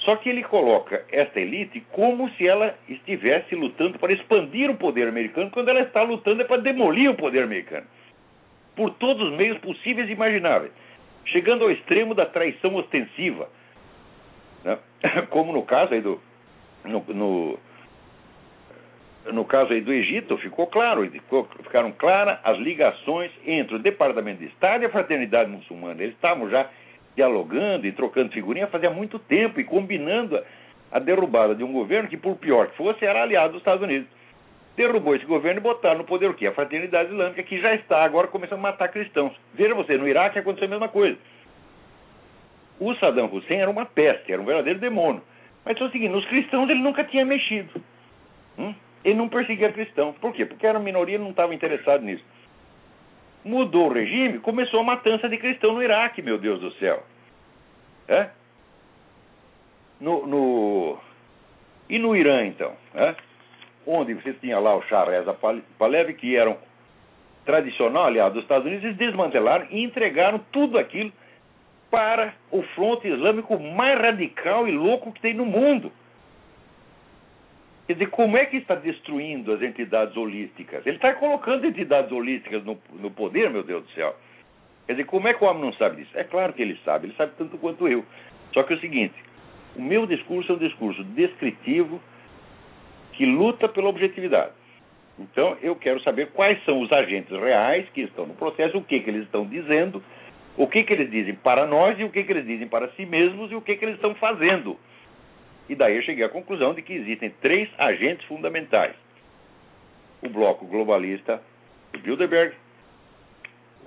Só 0.00 0.16
que 0.16 0.30
ele 0.30 0.42
coloca 0.42 1.04
esta 1.12 1.40
elite 1.40 1.82
como 1.92 2.30
se 2.30 2.46
ela 2.46 2.74
estivesse 2.88 3.54
lutando 3.54 3.98
para 3.98 4.12
expandir 4.12 4.70
o 4.70 4.76
poder 4.76 5.06
americano, 5.08 5.50
quando 5.50 5.68
ela 5.68 5.80
está 5.80 6.02
lutando 6.02 6.42
é 6.42 6.44
para 6.44 6.62
demolir 6.62 7.10
o 7.10 7.14
poder 7.14 7.42
americano. 7.42 7.86
Por 8.74 8.90
todos 8.94 9.28
os 9.30 9.36
meios 9.36 9.58
possíveis 9.58 10.08
e 10.08 10.12
imagináveis. 10.12 10.72
Chegando 11.32 11.64
ao 11.64 11.70
extremo 11.70 12.14
da 12.14 12.26
traição 12.26 12.74
ostensiva. 12.76 13.48
Né? 14.64 14.78
Como 15.30 15.52
no 15.52 15.62
caso 15.62 15.94
aí 15.94 16.00
do. 16.00 16.20
No, 16.84 17.04
no, 17.08 17.58
no 19.32 19.44
caso 19.44 19.72
aí 19.72 19.80
do 19.80 19.92
Egito, 19.92 20.38
ficou 20.38 20.66
claro, 20.66 21.08
ficaram 21.62 21.92
claras 21.92 22.38
as 22.42 22.58
ligações 22.58 23.30
entre 23.46 23.76
o 23.76 23.78
Departamento 23.78 24.38
de 24.38 24.46
Estado 24.46 24.82
e 24.82 24.86
a 24.86 24.90
Fraternidade 24.90 25.50
Muçulmana. 25.50 26.02
Eles 26.02 26.14
estavam 26.14 26.48
já 26.48 26.68
dialogando 27.14 27.86
e 27.86 27.92
trocando 27.92 28.32
figurinha 28.32 28.66
fazia 28.68 28.90
muito 28.90 29.18
tempo 29.18 29.60
e 29.60 29.64
combinando 29.64 30.42
a 30.90 30.98
derrubada 30.98 31.54
de 31.54 31.62
um 31.62 31.72
governo 31.72 32.08
que, 32.08 32.16
por 32.16 32.36
pior 32.36 32.68
que 32.68 32.76
fosse, 32.76 33.04
era 33.04 33.22
aliado 33.22 33.52
dos 33.52 33.60
Estados 33.60 33.82
Unidos. 33.82 34.08
Derrubou 34.76 35.14
esse 35.14 35.24
governo 35.26 35.60
e 35.60 35.62
botaram 35.62 35.98
no 35.98 36.04
poder 36.04 36.30
o 36.30 36.34
quê? 36.34 36.46
A 36.46 36.52
Fraternidade 36.52 37.10
Islâmica, 37.10 37.42
que 37.42 37.60
já 37.60 37.74
está 37.74 38.04
agora 38.04 38.28
começando 38.28 38.60
a 38.60 38.62
matar 38.62 38.88
cristãos. 38.88 39.32
Veja 39.52 39.74
você, 39.74 39.96
no 39.96 40.08
Iraque 40.08 40.38
aconteceu 40.38 40.66
a 40.68 40.70
mesma 40.70 40.88
coisa. 40.88 41.18
O 42.78 42.94
Saddam 42.94 43.26
Hussein 43.26 43.58
era 43.58 43.70
uma 43.70 43.84
peste, 43.84 44.32
era 44.32 44.40
um 44.40 44.46
verdadeiro 44.46 44.78
demônio. 44.78 45.22
Mas 45.64 45.78
é 45.78 45.84
o 45.84 45.90
seguinte, 45.90 46.10
nos 46.10 46.24
cristãos 46.26 46.70
ele 46.70 46.80
nunca 46.80 47.04
tinha 47.04 47.24
mexido. 47.24 47.82
Hum? 48.58 48.74
Ele 49.04 49.14
não 49.14 49.28
perseguia 49.28 49.72
cristãos. 49.72 50.16
Por 50.16 50.32
quê? 50.32 50.46
Porque 50.46 50.66
era 50.66 50.78
minoria 50.78 51.16
e 51.16 51.18
não 51.18 51.30
estava 51.30 51.54
interessado 51.54 52.02
nisso. 52.02 52.24
Mudou 53.44 53.88
o 53.88 53.92
regime, 53.92 54.38
começou 54.38 54.80
a 54.80 54.84
matança 54.84 55.28
de 55.28 55.36
cristão 55.36 55.74
no 55.74 55.82
Iraque, 55.82 56.22
meu 56.22 56.38
Deus 56.38 56.60
do 56.60 56.72
céu. 56.72 57.02
É? 58.08 58.30
No, 60.00 60.26
no... 60.26 60.98
E 61.88 61.98
no 61.98 62.16
Irã, 62.16 62.46
então? 62.46 62.74
É? 62.94 63.14
Onde 63.92 64.14
você 64.14 64.32
tinha 64.34 64.56
lá 64.60 64.76
o 64.76 64.82
Shah 64.82 65.04
Reza 65.04 65.34
Pahlavi, 65.76 66.14
que 66.14 66.36
era 66.36 66.50
um 66.50 66.56
tradicional 67.44 68.04
aliado 68.04 68.34
dos 68.34 68.44
Estados 68.44 68.64
Unidos, 68.64 68.84
eles 68.84 68.96
desmantelaram 68.96 69.66
e 69.68 69.82
entregaram 69.82 70.38
tudo 70.52 70.78
aquilo 70.78 71.12
para 71.90 72.32
o 72.52 72.62
fronte 72.62 73.08
islâmico 73.08 73.58
mais 73.58 74.00
radical 74.00 74.68
e 74.68 74.70
louco 74.70 75.10
que 75.10 75.20
tem 75.20 75.34
no 75.34 75.44
mundo. 75.44 75.90
Quer 77.88 77.94
dizer, 77.94 78.10
como 78.10 78.36
é 78.36 78.46
que 78.46 78.58
está 78.58 78.76
destruindo 78.76 79.52
as 79.52 79.60
entidades 79.60 80.16
holísticas? 80.16 80.86
Ele 80.86 80.94
está 80.94 81.12
colocando 81.14 81.66
entidades 81.66 82.12
holísticas 82.12 82.62
no, 82.62 82.78
no, 82.92 83.10
poder, 83.10 83.50
meu 83.50 83.64
Deus 83.64 83.82
do 83.82 83.90
céu. 83.90 84.14
Quer 84.86 84.92
dizer, 84.92 85.06
como 85.06 85.26
é 85.26 85.34
que 85.34 85.42
o 85.42 85.48
homem 85.48 85.62
não 85.62 85.72
sabe 85.72 85.96
disso? 85.96 86.16
É 86.16 86.22
claro 86.22 86.52
que 86.52 86.62
ele 86.62 86.78
sabe, 86.84 87.08
ele 87.08 87.16
sabe 87.16 87.32
tanto 87.36 87.58
quanto 87.58 87.88
eu. 87.88 88.04
Só 88.54 88.62
que 88.62 88.74
é 88.74 88.76
o 88.76 88.80
seguinte: 88.80 89.16
o 89.74 89.82
meu 89.82 90.06
discurso 90.06 90.52
é 90.52 90.54
um 90.54 90.58
discurso 90.58 91.02
descritivo 91.02 92.00
que 93.20 93.26
luta 93.26 93.68
pela 93.68 93.90
objetividade. 93.90 94.52
Então, 95.18 95.54
eu 95.60 95.76
quero 95.76 96.02
saber 96.02 96.30
quais 96.30 96.64
são 96.64 96.80
os 96.80 96.90
agentes 96.90 97.30
reais 97.38 97.86
que 97.90 98.00
estão 98.00 98.24
no 98.24 98.32
processo, 98.32 98.78
o 98.78 98.82
que, 98.82 99.00
que 99.00 99.10
eles 99.10 99.24
estão 99.24 99.44
dizendo, 99.44 100.02
o 100.56 100.66
que, 100.66 100.82
que 100.82 100.92
eles 100.94 101.10
dizem 101.10 101.34
para 101.34 101.66
nós 101.66 101.98
e 102.00 102.04
o 102.04 102.10
que, 102.10 102.24
que 102.24 102.32
eles 102.32 102.46
dizem 102.46 102.66
para 102.66 102.88
si 102.92 103.04
mesmos 103.04 103.52
e 103.52 103.54
o 103.54 103.60
que, 103.60 103.76
que 103.76 103.84
eles 103.84 103.96
estão 103.96 104.14
fazendo 104.14 104.78
e 105.70 105.76
daí 105.76 105.94
eu 105.94 106.02
cheguei 106.02 106.24
à 106.24 106.28
conclusão 106.28 106.74
de 106.74 106.82
que 106.82 106.92
existem 106.92 107.30
três 107.40 107.70
agentes 107.78 108.26
fundamentais: 108.26 108.96
o 110.20 110.28
bloco 110.28 110.66
globalista 110.66 111.40
de 111.92 112.00
Bilderberg, 112.00 112.56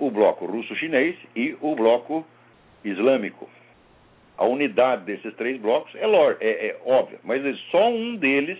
o 0.00 0.10
bloco 0.10 0.46
russo-chinês 0.46 1.14
e 1.36 1.54
o 1.60 1.76
bloco 1.76 2.26
islâmico. 2.82 3.50
A 4.38 4.46
unidade 4.46 5.04
desses 5.04 5.34
três 5.34 5.60
blocos 5.60 5.94
é, 5.94 6.06
é, 6.40 6.66
é 6.68 6.80
óbvia, 6.86 7.20
mas 7.22 7.42
só 7.70 7.90
um 7.90 8.16
deles 8.16 8.58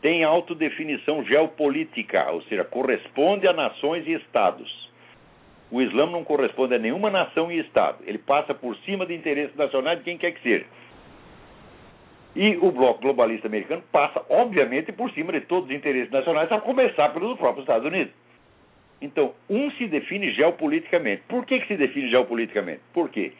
tem 0.00 0.22
autodefinição 0.24 1.24
geopolítica, 1.24 2.30
ou 2.30 2.42
seja, 2.42 2.64
corresponde 2.64 3.48
a 3.48 3.52
nações 3.52 4.06
e 4.06 4.12
estados. 4.12 4.88
O 5.70 5.82
Islã 5.82 6.06
não 6.06 6.24
corresponde 6.24 6.74
a 6.74 6.78
nenhuma 6.78 7.10
nação 7.10 7.50
e 7.52 7.58
estado. 7.58 7.98
Ele 8.06 8.18
passa 8.18 8.54
por 8.54 8.76
cima 8.78 9.04
de 9.04 9.14
interesses 9.14 9.54
nacionais 9.56 9.98
de 9.98 10.04
quem 10.04 10.16
quer 10.16 10.32
que 10.32 10.42
seja. 10.42 10.64
E 12.34 12.56
o 12.56 12.70
bloco 12.70 13.00
globalista 13.00 13.48
americano 13.48 13.82
passa, 13.90 14.24
obviamente, 14.30 14.92
por 14.92 15.10
cima 15.10 15.32
de 15.32 15.40
todos 15.42 15.68
os 15.68 15.74
interesses 15.74 16.10
nacionais, 16.10 16.50
a 16.52 16.60
começar 16.60 17.08
pelos 17.10 17.36
próprios 17.36 17.64
Estados 17.64 17.86
Unidos. 17.86 18.12
Então, 19.00 19.34
um 19.48 19.70
se 19.72 19.86
define 19.86 20.30
geopoliticamente. 20.32 21.22
Por 21.28 21.44
que, 21.44 21.60
que 21.60 21.68
se 21.68 21.76
define 21.76 22.08
geopoliticamente? 22.08 22.80
Porque 22.92 23.32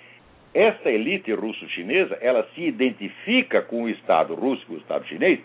essa 0.53 0.91
elite 0.91 1.33
russo-chinesa, 1.33 2.19
ela 2.21 2.47
se 2.55 2.63
identifica 2.63 3.63
com 3.63 3.85
o 3.85 3.89
Estado 3.89 4.35
russo, 4.35 4.67
com 4.67 4.75
o 4.75 4.79
Estado 4.79 5.07
chinês, 5.07 5.41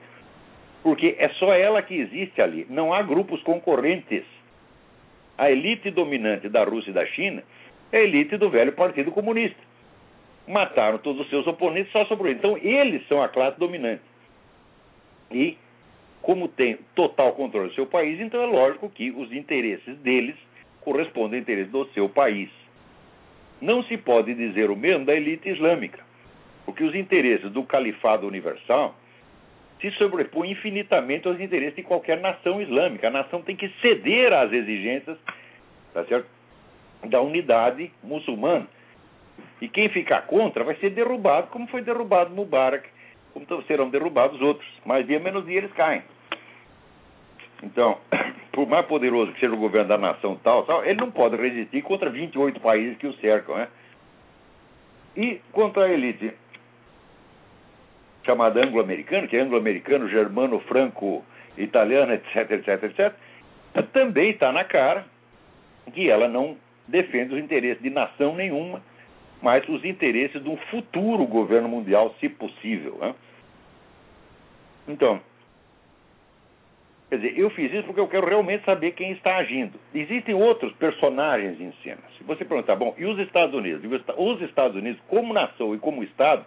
porque 0.84 1.16
é 1.18 1.30
só 1.30 1.54
ela 1.54 1.82
que 1.82 1.96
existe 1.96 2.42
ali. 2.42 2.68
Não 2.70 2.94
há 2.94 3.02
grupos 3.02 3.42
concorrentes. 3.42 4.24
A 5.38 5.50
elite 5.50 5.90
dominante 5.90 6.48
da 6.48 6.64
Rússia 6.64 6.92
e 6.92 6.94
da 6.94 7.06
China 7.08 7.42
é 7.92 7.98
a 7.98 8.04
elite 8.04 8.38
do 8.38 8.50
velho 8.50 8.74
Partido 8.74 9.12
Comunista 9.12 9.74
mataram 10.48 10.98
todos 10.98 11.22
os 11.22 11.30
seus 11.30 11.48
oponentes, 11.48 11.92
só 11.92 12.06
sobrou. 12.06 12.32
Então, 12.32 12.58
eles 12.58 13.06
são 13.08 13.22
a 13.22 13.30
classe 13.30 13.60
dominante. 13.60 14.02
E, 15.32 15.58
como 16.22 16.48
tem 16.48 16.78
total 16.96 17.34
controle 17.34 17.70
do 17.70 17.76
seu 17.76 17.86
país, 17.86 18.20
então 18.20 18.42
é 18.42 18.46
lógico 18.46 18.90
que 18.90 19.12
os 19.12 19.32
interesses 19.32 19.98
deles 20.00 20.36
correspondem 20.82 21.40
ao 21.40 21.42
interesse 21.42 21.70
do 21.70 21.86
seu 21.94 22.10
país. 22.10 22.50
Não 23.62 23.84
se 23.84 23.98
pode 23.98 24.34
dizer 24.34 24.70
o 24.70 24.76
mesmo 24.76 25.06
da 25.06 25.16
elite 25.16 25.50
islâmica, 25.50 26.04
porque 26.66 26.84
os 26.84 26.94
interesses 26.94 27.50
do 27.52 27.64
califado 27.64 28.28
universal 28.28 28.96
se 29.84 29.92
sobrepõem 29.98 30.52
infinitamente 30.52 31.28
aos 31.28 31.40
interesses 31.42 31.76
de 31.76 31.84
qualquer 31.84 32.22
nação 32.22 32.62
islâmica. 32.62 33.10
A 33.10 33.12
nação 33.12 33.42
tem 33.42 33.54
que 33.54 33.68
ceder 33.82 34.32
às 34.32 34.52
exigências 34.54 35.18
tá 35.94 36.06
certo? 36.06 36.26
da 37.04 37.22
unidade 37.22 37.92
muçulmana. 38.02 38.66
E 39.60 39.68
quem 39.68 39.90
ficar 39.90 40.22
contra 40.22 40.64
vai 40.64 40.76
ser 40.76 40.92
derrubado, 40.92 41.48
como 41.48 41.68
foi 41.68 41.82
derrubado 41.82 42.34
Mubarak, 42.34 42.88
como 43.34 43.46
serão 43.64 43.90
derrubados 43.90 44.40
outros. 44.42 44.68
Mais 44.86 45.06
dia 45.06 45.20
menos 45.20 45.46
dia 45.46 45.58
eles 45.58 45.74
caem. 45.74 46.02
Então, 47.62 47.98
por 48.54 48.66
mais 48.66 48.86
poderoso 48.86 49.34
que 49.34 49.42
seja 49.42 49.54
o 49.54 49.58
governo 49.58 49.90
da 49.90 49.98
nação 49.98 50.40
tal, 50.42 50.64
tal, 50.64 50.86
ele 50.86 51.00
não 51.02 51.12
pode 51.12 51.36
resistir 51.36 51.82
contra 51.82 52.10
28 52.10 52.62
países 52.62 52.98
que 52.98 53.08
o 53.08 53.14
cercam, 53.16 53.58
né? 53.58 53.68
E 55.18 55.42
contra 55.52 55.86
a 55.86 55.92
elite 55.92 56.34
chamada 58.26 58.64
anglo-americana, 58.64 59.28
que 59.28 59.38
é 59.38 59.42
anglo-americano, 59.42 60.10
germano, 60.10 60.60
franco, 60.62 61.24
italiano, 61.58 62.14
etc, 62.14 62.52
etc, 62.52 62.84
etc, 62.84 63.14
também 63.92 64.32
está 64.32 64.52
na 64.52 64.64
cara 64.64 65.06
que 65.94 66.10
ela 66.10 66.28
não 66.28 66.58
defende 66.88 67.34
os 67.34 67.40
interesses 67.40 67.82
de 67.82 67.90
nação 67.90 68.36
nenhuma 68.36 68.82
mas 69.44 69.68
os 69.68 69.84
interesses 69.84 70.42
de 70.42 70.50
um 70.50 70.56
futuro 70.56 71.26
governo 71.26 71.68
mundial, 71.68 72.16
se 72.22 72.30
possível. 72.30 72.98
Né? 73.02 73.14
Então, 74.88 75.20
quer 77.10 77.18
dizer, 77.18 77.38
eu 77.38 77.50
fiz 77.50 77.70
isso 77.74 77.84
porque 77.84 78.00
eu 78.00 78.08
quero 78.08 78.26
realmente 78.26 78.64
saber 78.64 78.94
quem 78.94 79.12
está 79.12 79.36
agindo. 79.36 79.78
Existem 79.94 80.34
outros 80.34 80.72
personagens 80.78 81.60
em 81.60 81.74
cena. 81.84 82.00
Se 82.18 82.24
você 82.24 82.46
perguntar, 82.46 82.78
bom, 82.78 82.96
e 82.98 83.06
os 83.06 83.20
Estados 83.20 83.54
Unidos? 83.54 83.84
Os 84.18 84.42
Estados 84.42 84.78
Unidos, 84.78 85.02
como 85.10 85.34
nação 85.34 85.76
e 85.76 85.78
como 85.78 86.06
Estado, 86.06 86.46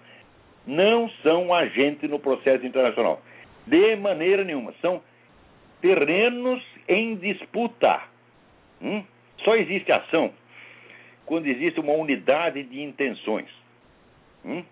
não 0.66 1.08
são 1.22 1.54
agente 1.54 2.08
no 2.08 2.18
processo 2.18 2.66
internacional. 2.66 3.22
De 3.66 3.96
maneira 3.96 4.44
nenhuma. 4.44 4.74
São 4.80 5.00
terrenos 5.80 6.62
em 6.88 7.16
disputa. 7.16 8.02
Hum? 8.82 9.04
Só 9.38 9.54
existe 9.54 9.92
ação 9.92 10.32
quando 11.24 11.46
existe 11.46 11.78
uma 11.80 11.92
unidade 11.92 12.62
de 12.62 12.82
intenções. 12.82 13.50
Hum? 14.44 14.64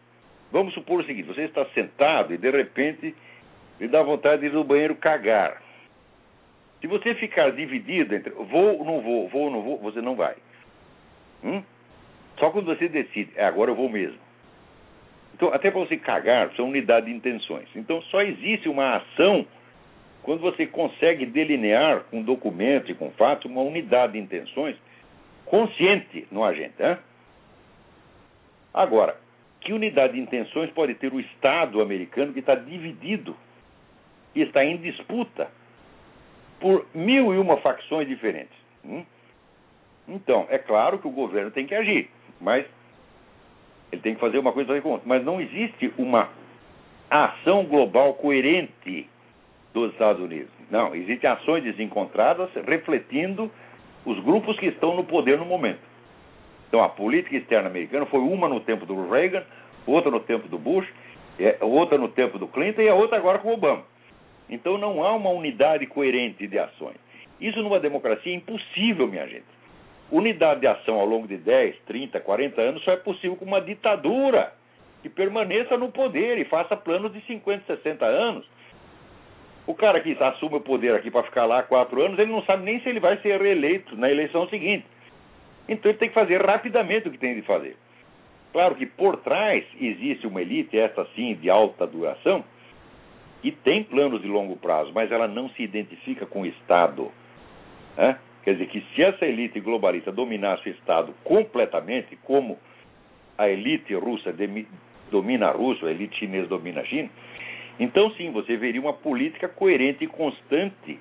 Vamos 0.50 0.74
supor 0.74 1.00
o 1.00 1.04
seguinte: 1.04 1.26
você 1.26 1.42
está 1.42 1.64
sentado 1.66 2.32
e 2.32 2.38
de 2.38 2.50
repente 2.50 3.14
lhe 3.80 3.88
dá 3.88 4.02
vontade 4.02 4.42
de 4.42 4.46
ir 4.48 4.52
no 4.52 4.64
banheiro 4.64 4.94
cagar. 4.96 5.62
Se 6.80 6.86
você 6.86 7.14
ficar 7.14 7.50
dividido 7.50 8.14
entre 8.14 8.30
vou 8.30 8.78
ou 8.78 8.84
não 8.84 9.00
vou, 9.00 9.28
vou 9.28 9.42
ou 9.44 9.50
não 9.50 9.62
vou, 9.62 9.78
você 9.78 10.00
não 10.00 10.14
vai. 10.14 10.36
Hum? 11.42 11.62
Só 12.38 12.50
quando 12.50 12.66
você 12.66 12.88
decide, 12.88 13.32
é, 13.36 13.44
agora 13.44 13.70
eu 13.70 13.74
vou 13.74 13.88
mesmo. 13.88 14.18
Então, 15.34 15.52
até 15.52 15.68
para 15.68 15.80
você 15.80 15.96
cagar, 15.96 16.52
são 16.54 16.68
unidade 16.68 17.06
de 17.06 17.12
intenções. 17.12 17.68
Então, 17.74 18.00
só 18.02 18.22
existe 18.22 18.68
uma 18.68 18.96
ação 18.96 19.44
quando 20.22 20.40
você 20.40 20.64
consegue 20.64 21.26
delinear 21.26 22.04
com 22.04 22.22
documentos 22.22 22.88
e 22.88 22.94
com 22.94 23.10
fatos 23.10 23.50
uma 23.50 23.60
unidade 23.60 24.12
de 24.12 24.20
intenções 24.20 24.76
consciente 25.44 26.26
no 26.30 26.44
agente. 26.44 26.74
Hein? 26.80 26.96
Agora, 28.72 29.16
que 29.60 29.72
unidade 29.72 30.12
de 30.12 30.20
intenções 30.20 30.70
pode 30.70 30.94
ter 30.94 31.12
o 31.12 31.18
Estado 31.18 31.82
americano 31.82 32.32
que 32.32 32.38
está 32.38 32.54
dividido 32.54 33.36
e 34.36 34.42
está 34.42 34.64
em 34.64 34.76
disputa 34.76 35.48
por 36.60 36.86
mil 36.94 37.34
e 37.34 37.38
uma 37.38 37.56
facções 37.56 38.06
diferentes? 38.06 38.56
Hum? 38.84 39.04
Então, 40.06 40.46
é 40.48 40.58
claro 40.58 40.98
que 41.00 41.08
o 41.08 41.10
governo 41.10 41.50
tem 41.50 41.66
que 41.66 41.74
agir, 41.74 42.08
mas 42.40 42.64
ele 43.94 44.02
tem 44.02 44.14
que 44.14 44.20
fazer 44.20 44.38
uma 44.38 44.52
coisa 44.52 44.80
com 44.80 44.90
outra. 44.90 45.08
Mas 45.08 45.24
não 45.24 45.40
existe 45.40 45.92
uma 45.96 46.28
ação 47.10 47.64
global 47.64 48.14
coerente 48.14 49.08
dos 49.72 49.92
Estados 49.92 50.22
Unidos. 50.22 50.50
Não, 50.70 50.94
existem 50.94 51.28
ações 51.28 51.62
desencontradas 51.62 52.50
refletindo 52.66 53.50
os 54.04 54.18
grupos 54.20 54.58
que 54.58 54.66
estão 54.66 54.94
no 54.94 55.04
poder 55.04 55.38
no 55.38 55.44
momento. 55.44 55.80
Então, 56.68 56.82
a 56.82 56.88
política 56.88 57.36
externa 57.36 57.68
americana 57.68 58.06
foi 58.06 58.20
uma 58.20 58.48
no 58.48 58.60
tempo 58.60 58.84
do 58.84 59.08
Reagan, 59.08 59.44
outra 59.86 60.10
no 60.10 60.20
tempo 60.20 60.48
do 60.48 60.58
Bush, 60.58 60.86
é, 61.38 61.58
outra 61.60 61.96
no 61.96 62.08
tempo 62.08 62.38
do 62.38 62.48
Clinton 62.48 62.82
e 62.82 62.88
a 62.88 62.94
outra 62.94 63.16
agora 63.16 63.38
com 63.38 63.48
o 63.48 63.54
Obama. 63.54 63.82
Então, 64.48 64.76
não 64.76 65.04
há 65.04 65.12
uma 65.12 65.30
unidade 65.30 65.86
coerente 65.86 66.46
de 66.46 66.58
ações. 66.58 66.96
Isso 67.40 67.62
numa 67.62 67.80
democracia 67.80 68.32
é 68.32 68.36
impossível, 68.36 69.06
minha 69.06 69.26
gente. 69.26 69.44
Unidade 70.10 70.60
de 70.60 70.66
ação 70.66 71.00
ao 71.00 71.06
longo 71.06 71.26
de 71.26 71.36
10, 71.36 71.76
30, 71.86 72.20
40 72.20 72.60
anos 72.60 72.84
só 72.84 72.92
é 72.92 72.96
possível 72.96 73.36
com 73.36 73.44
uma 73.44 73.60
ditadura 73.60 74.52
que 75.02 75.08
permaneça 75.08 75.76
no 75.76 75.90
poder 75.90 76.38
e 76.38 76.44
faça 76.44 76.76
planos 76.76 77.12
de 77.12 77.20
50, 77.22 77.64
60 77.66 78.04
anos 78.04 78.46
o 79.66 79.74
cara 79.74 80.00
que 80.00 80.16
assume 80.22 80.56
o 80.56 80.60
poder 80.60 80.94
aqui 80.94 81.10
para 81.10 81.22
ficar 81.22 81.46
lá 81.46 81.62
quatro 81.62 82.02
anos, 82.02 82.18
ele 82.18 82.30
não 82.30 82.42
sabe 82.42 82.64
nem 82.64 82.80
se 82.80 82.88
ele 82.88 83.00
vai 83.00 83.16
ser 83.18 83.40
reeleito 83.40 83.96
na 83.96 84.10
eleição 84.10 84.48
seguinte. 84.48 84.84
Então 85.66 85.90
ele 85.90 85.98
tem 85.98 86.08
que 86.08 86.14
fazer 86.14 86.44
rapidamente 86.44 87.08
o 87.08 87.10
que 87.10 87.18
tem 87.18 87.34
de 87.34 87.42
fazer. 87.42 87.76
Claro 88.52 88.74
que 88.74 88.86
por 88.86 89.16
trás 89.16 89.64
existe 89.80 90.26
uma 90.26 90.42
elite, 90.42 90.78
essa 90.78 91.06
sim, 91.16 91.34
de 91.34 91.48
alta 91.48 91.86
duração, 91.86 92.44
que 93.40 93.50
tem 93.50 93.82
planos 93.82 94.20
de 94.20 94.28
longo 94.28 94.56
prazo, 94.56 94.92
mas 94.94 95.10
ela 95.10 95.26
não 95.26 95.48
se 95.50 95.62
identifica 95.62 96.26
com 96.26 96.42
o 96.42 96.46
Estado. 96.46 97.10
Né? 97.96 98.18
Quer 98.44 98.52
dizer 98.52 98.66
que 98.66 98.84
se 98.94 99.02
essa 99.02 99.24
elite 99.24 99.58
globalista 99.58 100.12
dominasse 100.12 100.68
o 100.68 100.72
Estado 100.72 101.14
completamente, 101.24 102.14
como 102.24 102.58
a 103.38 103.48
elite 103.48 103.94
russa 103.94 104.34
domina 105.10 105.48
a 105.48 105.50
Rússia, 105.50 105.88
a 105.88 105.90
elite 105.90 106.18
chinesa 106.18 106.46
domina 106.48 106.82
a 106.82 106.84
China, 106.84 107.08
então 107.80 108.10
sim, 108.12 108.30
você 108.30 108.56
veria 108.56 108.80
uma 108.80 108.92
política 108.92 109.48
coerente 109.48 110.04
e 110.04 110.06
constante 110.06 110.98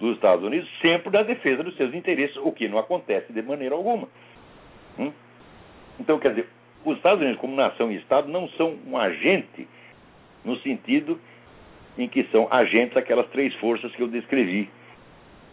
dos 0.00 0.14
Estados 0.16 0.44
Unidos 0.44 0.68
sempre 0.80 1.10
na 1.10 1.22
defesa 1.22 1.62
dos 1.62 1.76
seus 1.76 1.94
interesses, 1.94 2.36
o 2.38 2.50
que 2.50 2.66
não 2.66 2.78
acontece 2.78 3.30
de 3.30 3.42
maneira 3.42 3.74
alguma. 3.74 4.08
Hum? 4.98 5.12
Então, 6.00 6.18
quer 6.18 6.30
dizer, 6.30 6.48
os 6.84 6.96
Estados 6.96 7.20
Unidos, 7.20 7.40
como 7.40 7.54
nação 7.54 7.92
e 7.92 7.96
Estado, 7.96 8.28
não 8.28 8.48
são 8.50 8.74
um 8.86 8.96
agente 8.96 9.68
no 10.44 10.56
sentido 10.60 11.20
em 11.98 12.08
que 12.08 12.24
são 12.24 12.48
agentes 12.50 12.94
daquelas 12.94 13.28
três 13.28 13.54
forças 13.56 13.94
que 13.94 14.02
eu 14.02 14.08
descrevi 14.08 14.68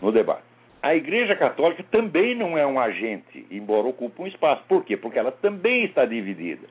no 0.02 0.12
debate. 0.12 0.53
A 0.84 0.94
Igreja 0.94 1.34
Católica 1.34 1.82
também 1.90 2.36
não 2.36 2.58
é 2.58 2.68
um 2.68 2.78
agente, 2.78 3.48
embora 3.50 3.88
ocupe 3.88 4.22
um 4.22 4.28
espaço. 4.28 4.66
Por 4.68 4.84
quê? 4.84 4.98
Porque 4.98 5.18
ela 5.18 5.32
também 5.32 5.86
está 5.86 6.04
dividida. 6.04 6.68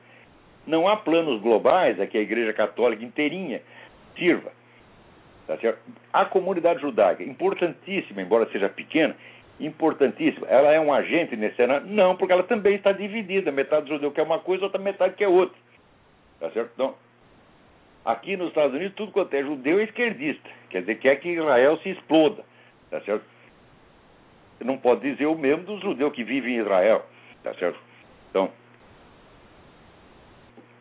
Não 0.67 0.87
há 0.87 0.95
planos 0.95 1.41
globais 1.41 1.99
a 1.99 2.05
que 2.05 2.19
a 2.19 2.21
Igreja 2.21 2.53
Católica 2.53 3.03
inteirinha 3.03 3.63
sirva. 4.15 4.51
Tá 5.47 5.57
a 6.13 6.25
comunidade 6.25 6.79
judaica, 6.81 7.23
importantíssima, 7.23 8.21
embora 8.21 8.47
seja 8.51 8.69
pequena, 8.69 9.15
importantíssima. 9.59 10.45
Ela 10.47 10.71
é 10.71 10.79
um 10.79 10.93
agente 10.93 11.35
nesse 11.35 11.55
cenário? 11.55 11.87
Não, 11.87 12.15
porque 12.15 12.33
ela 12.33 12.43
também 12.43 12.75
está 12.75 12.91
dividida. 12.91 13.51
Metade 13.51 13.89
judeu 13.89 14.11
quer 14.11 14.21
uma 14.21 14.37
coisa, 14.37 14.65
outra 14.65 14.79
metade 14.79 15.15
quer 15.15 15.27
outra. 15.27 15.57
Tá 16.39 16.51
certo? 16.51 16.69
Então, 16.75 16.93
aqui 18.05 18.37
nos 18.37 18.49
Estados 18.49 18.75
Unidos, 18.75 18.93
tudo 18.95 19.11
quanto 19.11 19.33
é 19.33 19.41
judeu 19.41 19.79
é 19.79 19.85
esquerdista. 19.85 20.47
Quer 20.69 20.81
dizer, 20.81 20.99
quer 20.99 21.15
que 21.15 21.29
Israel 21.29 21.77
se 21.79 21.89
exploda. 21.89 22.43
Tá 22.91 23.01
certo? 23.01 23.32
Não 24.63 24.77
pode 24.77 25.01
dizer 25.01 25.25
o 25.25 25.37
mesmo 25.37 25.63
dos 25.63 25.81
judeus 25.81 26.13
que 26.13 26.23
vivem 26.23 26.55
em 26.55 26.59
Israel. 26.59 27.05
Tá 27.43 27.53
certo? 27.55 27.79
Então, 28.29 28.49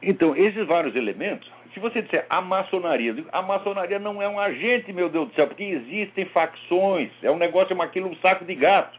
então 0.00 0.36
esses 0.36 0.66
vários 0.66 0.94
elementos 0.94 1.50
se 1.72 1.80
você 1.80 2.02
disser 2.02 2.26
a 2.28 2.40
maçonaria, 2.40 3.14
a 3.32 3.40
maçonaria 3.40 3.98
não 3.98 4.20
é 4.20 4.28
um 4.28 4.38
agente, 4.38 4.92
meu 4.92 5.08
Deus 5.08 5.28
do 5.28 5.34
céu, 5.34 5.46
porque 5.46 5.64
existem 5.64 6.26
facções, 6.26 7.10
é 7.22 7.30
um 7.30 7.38
negócio, 7.38 7.74
é 7.74 7.84
aquilo 7.84 8.08
um 8.08 8.16
saco 8.16 8.44
de 8.44 8.54
gato. 8.54 8.98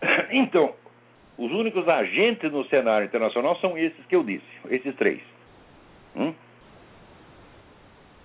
Então, 0.30 0.74
os 1.36 1.50
únicos 1.50 1.88
agentes 1.88 2.50
no 2.50 2.64
cenário 2.66 3.06
internacional 3.06 3.56
são 3.56 3.76
esses 3.76 4.04
que 4.06 4.14
eu 4.14 4.22
disse, 4.22 4.46
esses 4.70 4.94
três. 4.96 5.20
Hum? 6.14 6.32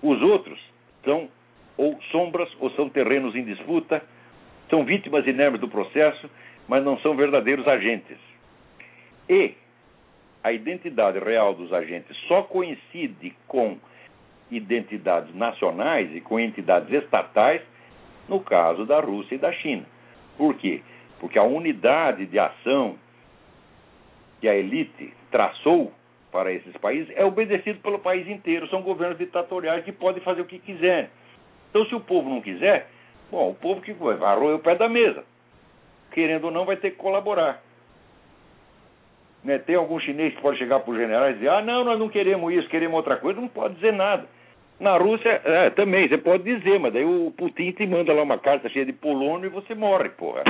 Os 0.02 0.20
outros 0.22 0.58
são 1.04 1.28
ou 1.76 1.98
sombras 2.10 2.48
ou 2.60 2.70
são 2.72 2.88
terrenos 2.88 3.34
em 3.34 3.44
disputa, 3.44 4.02
são 4.72 4.86
vítimas 4.86 5.26
inermes 5.26 5.60
do 5.60 5.68
processo, 5.68 6.30
mas 6.66 6.82
não 6.82 6.98
são 7.00 7.14
verdadeiros 7.14 7.68
agentes. 7.68 8.16
E 9.28 9.54
a 10.42 10.50
identidade 10.50 11.18
real 11.18 11.52
dos 11.52 11.70
agentes 11.74 12.16
só 12.26 12.42
coincide 12.44 13.36
com 13.46 13.76
identidades 14.50 15.34
nacionais 15.34 16.14
e 16.16 16.22
com 16.22 16.40
entidades 16.40 16.90
estatais 16.90 17.60
no 18.26 18.40
caso 18.40 18.86
da 18.86 18.98
Rússia 18.98 19.34
e 19.34 19.38
da 19.38 19.52
China. 19.52 19.84
Por 20.38 20.54
quê? 20.54 20.80
Porque 21.20 21.38
a 21.38 21.42
unidade 21.42 22.24
de 22.24 22.38
ação 22.38 22.96
que 24.40 24.48
a 24.48 24.54
elite 24.54 25.12
traçou 25.30 25.92
para 26.30 26.50
esses 26.50 26.74
países 26.78 27.12
é 27.14 27.26
obedecido 27.26 27.78
pelo 27.80 27.98
país 27.98 28.26
inteiro. 28.26 28.66
São 28.68 28.80
governos 28.80 29.18
ditatoriais 29.18 29.84
que 29.84 29.92
podem 29.92 30.22
fazer 30.22 30.40
o 30.40 30.46
que 30.46 30.58
quiserem. 30.58 31.10
Então, 31.68 31.84
se 31.84 31.94
o 31.94 32.00
povo 32.00 32.30
não 32.30 32.40
quiser, 32.40 32.88
bom, 33.32 33.48
o 33.48 33.54
povo 33.54 33.80
que 33.80 33.94
vai 33.94 34.14
arroia 34.22 34.56
o 34.56 34.60
pé 34.60 34.76
da 34.76 34.88
mesa. 34.88 35.24
Querendo 36.12 36.44
ou 36.44 36.50
não, 36.50 36.66
vai 36.66 36.76
ter 36.76 36.90
que 36.90 36.98
colaborar. 36.98 37.62
Né? 39.42 39.58
Tem 39.58 39.74
algum 39.74 39.98
chinês 39.98 40.34
que 40.34 40.42
pode 40.42 40.58
chegar 40.58 40.80
para 40.80 40.92
os 40.92 40.98
generais 40.98 41.34
e 41.34 41.38
dizer: 41.38 41.48
ah, 41.48 41.62
não, 41.62 41.82
nós 41.82 41.98
não 41.98 42.10
queremos 42.10 42.52
isso, 42.52 42.68
queremos 42.68 42.94
outra 42.94 43.16
coisa. 43.16 43.40
Não 43.40 43.48
pode 43.48 43.74
dizer 43.76 43.92
nada. 43.92 44.28
Na 44.78 44.96
Rússia, 44.98 45.40
é, 45.44 45.70
também, 45.70 46.08
você 46.08 46.18
pode 46.18 46.44
dizer, 46.44 46.78
mas 46.78 46.92
daí 46.92 47.04
o 47.04 47.32
Putin 47.36 47.72
te 47.72 47.86
manda 47.86 48.12
lá 48.12 48.22
uma 48.22 48.38
carta 48.38 48.68
cheia 48.68 48.84
de 48.84 48.92
polônio 48.92 49.46
e 49.46 49.48
você 49.48 49.74
morre, 49.74 50.10
porra. 50.10 50.42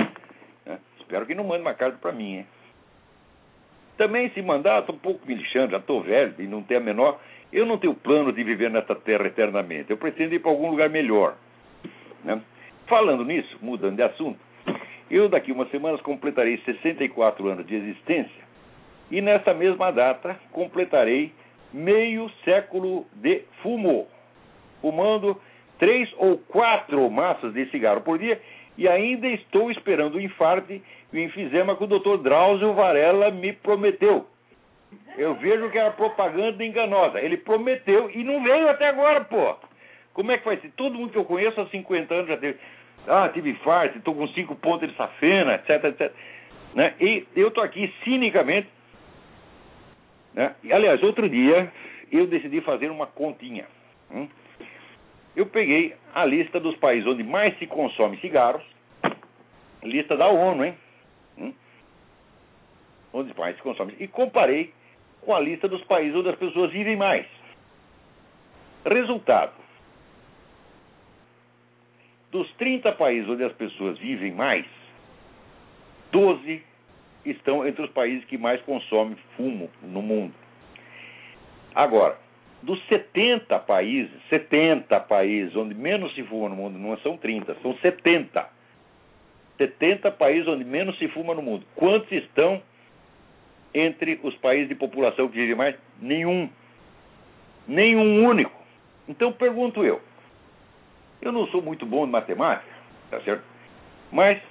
É, 0.67 0.77
espero 0.99 1.27
que 1.27 1.35
não 1.35 1.45
mande 1.45 1.61
uma 1.61 1.75
carta 1.75 1.99
para 2.01 2.13
mim, 2.13 2.39
hein? 2.39 2.47
Também, 3.97 4.31
se 4.31 4.41
mandar, 4.41 4.81
estou 4.81 4.95
um 4.95 4.99
pouco 4.99 5.27
me 5.27 5.35
lixando, 5.35 5.73
já 5.73 5.77
estou 5.77 6.03
velho 6.03 6.35
e 6.39 6.47
não 6.47 6.63
tenho 6.63 6.81
a 6.81 6.83
menor. 6.83 7.21
Eu 7.53 7.67
não 7.67 7.77
tenho 7.77 7.95
plano 7.95 8.33
de 8.33 8.43
viver 8.43 8.71
nessa 8.71 8.95
terra 8.95 9.27
eternamente. 9.27 9.91
Eu 9.91 9.99
pretendo 9.99 10.35
ir 10.35 10.39
para 10.39 10.51
algum 10.51 10.71
lugar 10.71 10.89
melhor. 10.89 11.37
Né? 12.25 12.41
Falando 12.87 13.25
nisso, 13.25 13.59
mudando 13.61 13.97
de 13.97 14.03
assunto, 14.03 14.39
eu 15.11 15.29
daqui 15.29 15.53
umas 15.53 15.71
semanas 15.71 16.01
completarei 16.01 16.59
64 16.65 17.49
anos 17.49 17.67
de 17.67 17.75
existência 17.75 18.43
e 19.11 19.21
nessa 19.21 19.53
mesma 19.53 19.91
data 19.91 20.39
completarei 20.51 21.33
meio 21.73 22.31
século 22.45 23.07
de 23.15 23.43
fumo, 23.63 24.07
fumando 24.81 25.41
três 25.79 26.13
ou 26.17 26.39
quatro 26.39 27.09
maços 27.11 27.53
de 27.53 27.67
cigarro 27.67 28.01
por 28.01 28.19
dia 28.19 28.41
e 28.77 28.89
ainda 28.89 29.29
estou 29.29 29.71
esperando 29.71 30.15
o 30.15 30.21
infarto 30.21 30.73
e 30.73 30.83
o 31.13 31.19
enfisema 31.19 31.77
que 31.77 31.85
o 31.85 31.87
Dr. 31.87 32.23
Drauzio 32.23 32.73
Varela 32.73 33.31
me 33.31 33.53
prometeu. 33.53 34.27
Eu 35.17 35.35
vejo 35.35 35.71
que 35.71 35.79
era 35.79 35.91
propaganda 35.91 36.65
enganosa. 36.65 37.21
Ele 37.21 37.37
prometeu 37.37 38.11
e 38.11 38.25
não 38.25 38.43
veio 38.43 38.69
até 38.69 38.89
agora, 38.89 39.25
pô. 39.25 39.57
Como 40.15 40.31
é 40.31 40.39
que 40.39 40.45
vai 40.45 40.57
ser? 40.59 40.71
Todo 40.77 40.99
mundo 40.99 41.13
que 41.13 41.19
eu 41.19 41.25
conheço 41.25 41.61
há 41.61 41.67
50 41.67 42.15
anos 42.15 42.29
já 42.29 42.37
teve. 42.37 42.59
Ah, 43.07 43.29
tive 43.29 43.51
infarto, 43.51 43.99
estou 43.99 44.15
com 44.15 44.29
cinco 44.29 44.55
pontos 44.55 44.89
de 44.89 44.97
safena, 44.97 45.55
etc, 45.55 45.85
etc. 45.85 46.13
Né? 46.75 46.95
E 47.01 47.27
eu 47.35 47.49
estou 47.49 47.63
aqui 47.63 47.93
cinicamente 48.05 48.69
né? 50.35 50.55
E, 50.63 50.73
aliás, 50.73 51.03
outro 51.03 51.29
dia 51.29 51.71
eu 52.11 52.27
decidi 52.27 52.61
fazer 52.61 52.91
uma 52.91 53.07
continha. 53.07 53.67
Hum? 54.11 54.29
Eu 55.35 55.47
peguei 55.47 55.95
a 56.15 56.25
lista 56.25 56.61
dos 56.61 56.77
países 56.77 57.07
onde 57.07 57.23
mais 57.23 57.59
se 57.59 57.67
consome 57.67 58.19
cigarros, 58.19 58.63
lista 59.83 60.17
da 60.17 60.29
ONU, 60.29 60.65
hein? 60.65 60.75
Hum? 61.39 61.55
Onde 63.13 63.37
mais 63.39 63.57
se 63.57 63.63
consome, 63.63 63.95
e 63.99 64.07
comparei 64.07 64.73
com 65.23 65.35
a 65.35 65.41
lista 65.41 65.69
dos 65.69 65.83
países 65.85 66.15
onde 66.15 66.29
as 66.29 66.37
pessoas 66.37 66.71
vivem 66.73 66.97
mais. 66.97 67.27
Resultado: 68.85 69.53
dos 72.33 72.51
30 72.55 72.91
países 72.93 73.29
onde 73.29 73.45
as 73.45 73.53
pessoas 73.53 73.99
vivem 73.99 74.33
mais, 74.33 74.65
12 76.11 76.63
estão 77.27 77.67
entre 77.67 77.83
os 77.85 77.91
países 77.91 78.25
que 78.25 78.39
mais 78.39 78.61
consomem 78.63 79.17
fumo 79.37 79.71
no 79.83 80.01
mundo. 80.01 80.35
Agora, 81.75 82.19
dos 82.63 82.83
70 82.87 83.59
países, 83.61 84.11
70 84.31 84.99
países 85.01 85.55
onde 85.55 85.75
menos 85.75 86.15
se 86.15 86.23
fuma 86.25 86.49
no 86.49 86.57
mundo, 86.57 86.79
não 86.79 86.97
são 86.99 87.19
30, 87.19 87.55
são 87.61 87.77
70. 87.77 88.49
70 89.59 90.11
países 90.13 90.49
onde 90.49 90.65
menos 90.65 90.99
se 90.99 91.09
fuma 91.09 91.35
no 91.35 91.43
mundo. 91.43 91.67
Quantos 91.77 92.11
estão 92.11 92.63
entre 93.75 94.19
os 94.23 94.35
países 94.37 94.69
de 94.69 94.75
população 94.75 95.29
que 95.29 95.37
vive 95.37 95.55
mais? 95.55 95.77
Nenhum. 96.01 96.49
Nenhum 97.69 98.25
único. 98.25 98.59
Então 99.07 99.33
pergunto 99.33 99.85
eu. 99.85 100.01
Eu 101.23 101.33
não 101.33 101.47
sou 101.47 101.63
muito 101.63 101.87
bom 101.87 102.07
em 102.07 102.11
matemática, 102.11 102.69
tá 103.11 103.21
certo? 103.21 103.45
Mas 104.11 104.43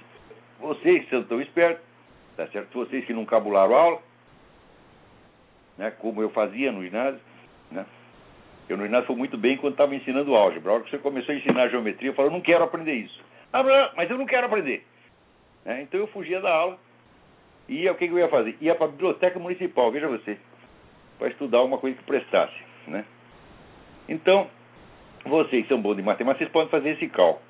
vocês 0.58 1.04
que 1.04 1.10
são 1.10 1.22
tão 1.24 1.40
espertos, 1.40 1.92
Tá 2.36 2.46
certo? 2.48 2.72
Vocês 2.72 3.04
que 3.04 3.12
não 3.12 3.24
cabularam 3.24 3.74
aula, 3.74 4.02
né, 5.76 5.90
como 5.90 6.22
eu 6.22 6.30
fazia 6.30 6.72
no 6.72 6.82
ginásio, 6.82 7.20
né? 7.70 7.84
Eu 8.68 8.76
no 8.76 8.84
ginásio 8.84 9.06
foi 9.06 9.16
muito 9.16 9.36
bem 9.36 9.56
quando 9.56 9.74
estava 9.74 9.94
ensinando 9.94 10.34
álgebra. 10.34 10.70
A 10.70 10.74
hora 10.74 10.84
que 10.84 10.90
você 10.90 10.98
começou 10.98 11.34
a 11.34 11.38
ensinar 11.38 11.68
geometria, 11.68 12.14
eu 12.16 12.24
eu 12.24 12.30
não 12.30 12.40
quero 12.40 12.64
aprender 12.64 12.94
isso. 12.94 13.22
Ah, 13.52 13.62
mas 13.94 14.08
eu 14.08 14.16
não 14.16 14.24
quero 14.24 14.46
aprender. 14.46 14.86
Né? 15.64 15.82
Então 15.82 16.00
eu 16.00 16.06
fugia 16.06 16.40
da 16.40 16.50
aula 16.50 16.78
e 17.68 17.88
o 17.88 17.94
que, 17.94 18.06
que 18.06 18.14
eu 18.14 18.18
ia 18.18 18.28
fazer? 18.28 18.56
Ia 18.60 18.74
para 18.74 18.86
a 18.86 18.90
biblioteca 18.90 19.38
municipal, 19.38 19.90
veja 19.90 20.08
você, 20.08 20.38
para 21.18 21.28
estudar 21.28 21.62
uma 21.62 21.76
coisa 21.76 21.96
que 21.98 22.04
prestasse. 22.04 22.56
Né? 22.86 23.04
Então, 24.08 24.48
vocês 25.24 25.66
são 25.68 25.80
bons 25.80 25.96
de 25.96 26.02
matemática, 26.02 26.44
vocês 26.44 26.52
podem 26.52 26.68
fazer 26.70 26.90
esse 26.90 27.08
cálculo. 27.08 27.42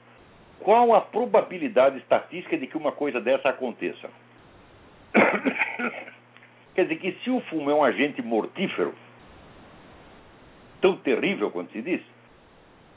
Qual 0.61 0.95
a 0.95 1.01
probabilidade 1.01 1.99
estatística 1.99 2.57
de 2.57 2.67
que 2.67 2.77
uma 2.77 2.93
coisa 2.93 3.21
dessa 3.21 3.49
aconteça? 3.49 4.09
Quer 6.75 6.85
dizer 6.85 6.97
que 6.97 7.13
se 7.23 7.31
o 7.31 7.41
fumo 7.43 7.71
é 7.71 7.75
um 7.75 7.83
agente 7.83 8.23
mortífero, 8.23 8.95
tão 10.81 10.97
terrível 10.97 11.51
quanto 11.51 11.73
se 11.73 11.83
diz, 11.83 12.01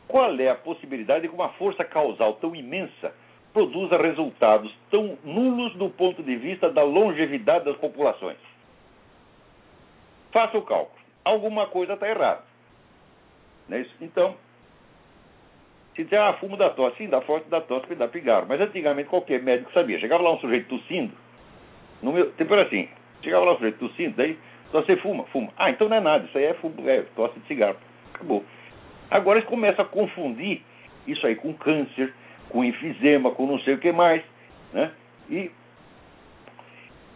qual 0.07 0.39
é 0.39 0.49
a 0.49 0.55
possibilidade 0.55 1.23
de 1.23 1.29
que 1.29 1.35
uma 1.35 1.49
força 1.49 1.83
causal 1.83 2.33
tão 2.35 2.55
imensa 2.55 3.13
produza 3.51 3.97
resultados 3.97 4.73
tão 4.91 5.17
nulos 5.23 5.73
do 5.75 5.89
ponto 5.89 6.21
de 6.21 6.35
vista 6.35 6.69
da 6.69 6.83
longevidade 6.83 7.65
das 7.65 7.77
populações? 7.77 8.37
Faça 10.31 10.57
o 10.57 10.61
cálculo. 10.61 10.99
Alguma 11.23 11.67
coisa 11.67 11.93
está 11.93 12.07
errada. 12.07 12.43
É? 13.71 13.85
Então, 14.01 14.35
Se 15.95 16.03
dizer, 16.03 16.17
ah, 16.17 16.33
fumo 16.33 16.57
da 16.57 16.69
tosse, 16.69 16.97
sim, 16.97 17.07
dá 17.07 17.21
forte 17.21 17.49
da 17.49 17.61
tosse, 17.61 17.95
dá 17.95 18.07
pigarro. 18.07 18.45
Mas 18.47 18.59
antigamente 18.59 19.09
qualquer 19.09 19.41
médico 19.41 19.71
sabia. 19.71 19.99
Chegava 19.99 20.23
lá 20.23 20.33
um 20.33 20.39
sujeito 20.39 20.67
tossindo, 20.67 21.13
no 22.03 22.11
meu, 22.11 22.31
tempo 22.33 22.53
era 22.53 22.63
assim, 22.63 22.89
chegava 23.23 23.45
lá 23.45 23.53
um 23.53 23.55
sujeito 23.55 23.79
tossindo, 23.79 24.15
daí, 24.17 24.37
você 24.73 24.97
fuma, 24.97 25.23
fuma. 25.27 25.51
Ah, 25.57 25.69
então 25.69 25.87
não 25.87 25.95
é 25.95 26.01
nada, 26.01 26.25
isso 26.25 26.37
aí 26.37 26.45
é, 26.45 26.53
fumo, 26.55 26.75
é 26.89 27.03
tosse 27.15 27.39
de 27.39 27.47
cigarro. 27.47 27.77
Acabou. 28.13 28.43
Agora 29.09 29.39
eles 29.39 29.49
começam 29.49 29.85
a 29.85 29.87
confundir 29.87 30.61
isso 31.07 31.25
aí 31.25 31.35
com 31.35 31.53
câncer, 31.53 32.13
com 32.49 32.63
enfisema, 32.63 33.31
com 33.31 33.45
não 33.45 33.59
sei 33.59 33.75
o 33.75 33.77
que 33.77 33.91
mais, 33.91 34.21
né? 34.73 34.91
E 35.29 35.49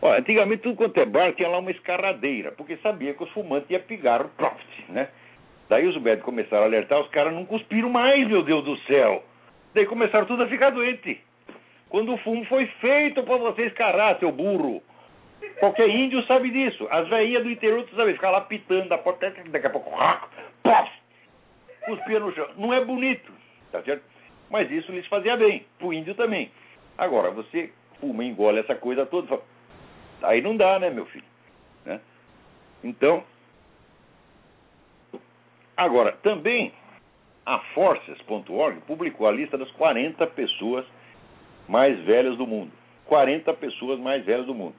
antigamente 0.02 0.64
tudo 0.64 0.78
quanto 0.78 0.98
é 1.00 1.06
bar 1.06 1.34
tinha 1.34 1.50
lá 1.50 1.60
uma 1.60 1.72
escarradeira, 1.72 2.52
porque 2.54 2.78
sabia 2.78 3.14
que 3.14 3.24
os 3.24 3.30
fumantes 3.32 3.70
iam 3.70 3.82
pigar 3.82 4.24
profit, 4.30 4.86
né? 4.90 5.10
Daí 5.70 5.86
os 5.86 5.96
médicos 6.02 6.26
começaram 6.26 6.64
a 6.64 6.66
alertar, 6.66 7.00
os 7.00 7.10
caras 7.10 7.32
não 7.32 7.46
cuspiram 7.46 7.90
mais, 7.90 8.28
meu 8.28 8.44
Deus 8.44 8.66
do 8.66 8.76
céu. 8.80 9.24
Daí 9.74 9.86
começaram 9.86 10.26
tudo 10.26 10.44
a 10.44 10.48
ficar 10.48 10.72
doente. 10.72 11.22
Quando 11.90 12.12
o 12.12 12.18
fumo 12.18 12.44
foi 12.46 12.66
feito 12.82 13.22
para 13.24 13.38
você 13.38 13.68
escarrar, 13.68 14.18
seu 14.18 14.32
burro. 14.32 14.82
Qualquer 15.60 15.88
índio 15.90 16.24
sabe 16.24 16.50
disso. 16.50 16.88
As 16.90 17.08
velhinhas 17.08 17.44
do 17.44 17.52
interior, 17.52 17.84
tu 17.84 17.96
sabe, 17.96 18.14
ficar 18.14 18.32
lá 18.32 18.42
pitando 18.42 18.92
a 18.92 18.98
porta, 18.98 19.32
daqui 19.50 19.68
a 19.68 19.70
pouco, 19.70 19.92
pof, 20.64 20.92
cuspia 21.86 22.20
no 22.20 22.34
chão. 22.34 22.48
Não 22.58 22.74
é 22.74 22.84
bonito, 22.84 23.32
tá 23.72 23.82
certo? 23.84 24.04
Mas 24.50 24.72
isso 24.72 24.92
lhes 24.92 25.06
fazia 25.06 25.38
bem, 25.38 25.66
pro 25.78 25.94
índio 25.94 26.16
também. 26.16 26.52
Agora, 26.98 27.30
você 27.30 27.72
fuma, 28.00 28.24
engole 28.24 28.60
essa 28.60 28.76
coisa 28.76 29.06
toda, 29.06 29.40
Aí 30.24 30.42
não 30.42 30.58
dá, 30.58 30.80
né, 30.80 30.90
meu 30.90 31.06
filho? 31.06 31.26
Né? 31.86 32.02
Então, 32.84 33.24
agora, 35.80 36.14
também 36.24 36.72
a 37.46 37.60
Forces.org 37.74 38.82
publicou 38.82 39.28
a 39.28 39.32
lista 39.32 39.58
das 39.58 39.72
40 39.72 40.26
pessoas 40.28 40.86
mais 41.68 42.00
velhas 42.02 42.38
do 42.38 42.46
mundo. 42.46 42.72
40 43.06 43.52
pessoas 43.56 44.00
mais 44.00 44.24
velhas 44.24 44.46
do 44.46 44.54
mundo. 44.54 44.76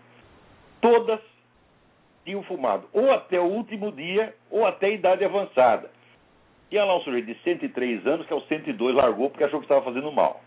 Todas 0.80 1.20
tinham 2.24 2.42
fumado 2.44 2.88
ou 2.92 3.10
até 3.10 3.40
o 3.40 3.44
último 3.44 3.90
dia 3.90 4.34
ou 4.50 4.66
até 4.66 4.86
a 4.86 4.90
idade 4.90 5.24
avançada. 5.24 5.90
Tinha 6.68 6.84
lá 6.84 6.96
um 6.96 7.00
sujeito 7.00 7.26
de 7.26 7.34
103 7.42 8.06
anos 8.06 8.26
que 8.26 8.32
aos 8.32 8.46
102 8.46 8.94
largou 8.94 9.30
porque 9.30 9.44
achou 9.44 9.58
que 9.58 9.64
estava 9.64 9.82
fazendo 9.82 10.12
mal. 10.12 10.40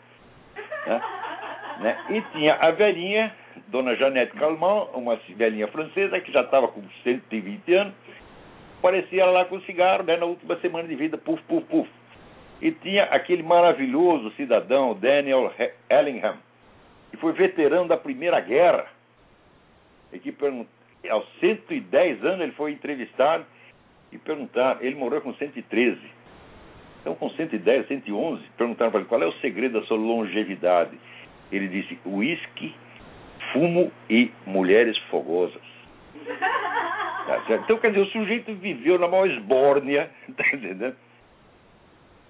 Né? 0.85 1.01
Né? 1.79 1.97
E 2.11 2.21
tinha 2.37 2.53
a 2.53 2.69
velhinha 2.69 3.35
Dona 3.67 3.95
Janete 3.95 4.33
Calmont, 4.33 4.91
uma 4.93 5.15
velhinha 5.35 5.67
francesa 5.69 6.19
que 6.19 6.31
já 6.31 6.41
estava 6.41 6.67
com 6.67 6.83
120 7.03 7.73
anos, 7.73 7.93
parecia 8.83 9.21
ela 9.23 9.31
lá 9.31 9.45
com 9.45 9.61
cigarro, 9.61 10.03
né, 10.03 10.17
na 10.17 10.25
última 10.25 10.57
semana 10.57 10.85
de 10.89 10.95
vida, 10.95 11.17
puf, 11.17 11.41
puf, 11.43 11.65
puf. 11.67 11.89
E 12.61 12.69
tinha 12.69 13.05
aquele 13.05 13.41
maravilhoso 13.41 14.29
cidadão, 14.31 14.93
Daniel 14.93 15.53
Ellingham, 15.89 16.35
que 17.09 17.15
foi 17.15 17.31
veterano 17.31 17.87
da 17.87 17.95
Primeira 17.95 18.41
Guerra, 18.41 18.87
e 20.11 20.19
que 20.19 20.35
aos 21.09 21.25
110 21.39 22.25
anos 22.25 22.41
ele 22.41 22.51
foi 22.51 22.73
entrevistado 22.73 23.45
e 24.11 24.17
perguntaram, 24.17 24.81
ele 24.81 24.95
morreu 24.95 25.21
com 25.21 25.33
113. 25.33 25.97
Então, 26.99 27.15
com 27.15 27.29
110, 27.29 27.87
111, 27.87 28.43
perguntaram 28.57 28.91
para 28.91 28.99
ele 28.99 29.09
qual 29.09 29.23
é 29.23 29.25
o 29.25 29.33
segredo 29.39 29.79
da 29.79 29.85
sua 29.87 29.97
longevidade. 29.97 30.97
Ele 31.51 31.67
disse: 31.67 31.97
uísque 32.05 32.75
fumo 33.51 33.91
e 34.09 34.31
mulheres 34.45 34.97
fogosas. 35.09 35.61
Tá 37.25 37.41
então, 37.63 37.77
quer 37.77 37.89
dizer, 37.89 38.01
o 38.01 38.11
sujeito 38.11 38.53
viveu 38.55 38.99
na 38.99 39.07
maior 39.07 39.29
esbórnia, 39.29 40.09
tá 40.35 40.45
entendendo? 40.47 40.95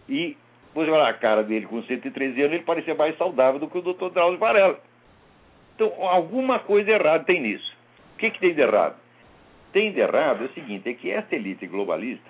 E 0.07 0.37
você 0.73 0.89
olhar 0.89 1.09
a 1.09 1.13
cara 1.13 1.43
dele 1.43 1.65
com 1.65 1.81
113 1.81 2.41
anos, 2.41 2.53
ele 2.53 2.63
parecia 2.63 2.95
mais 2.95 3.17
saudável 3.17 3.59
do 3.59 3.67
que 3.67 3.77
o 3.77 3.81
Dr. 3.81 4.09
Drauzio 4.09 4.39
Varela. 4.39 4.79
Então, 5.75 5.91
alguma 6.07 6.59
coisa 6.59 6.91
errada 6.91 7.23
tem 7.23 7.41
nisso. 7.41 7.75
O 8.15 8.17
que, 8.17 8.29
que 8.31 8.39
tem 8.39 8.53
de 8.53 8.61
errado? 8.61 8.95
Tem 9.71 9.91
de 9.91 9.99
errado 9.99 10.43
é 10.43 10.45
o 10.45 10.53
seguinte, 10.53 10.89
é 10.89 10.93
que 10.93 11.09
esta 11.09 11.35
elite 11.35 11.65
globalista, 11.65 12.29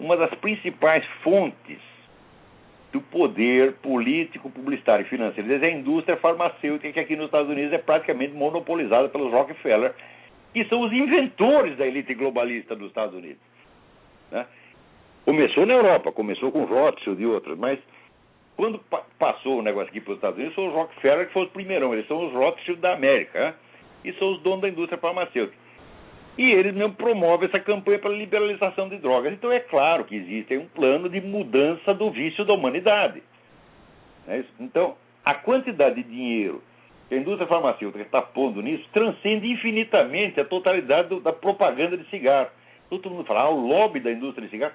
uma 0.00 0.16
das 0.16 0.34
principais 0.34 1.04
fontes 1.22 1.78
do 2.92 3.00
poder 3.00 3.74
político, 3.74 4.50
publicitário 4.50 5.04
e 5.04 5.08
financeiro. 5.08 5.52
É 5.52 5.66
a 5.66 5.70
indústria 5.70 6.16
farmacêutica, 6.16 6.92
que 6.92 7.00
aqui 7.00 7.16
nos 7.16 7.26
Estados 7.26 7.50
Unidos 7.50 7.72
é 7.72 7.78
praticamente 7.78 8.32
monopolizada 8.32 9.08
pelos 9.08 9.32
Rockefeller, 9.32 9.94
que 10.52 10.64
são 10.64 10.80
os 10.80 10.92
inventores 10.92 11.76
da 11.76 11.86
elite 11.86 12.14
globalista 12.14 12.74
dos 12.74 12.88
Estados 12.88 13.14
Unidos. 13.14 13.42
Né? 14.30 14.46
Começou 15.24 15.66
na 15.66 15.74
Europa, 15.74 16.12
começou 16.12 16.50
com 16.50 16.64
Rothschild 16.64 17.22
e 17.22 17.26
outros, 17.26 17.58
mas 17.58 17.78
quando 18.56 18.78
pa 18.78 19.04
passou 19.18 19.58
o 19.58 19.62
negócio 19.62 19.88
aqui 19.90 20.00
para 20.00 20.12
os 20.12 20.18
Estados 20.18 20.38
Unidos, 20.38 20.54
são 20.54 20.68
os 20.68 20.74
Rockefeller 20.74 21.26
que 21.26 21.32
foram 21.32 21.46
os 21.46 21.52
primeirão, 21.52 21.92
eles 21.92 22.06
são 22.06 22.26
os 22.26 22.32
Rothschild 22.32 22.80
da 22.80 22.94
América, 22.94 23.38
né? 23.38 23.54
e 24.04 24.12
são 24.14 24.32
os 24.32 24.40
donos 24.42 24.62
da 24.62 24.68
indústria 24.68 24.98
farmacêutica. 24.98 25.56
E 26.38 26.52
eles 26.52 26.72
mesmo 26.72 26.94
promovem 26.94 27.48
essa 27.48 27.58
campanha 27.58 27.98
para 27.98 28.10
liberalização 28.10 28.88
de 28.88 28.96
drogas. 28.98 29.32
Então 29.32 29.50
é 29.50 29.58
claro 29.58 30.04
que 30.04 30.14
existe 30.14 30.56
um 30.56 30.66
plano 30.68 31.08
de 31.08 31.20
mudança 31.20 31.92
do 31.92 32.12
vício 32.12 32.44
da 32.44 32.52
humanidade. 32.52 33.22
É 34.28 34.44
então, 34.60 34.96
a 35.24 35.34
quantidade 35.34 35.96
de 35.96 36.08
dinheiro 36.08 36.62
que 37.08 37.14
a 37.14 37.18
indústria 37.18 37.46
farmacêutica 37.46 38.02
está 38.02 38.20
pondo 38.20 38.60
nisso 38.60 38.86
transcende 38.92 39.50
infinitamente 39.50 40.40
a 40.40 40.44
totalidade 40.44 41.08
do, 41.08 41.20
da 41.20 41.32
propaganda 41.32 41.96
de 41.96 42.08
cigarro. 42.10 42.50
Todo 42.90 43.10
mundo 43.10 43.24
fala, 43.24 43.40
ah, 43.40 43.50
o 43.50 43.66
lobby 43.66 44.00
da 44.00 44.10
indústria 44.10 44.44
de 44.44 44.50
cigarro. 44.50 44.74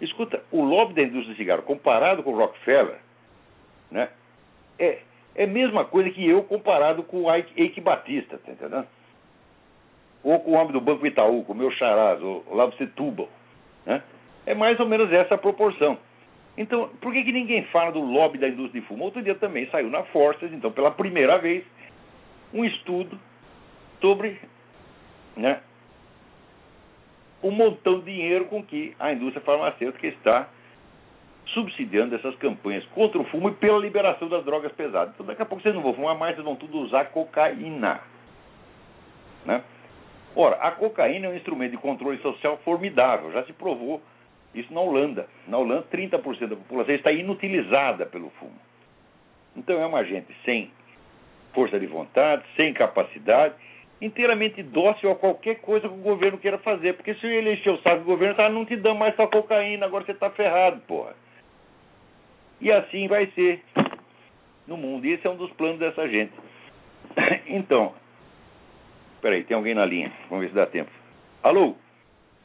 Escuta, 0.00 0.42
o 0.50 0.62
lobby 0.64 0.94
da 0.94 1.02
indústria 1.02 1.32
de 1.32 1.36
cigarro, 1.36 1.62
comparado 1.62 2.22
com 2.22 2.32
o 2.32 2.36
Rockefeller, 2.36 2.98
né, 3.90 4.08
é, 4.78 4.98
é 5.34 5.44
a 5.44 5.46
mesma 5.46 5.84
coisa 5.84 6.10
que 6.10 6.26
eu 6.28 6.42
comparado 6.42 7.02
com 7.02 7.24
o 7.24 7.36
Ike, 7.36 7.62
Ike 7.62 7.80
Batista, 7.80 8.38
tá 8.38 8.52
entendendo? 8.52 8.86
ou 10.22 10.38
com 10.40 10.52
o 10.52 10.54
homem 10.54 10.72
do 10.72 10.80
Banco 10.80 11.06
Itaú, 11.06 11.44
com 11.44 11.52
o 11.52 11.56
meu 11.56 11.70
Charaz, 11.72 12.22
o 12.22 12.44
Lavo 12.52 12.76
Setúbal. 12.76 13.28
Né? 13.84 14.02
É 14.46 14.54
mais 14.54 14.78
ou 14.78 14.86
menos 14.86 15.12
essa 15.12 15.34
a 15.34 15.38
proporção. 15.38 15.98
Então, 16.56 16.90
por 17.00 17.12
que, 17.12 17.24
que 17.24 17.32
ninguém 17.32 17.64
fala 17.66 17.92
do 17.92 18.00
lobby 18.00 18.38
da 18.38 18.48
indústria 18.48 18.80
de 18.80 18.86
fumo? 18.86 19.04
Outro 19.04 19.22
dia 19.22 19.34
também 19.34 19.66
saiu 19.70 19.88
na 19.88 20.02
Forces, 20.04 20.52
então, 20.52 20.70
pela 20.70 20.90
primeira 20.90 21.38
vez, 21.38 21.64
um 22.52 22.64
estudo 22.64 23.18
sobre 24.00 24.38
né, 25.36 25.60
o 27.40 27.50
montão 27.50 28.00
de 28.00 28.04
dinheiro 28.06 28.44
com 28.46 28.62
que 28.62 28.94
a 28.98 29.12
indústria 29.12 29.40
farmacêutica 29.40 30.06
está 30.06 30.48
subsidiando 31.46 32.14
essas 32.14 32.36
campanhas 32.36 32.84
contra 32.86 33.18
o 33.18 33.24
fumo 33.24 33.48
e 33.48 33.54
pela 33.54 33.78
liberação 33.78 34.28
das 34.28 34.44
drogas 34.44 34.72
pesadas. 34.72 35.14
Então, 35.14 35.26
daqui 35.26 35.42
a 35.42 35.46
pouco 35.46 35.62
vocês 35.62 35.74
não 35.74 35.82
vão 35.82 35.94
fumar 35.94 36.16
mais, 36.16 36.34
vocês 36.34 36.44
vão 36.44 36.56
tudo 36.56 36.78
usar 36.78 37.06
cocaína. 37.06 38.00
Né? 39.44 39.62
Ora, 40.36 40.56
a 40.56 40.70
cocaína 40.70 41.26
é 41.26 41.30
um 41.30 41.36
instrumento 41.36 41.72
de 41.72 41.78
controle 41.78 42.18
social 42.18 42.58
formidável, 42.58 43.32
já 43.32 43.44
se 43.44 43.52
provou 43.52 44.00
isso 44.54 44.72
na 44.72 44.80
Holanda. 44.80 45.28
Na 45.46 45.58
Holanda, 45.58 45.86
30% 45.92 46.46
da 46.46 46.56
população 46.56 46.94
está 46.94 47.12
inutilizada 47.12 48.06
pelo 48.06 48.30
fumo. 48.30 48.58
Então 49.56 49.80
é 49.80 49.86
uma 49.86 50.04
gente 50.04 50.34
sem 50.44 50.70
força 51.52 51.78
de 51.78 51.86
vontade, 51.86 52.42
sem 52.56 52.72
capacidade, 52.72 53.54
inteiramente 54.00 54.62
dócil 54.62 55.10
a 55.10 55.16
qualquer 55.16 55.56
coisa 55.56 55.88
que 55.88 55.94
o 55.94 55.98
governo 55.98 56.38
queira 56.38 56.58
fazer. 56.58 56.94
Porque 56.94 57.14
se 57.14 57.26
ele 57.26 57.54
encher 57.54 57.70
o 57.70 57.82
saco 57.82 57.98
do 57.98 58.04
governo, 58.04 58.34
tá, 58.34 58.48
não 58.48 58.64
te 58.64 58.76
dá 58.76 58.94
mais 58.94 59.14
sua 59.14 59.28
cocaína, 59.28 59.86
agora 59.86 60.04
você 60.04 60.12
está 60.12 60.30
ferrado, 60.30 60.80
porra. 60.86 61.14
E 62.60 62.70
assim 62.70 63.08
vai 63.08 63.26
ser 63.28 63.62
no 64.66 64.76
mundo. 64.76 65.06
E 65.06 65.12
esse 65.12 65.26
é 65.26 65.30
um 65.30 65.36
dos 65.36 65.50
planos 65.52 65.78
dessa 65.78 66.08
gente. 66.08 66.32
Então, 67.46 67.92
Peraí, 69.22 69.44
tem 69.44 69.56
alguém 69.56 69.72
na 69.72 69.86
linha. 69.86 70.12
Vamos 70.28 70.44
ver 70.44 70.48
se 70.48 70.56
dá 70.56 70.66
tempo. 70.66 70.90
Alô? 71.44 71.76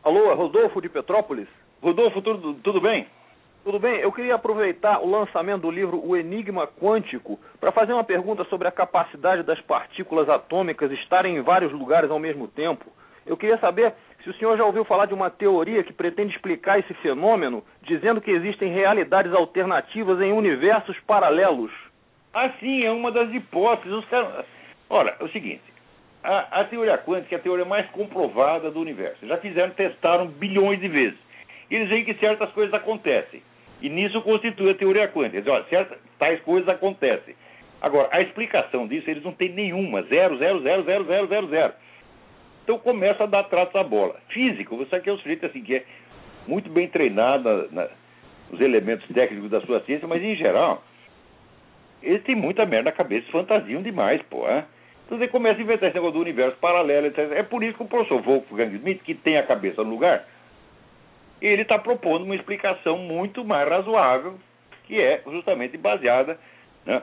Alô, 0.03 0.31
é 0.31 0.35
Rodolfo 0.35 0.79
de 0.79 0.87
Petrópolis? 0.87 1.49
Rodolfo, 1.81 2.21
tudo, 2.21 2.55
tudo 2.55 2.81
bem? 2.81 3.07
Tudo 3.63 3.79
bem, 3.79 3.99
eu 3.99 4.11
queria 4.11 4.35
aproveitar 4.35 4.99
o 4.99 5.09
lançamento 5.09 5.63
do 5.63 5.71
livro 5.71 6.01
O 6.01 6.15
Enigma 6.15 6.65
Quântico 6.65 7.37
para 7.59 7.71
fazer 7.71 7.91
uma 7.91 8.03
pergunta 8.03 8.45
sobre 8.45 8.67
a 8.67 8.71
capacidade 8.71 9.43
das 9.43 9.59
partículas 9.61 10.29
atômicas 10.29 10.89
estarem 10.91 11.35
em 11.35 11.41
vários 11.41 11.73
lugares 11.73 12.09
ao 12.09 12.17
mesmo 12.17 12.47
tempo. 12.47 12.85
Eu 13.25 13.35
queria 13.35 13.57
saber 13.57 13.93
se 14.23 14.29
o 14.29 14.33
senhor 14.35 14.57
já 14.57 14.63
ouviu 14.63 14.85
falar 14.85 15.05
de 15.05 15.13
uma 15.13 15.29
teoria 15.29 15.83
que 15.83 15.91
pretende 15.91 16.33
explicar 16.33 16.79
esse 16.79 16.93
fenômeno, 16.95 17.63
dizendo 17.81 18.21
que 18.21 18.31
existem 18.31 18.71
realidades 18.71 19.33
alternativas 19.33 20.21
em 20.21 20.31
universos 20.31 20.97
paralelos. 21.01 21.71
Ah, 22.33 22.49
sim, 22.59 22.83
é 22.83 22.91
uma 22.91 23.11
das 23.11 23.33
hipóteses. 23.33 23.91
Os 23.91 24.05
caras... 24.05 24.45
Ora, 24.89 25.15
é 25.19 25.23
o 25.23 25.29
seguinte: 25.29 25.63
a, 26.23 26.61
a, 26.61 26.63
teoria 26.63 26.97
quântica 26.97 27.35
é 27.35 27.37
a 27.37 27.41
teoria 27.41 27.65
mais 27.65 27.89
comprovada 27.89 28.71
do 28.71 28.79
universo. 28.79 29.27
Já 29.27 29.37
fizeram, 29.37 29.71
testaram 29.71 30.27
bilhões 30.27 30.79
de 30.79 30.87
vezes. 30.87 31.26
Eles 31.69 31.89
veem 31.89 32.05
que 32.05 32.13
certas 32.15 32.49
coisas 32.51 32.73
acontecem. 32.73 33.41
E 33.81 33.89
nisso 33.89 34.21
constitui 34.21 34.71
a 34.71 34.75
teoria 34.75 35.07
quântica. 35.07 35.37
Eles 35.37 35.47
olha, 35.47 35.65
certas, 35.65 35.97
tais 36.17 36.39
coisas 36.41 36.67
acontecem. 36.67 37.35
Agora, 37.81 38.09
a 38.11 38.21
explicação 38.21 38.87
disso 38.87 39.09
eles 39.09 39.23
não 39.23 39.33
têm 39.33 39.49
nenhuma. 39.49 40.01
Zero, 40.03 40.37
zero, 40.37 40.61
zero, 40.61 40.83
zero, 40.83 41.05
zero, 41.05 41.27
zero, 41.27 41.47
zero. 41.47 41.73
Então 42.63 42.79
começa 42.79 43.23
a 43.23 43.27
dar 43.27 43.43
tratos 43.43 43.75
à 43.75 43.83
bola. 43.83 44.15
Físico, 44.29 44.75
você 44.75 44.95
aqui 44.95 45.09
é 45.09 45.13
um 45.13 45.17
sujeito 45.19 45.45
assim 45.45 45.61
que 45.61 45.75
é 45.75 45.85
muito 46.47 46.69
bem 46.69 46.87
treinado 46.87 47.69
na, 47.71 47.83
na, 47.83 47.89
os 48.51 48.59
elementos 48.59 49.07
técnicos 49.07 49.49
da 49.49 49.61
sua 49.61 49.81
ciência, 49.81 50.07
mas 50.07 50.23
em 50.23 50.35
geral, 50.35 50.83
eles 52.01 52.23
têm 52.23 52.35
muita 52.35 52.65
merda 52.65 52.89
na 52.89 52.95
cabeça, 52.95 53.31
fantasiam 53.31 53.81
demais, 53.81 54.21
pô. 54.23 54.47
É? 54.47 54.65
Então 55.05 55.17
você 55.17 55.27
começa 55.27 55.59
a 55.59 55.63
inventar 55.63 55.87
esse 55.87 55.95
negócio 55.95 56.15
do 56.15 56.21
universo 56.21 56.57
paralelo, 56.57 57.07
etc. 57.07 57.31
É 57.33 57.43
por 57.43 57.63
isso 57.63 57.77
que 57.77 57.83
o 57.83 57.87
professor 57.87 58.21
Wolfgang 58.21 58.75
Smith, 58.75 59.01
que 59.03 59.13
tem 59.13 59.37
a 59.37 59.43
cabeça 59.43 59.83
no 59.83 59.89
lugar, 59.89 60.25
ele 61.41 61.61
está 61.61 61.77
propondo 61.77 62.23
uma 62.23 62.35
explicação 62.35 62.97
muito 62.97 63.43
mais 63.45 63.67
razoável, 63.67 64.37
que 64.85 64.99
é 64.99 65.21
justamente 65.25 65.77
baseada 65.77 66.39
né, 66.85 67.01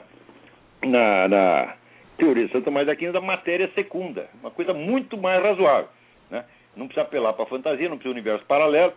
na, 0.83 1.27
na, 1.27 1.75
teoria 2.17 2.45
de 2.45 2.51
Santa 2.51 2.65
Tomás 2.65 2.85
de 2.85 2.91
Aquino 2.91 3.13
da 3.13 3.21
matéria 3.21 3.69
secunda, 3.73 4.27
uma 4.41 4.51
coisa 4.51 4.73
muito 4.73 5.17
mais 5.17 5.41
razoável. 5.41 5.89
Né? 6.29 6.43
Não 6.75 6.87
precisa 6.87 7.05
apelar 7.05 7.33
para 7.33 7.43
a 7.43 7.47
fantasia, 7.47 7.87
não 7.87 7.97
precisa 7.97 8.13
universo 8.13 8.45
paralelo. 8.45 8.93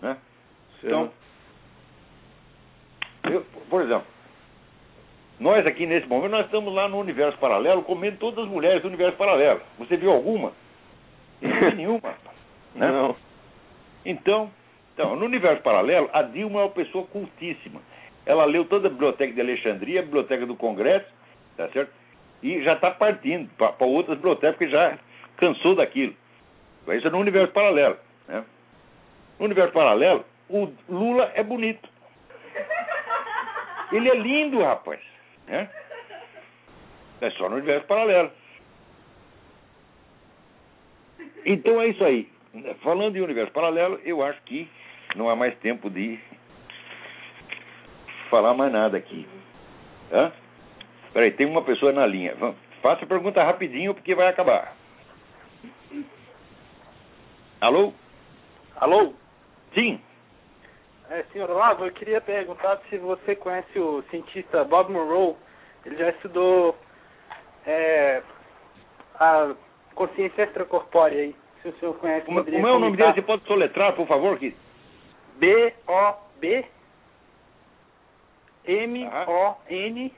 Né? 0.00 0.16
Então, 0.82 1.10
eu, 3.24 3.44
por 3.68 3.82
exemplo, 3.82 4.06
nós 5.38 5.66
aqui 5.66 5.86
nesse 5.86 6.06
momento, 6.06 6.32
nós 6.32 6.46
estamos 6.46 6.72
lá 6.72 6.88
no 6.88 6.98
universo 6.98 7.38
paralelo 7.38 7.82
comendo 7.82 8.18
todas 8.18 8.44
as 8.44 8.50
mulheres 8.50 8.82
do 8.82 8.88
universo 8.88 9.16
paralelo. 9.16 9.60
Você 9.78 9.96
viu 9.96 10.10
alguma? 10.10 10.52
Não 11.40 11.70
nenhuma. 11.76 12.14
Né? 12.74 12.90
Não. 12.90 13.16
Então, 14.04 14.50
então, 14.94 15.16
no 15.16 15.24
universo 15.24 15.62
paralelo, 15.62 16.10
a 16.12 16.22
Dilma 16.22 16.60
é 16.60 16.64
uma 16.64 16.70
pessoa 16.70 17.06
cultíssima. 17.06 17.80
Ela 18.26 18.44
leu 18.44 18.64
toda 18.64 18.88
a 18.88 18.90
biblioteca 18.90 19.32
de 19.32 19.40
Alexandria, 19.40 20.00
a 20.00 20.02
biblioteca 20.02 20.44
do 20.46 20.56
Congresso, 20.56 21.06
tá 21.56 21.68
certo? 21.70 21.92
E 22.42 22.62
já 22.62 22.74
está 22.74 22.90
partindo 22.90 23.48
para 23.56 23.84
outras 23.84 24.16
bibliotecas, 24.16 24.56
porque 24.56 24.68
já 24.68 24.98
cansou 25.36 25.74
daquilo. 25.74 26.14
Isso 26.88 27.06
é 27.06 27.10
no 27.10 27.18
universo 27.18 27.52
paralelo. 27.52 27.96
Né? 28.28 28.44
No 29.38 29.44
universo 29.46 29.72
paralelo, 29.72 30.24
o 30.48 30.68
Lula 30.88 31.30
é 31.34 31.42
bonito. 31.42 31.88
Ele 33.92 34.08
é 34.08 34.14
lindo, 34.14 34.62
rapaz. 34.62 35.00
Né? 35.46 35.68
É 37.20 37.30
só 37.30 37.48
no 37.48 37.56
universo 37.56 37.86
paralelo. 37.86 38.30
Então 41.44 41.80
é 41.80 41.88
isso 41.88 42.04
aí. 42.04 42.28
Falando 42.82 43.16
em 43.16 43.20
universo 43.20 43.52
paralelo, 43.52 44.00
eu 44.04 44.22
acho 44.22 44.40
que 44.42 44.68
não 45.16 45.28
há 45.28 45.36
mais 45.36 45.56
tempo 45.58 45.90
de 45.90 46.18
falar 48.28 48.54
mais 48.54 48.72
nada 48.72 48.96
aqui. 48.96 49.26
Hã? 50.12 50.32
Peraí, 51.12 51.32
tem 51.32 51.46
uma 51.46 51.62
pessoa 51.62 51.92
na 51.92 52.06
linha. 52.06 52.36
Faça 52.80 53.04
a 53.04 53.08
pergunta 53.08 53.42
rapidinho 53.42 53.94
porque 53.94 54.14
vai 54.14 54.28
acabar. 54.28 54.74
Alô? 57.60 57.92
Alô? 58.76 59.12
Sim. 59.74 60.00
É, 61.10 61.24
senhor 61.32 61.50
Olavo, 61.50 61.84
eu 61.84 61.92
queria 61.92 62.20
perguntar 62.20 62.80
se 62.88 62.96
você 62.96 63.34
conhece 63.34 63.78
o 63.78 64.02
cientista 64.10 64.64
Bob 64.64 64.92
Monroe. 64.92 65.34
Ele 65.84 65.96
já 65.96 66.10
estudou 66.10 66.76
é, 67.66 68.22
a 69.18 69.54
consciência 69.94 70.42
extracorpórea 70.44 71.20
aí. 71.20 71.36
Se 71.62 71.68
o 71.68 71.72
senhor 71.78 71.94
conhece, 71.98 72.24
Como, 72.24 72.44
como 72.44 72.68
é 72.68 72.72
o 72.72 72.78
nome 72.78 72.96
dele? 72.96 73.12
Você 73.12 73.22
pode 73.22 73.44
soletrar, 73.44 73.94
por 73.94 74.06
favor? 74.06 74.38
Que... 74.38 74.54
B-O-B 75.40 76.64
M-O-N-R-O-E. 78.66 80.10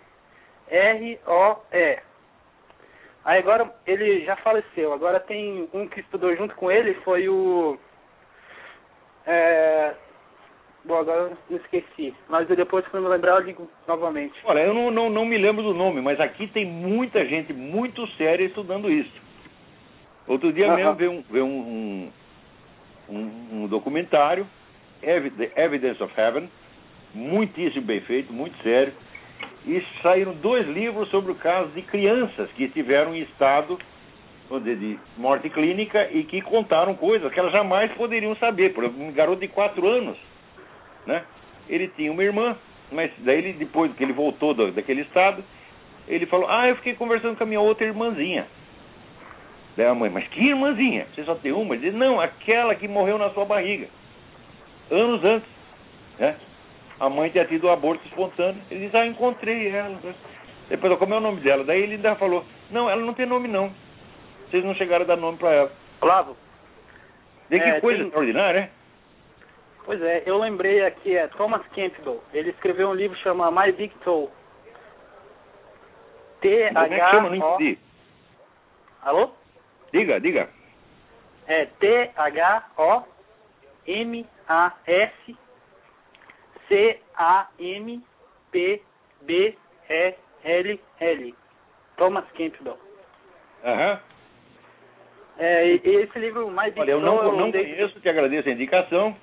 Aí 3.24 3.38
agora 3.38 3.72
ele 3.86 4.24
já 4.24 4.36
faleceu. 4.36 4.92
Agora 4.92 5.20
tem 5.20 5.68
um 5.72 5.86
que 5.88 6.00
estudou 6.00 6.36
junto 6.36 6.54
com 6.56 6.70
ele, 6.70 6.94
foi 7.04 7.28
o. 7.28 7.78
É, 9.24 9.94
Bom, 10.84 10.98
agora 10.98 11.32
eu 11.48 11.56
esqueci. 11.56 12.12
Mas 12.28 12.48
depois, 12.48 12.86
quando 12.88 13.04
me 13.04 13.08
lembrar, 13.10 13.36
eu 13.36 13.46
ligo 13.46 13.70
novamente. 13.86 14.34
Olha, 14.44 14.60
eu 14.60 14.74
não, 14.74 14.90
não, 14.90 15.08
não 15.08 15.24
me 15.24 15.38
lembro 15.38 15.62
do 15.62 15.72
nome, 15.72 16.00
mas 16.00 16.18
aqui 16.18 16.48
tem 16.48 16.66
muita 16.66 17.24
gente 17.24 17.52
muito 17.52 18.04
séria 18.16 18.44
estudando 18.44 18.90
isso. 18.90 19.22
Outro 20.26 20.52
dia 20.52 20.74
mesmo 20.74 20.94
veio, 20.94 21.12
um, 21.12 21.22
veio 21.30 21.44
um, 21.44 22.12
um, 23.08 23.22
um, 23.52 23.66
documentário, 23.68 24.46
The 25.02 25.52
Evidence 25.56 26.02
of 26.02 26.12
Heaven, 26.18 26.48
muitíssimo 27.14 27.84
bem 27.84 28.00
feito, 28.02 28.32
muito 28.32 28.56
sério. 28.62 28.92
E 29.66 29.82
saíram 30.02 30.34
dois 30.34 30.66
livros 30.66 31.08
sobre 31.10 31.32
o 31.32 31.34
caso 31.34 31.70
de 31.70 31.82
crianças 31.82 32.50
que 32.52 32.64
estiveram 32.64 33.14
em 33.14 33.22
estado 33.22 33.78
de 34.62 34.98
morte 35.16 35.48
clínica 35.48 36.10
e 36.12 36.24
que 36.24 36.42
contaram 36.42 36.94
coisas 36.94 37.32
que 37.32 37.40
elas 37.40 37.52
jamais 37.52 37.90
poderiam 37.92 38.36
saber. 38.36 38.74
Por 38.74 38.84
exemplo, 38.84 39.02
um 39.02 39.12
garoto 39.12 39.40
de 39.40 39.48
quatro 39.48 39.88
anos 39.88 40.18
né? 41.06 41.24
Ele 41.68 41.88
tinha 41.88 42.12
uma 42.12 42.22
irmã, 42.22 42.56
mas 42.90 43.10
daí 43.18 43.38
ele, 43.38 43.52
depois 43.54 43.92
que 43.94 44.02
ele 44.02 44.12
voltou 44.12 44.54
daquele 44.72 45.02
estado, 45.02 45.42
ele 46.08 46.26
falou, 46.26 46.48
ah, 46.48 46.68
eu 46.68 46.76
fiquei 46.76 46.94
conversando 46.94 47.36
com 47.36 47.44
a 47.44 47.46
minha 47.46 47.60
outra 47.60 47.86
irmãzinha. 47.86 48.46
Daí 49.76 49.86
a 49.86 49.94
mãe, 49.94 50.10
mas 50.10 50.26
que 50.28 50.48
irmãzinha? 50.48 51.06
Você 51.14 51.24
só 51.24 51.34
tem 51.34 51.52
uma? 51.52 51.74
Ele 51.74 51.86
disse, 51.86 51.96
não, 51.96 52.20
aquela 52.20 52.74
que 52.74 52.86
morreu 52.86 53.16
na 53.18 53.30
sua 53.30 53.44
barriga. 53.44 53.88
Anos 54.90 55.24
antes. 55.24 55.48
Né? 56.18 56.36
A 57.00 57.08
mãe 57.08 57.30
tinha 57.30 57.44
tido 57.44 57.66
um 57.66 57.72
aborto 57.72 58.06
espontâneo. 58.06 58.62
Ele 58.70 58.84
disse, 58.84 58.96
ah, 58.96 59.06
encontrei 59.06 59.68
ela. 59.68 59.98
Depois, 60.68 60.98
como 60.98 61.14
é 61.14 61.16
o 61.16 61.20
nome 61.20 61.40
dela? 61.40 61.64
Daí 61.64 61.82
ele 61.82 61.94
ainda 61.94 62.14
falou, 62.16 62.44
não, 62.70 62.88
ela 62.88 63.02
não 63.02 63.14
tem 63.14 63.26
nome 63.26 63.48
não. 63.48 63.72
Vocês 64.48 64.64
não 64.64 64.74
chegaram 64.74 65.04
a 65.04 65.08
dar 65.08 65.16
nome 65.16 65.38
para 65.38 65.50
ela. 65.52 65.72
Flávio. 65.98 66.36
De 67.50 67.58
que 67.58 67.64
é, 67.64 67.80
coisa 67.80 67.98
tem... 67.98 68.06
extraordinária, 68.06 68.60
né? 68.62 68.70
Pois 69.84 70.00
é, 70.00 70.22
eu 70.24 70.38
lembrei 70.38 70.84
aqui, 70.84 71.16
é 71.16 71.26
Thomas 71.28 71.66
Campbell. 71.74 72.22
Ele 72.32 72.50
escreveu 72.50 72.90
um 72.90 72.94
livro 72.94 73.16
chamado 73.18 73.54
My 73.54 73.72
Big 73.72 73.92
Toe. 74.04 74.28
T-H-O... 76.40 77.62
É 77.62 77.76
Alô? 79.02 79.30
Diga, 79.92 80.20
diga. 80.20 80.48
É 81.48 81.66
T-H-O-M-A-S 81.66 83.12
C-A-M-P-B-E-L-L. 86.68 88.02
Thomas 91.96 92.24
Campbell. 92.32 92.78
Aham. 93.64 94.00
É, 95.38 95.66
e, 95.66 95.80
esse 95.84 96.18
livro, 96.18 96.46
Big 96.46 96.80
Olha, 96.80 96.90
eu 96.90 97.00
não, 97.00 97.22
eu 97.22 97.32
não 97.32 97.50
conheço, 97.50 98.00
te 98.00 98.08
agradeço 98.08 98.48
a 98.48 98.52
indicação. 98.52 99.16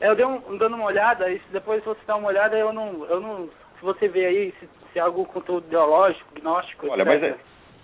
É, 0.00 0.08
eu 0.08 0.16
dei 0.16 0.24
um, 0.24 0.56
dando 0.56 0.76
uma 0.76 0.86
olhada, 0.86 1.30
e 1.30 1.40
depois 1.50 1.84
você 1.84 2.00
dá 2.06 2.16
uma 2.16 2.28
olhada, 2.28 2.56
eu 2.56 2.72
não, 2.72 3.04
eu 3.06 3.20
não, 3.20 3.48
se 3.48 3.82
você 3.82 4.08
vê 4.08 4.26
aí 4.26 4.54
se, 4.58 4.68
se 4.92 4.98
é 4.98 5.02
algum 5.02 5.24
conteúdo 5.24 5.66
ideológico, 5.66 6.34
gnóstico, 6.40 6.88
Olha, 6.88 7.02
etc. 7.02 7.12
mas 7.12 7.22
é, 7.22 7.36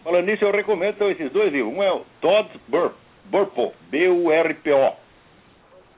falando 0.03 0.27
nisso, 0.27 0.45
eu 0.45 0.53
recomendo 0.53 0.95
então, 0.95 1.11
esses 1.11 1.31
dois 1.33 1.53
livros. 1.53 1.75
Um 1.75 1.83
é 1.83 1.93
o 1.93 2.05
Todd 2.21 2.49
Burp, 2.69 2.95
Burpo, 3.27 3.75
B-U-R-P-O, 3.91 5.06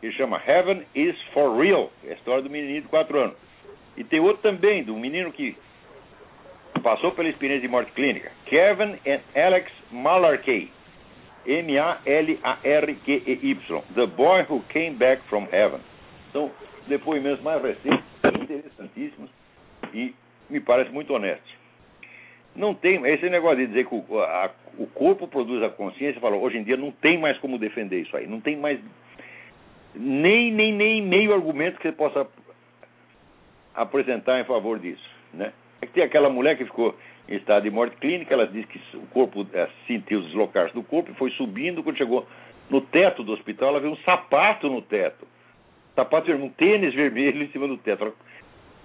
que 0.01 0.13
chama 0.13 0.41
Heaven 0.47 0.85
is 0.95 1.21
for 1.33 1.57
Real, 1.57 1.91
é 2.05 2.11
a 2.13 2.15
história 2.15 2.43
do 2.43 2.51
menininho 2.51 2.83
de 2.83 2.89
4 2.89 3.19
anos. 3.19 3.37
E 3.97 4.05
tem 4.05 4.21
outro 4.21 4.43
também, 4.43 4.85
do 4.85 4.95
menino 4.97 5.33
que 5.33 5.57
passou 6.83 7.13
pela 7.13 7.29
experiência 7.29 7.63
de 7.63 7.69
morte 7.69 7.91
clínica, 7.93 8.31
Kevin 8.47 8.99
and 9.07 9.21
Alex 9.35 9.73
Malarkey, 9.91 10.71
M-A-L-A-R-Q-E-Y, 11.47 12.83
The 13.95 14.07
Boy 14.07 14.47
Who 14.49 14.63
Came 14.69 14.91
Back 14.93 15.23
from 15.29 15.49
Heaven. 15.51 15.81
São 16.33 16.51
depoimentos 16.87 17.43
mais 17.43 17.63
recentes, 17.63 18.05
interessantíssimos 18.43 19.31
e 19.93 20.15
me 20.49 20.61
parece 20.61 20.91
muito 20.91 21.13
honestos. 21.13 21.59
Não 22.55 22.75
tem, 22.75 23.05
esse 23.07 23.29
negócio 23.31 23.59
de 23.59 23.67
dizer 23.69 23.87
que 23.87 23.95
o, 23.95 24.21
a, 24.21 24.51
o 24.79 24.87
corpo 24.87 25.27
produz 25.29 25.63
a 25.63 25.71
consciência, 25.71 26.21
falou, 26.21 26.43
hoje 26.43 26.59
em 26.59 26.65
dia 26.65 26.77
não 26.77 26.91
tem 26.91 27.19
mais 27.19 27.39
como 27.39 27.59
defender 27.59 28.01
isso 28.01 28.17
aí, 28.17 28.27
não 28.27 28.41
tem 28.41 28.57
mais 28.57 28.81
nem, 29.95 30.53
nem, 30.53 30.73
nem 30.73 31.03
meio 31.03 31.35
argumento 31.35 31.77
que 31.77 31.83
você 31.83 31.93
possa 31.93 32.27
apresentar 33.75 34.41
em 34.41 34.45
favor 34.45 34.79
disso, 34.79 35.09
né? 35.33 35.53
É 35.81 35.87
que 35.87 35.93
tem 35.93 36.03
aquela 36.03 36.29
mulher 36.29 36.57
que 36.57 36.65
ficou 36.65 36.97
em 37.29 37.37
estado 37.37 37.63
de 37.63 37.71
morte 37.71 37.97
clínica, 37.97 38.35
ela 38.35 38.47
disse 38.47 38.67
que 38.67 38.97
o 38.97 39.07
corpo 39.07 39.47
é, 39.53 39.69
sentiu 39.87 40.23
deslocar-se 40.23 40.75
do 40.75 40.83
corpo 40.83 41.11
e 41.11 41.15
foi 41.15 41.31
subindo, 41.33 41.83
quando 41.83 41.99
chegou 41.99 42.27
no 42.69 42.81
teto 42.81 43.23
do 43.23 43.33
hospital, 43.33 43.71
ela 43.71 43.81
viu 43.81 43.91
um 43.91 43.97
sapato 43.99 44.69
no 44.69 44.83
teto 44.83 45.27
sapato 45.99 46.31
um 46.31 46.49
tênis 46.49 46.95
vermelho 46.95 47.43
em 47.45 47.49
cima 47.49 47.67
do 47.67 47.77
teto. 47.77 48.15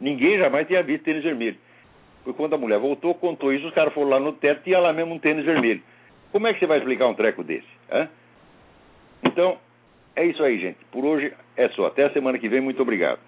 Ninguém 0.02 0.40
jamais 0.40 0.66
tinha 0.66 0.82
visto 0.82 1.04
tênis 1.04 1.24
vermelho. 1.24 1.58
Foi 2.24 2.34
quando 2.34 2.56
a 2.56 2.58
mulher 2.58 2.80
voltou, 2.80 3.14
contou 3.14 3.54
isso, 3.54 3.68
os 3.68 3.74
caras 3.74 3.94
foram 3.94 4.10
lá 4.10 4.20
no 4.20 4.34
teto 4.34 4.62
e 4.62 4.64
tinha 4.64 4.80
lá 4.80 4.92
mesmo 4.92 5.14
um 5.14 5.20
tênis 5.20 5.46
vermelho. 5.46 5.84
Como 6.32 6.48
é 6.48 6.54
que 6.54 6.60
você 6.60 6.66
vai 6.66 6.80
explicar 6.80 7.08
um 7.08 7.14
treco 7.14 7.44
desse? 7.44 7.68
Hã? 7.92 8.10
Então, 9.24 9.58
é 10.16 10.26
isso 10.26 10.44
aí, 10.44 10.60
gente. 10.60 10.78
Por 10.92 11.06
hoje 11.06 11.34
é 11.58 11.70
só. 11.70 11.88
Até 11.88 12.06
a 12.06 12.14
semana 12.14 12.38
que 12.38 12.50
vem. 12.50 12.62
Muito 12.62 12.82
obrigado. 12.82 13.20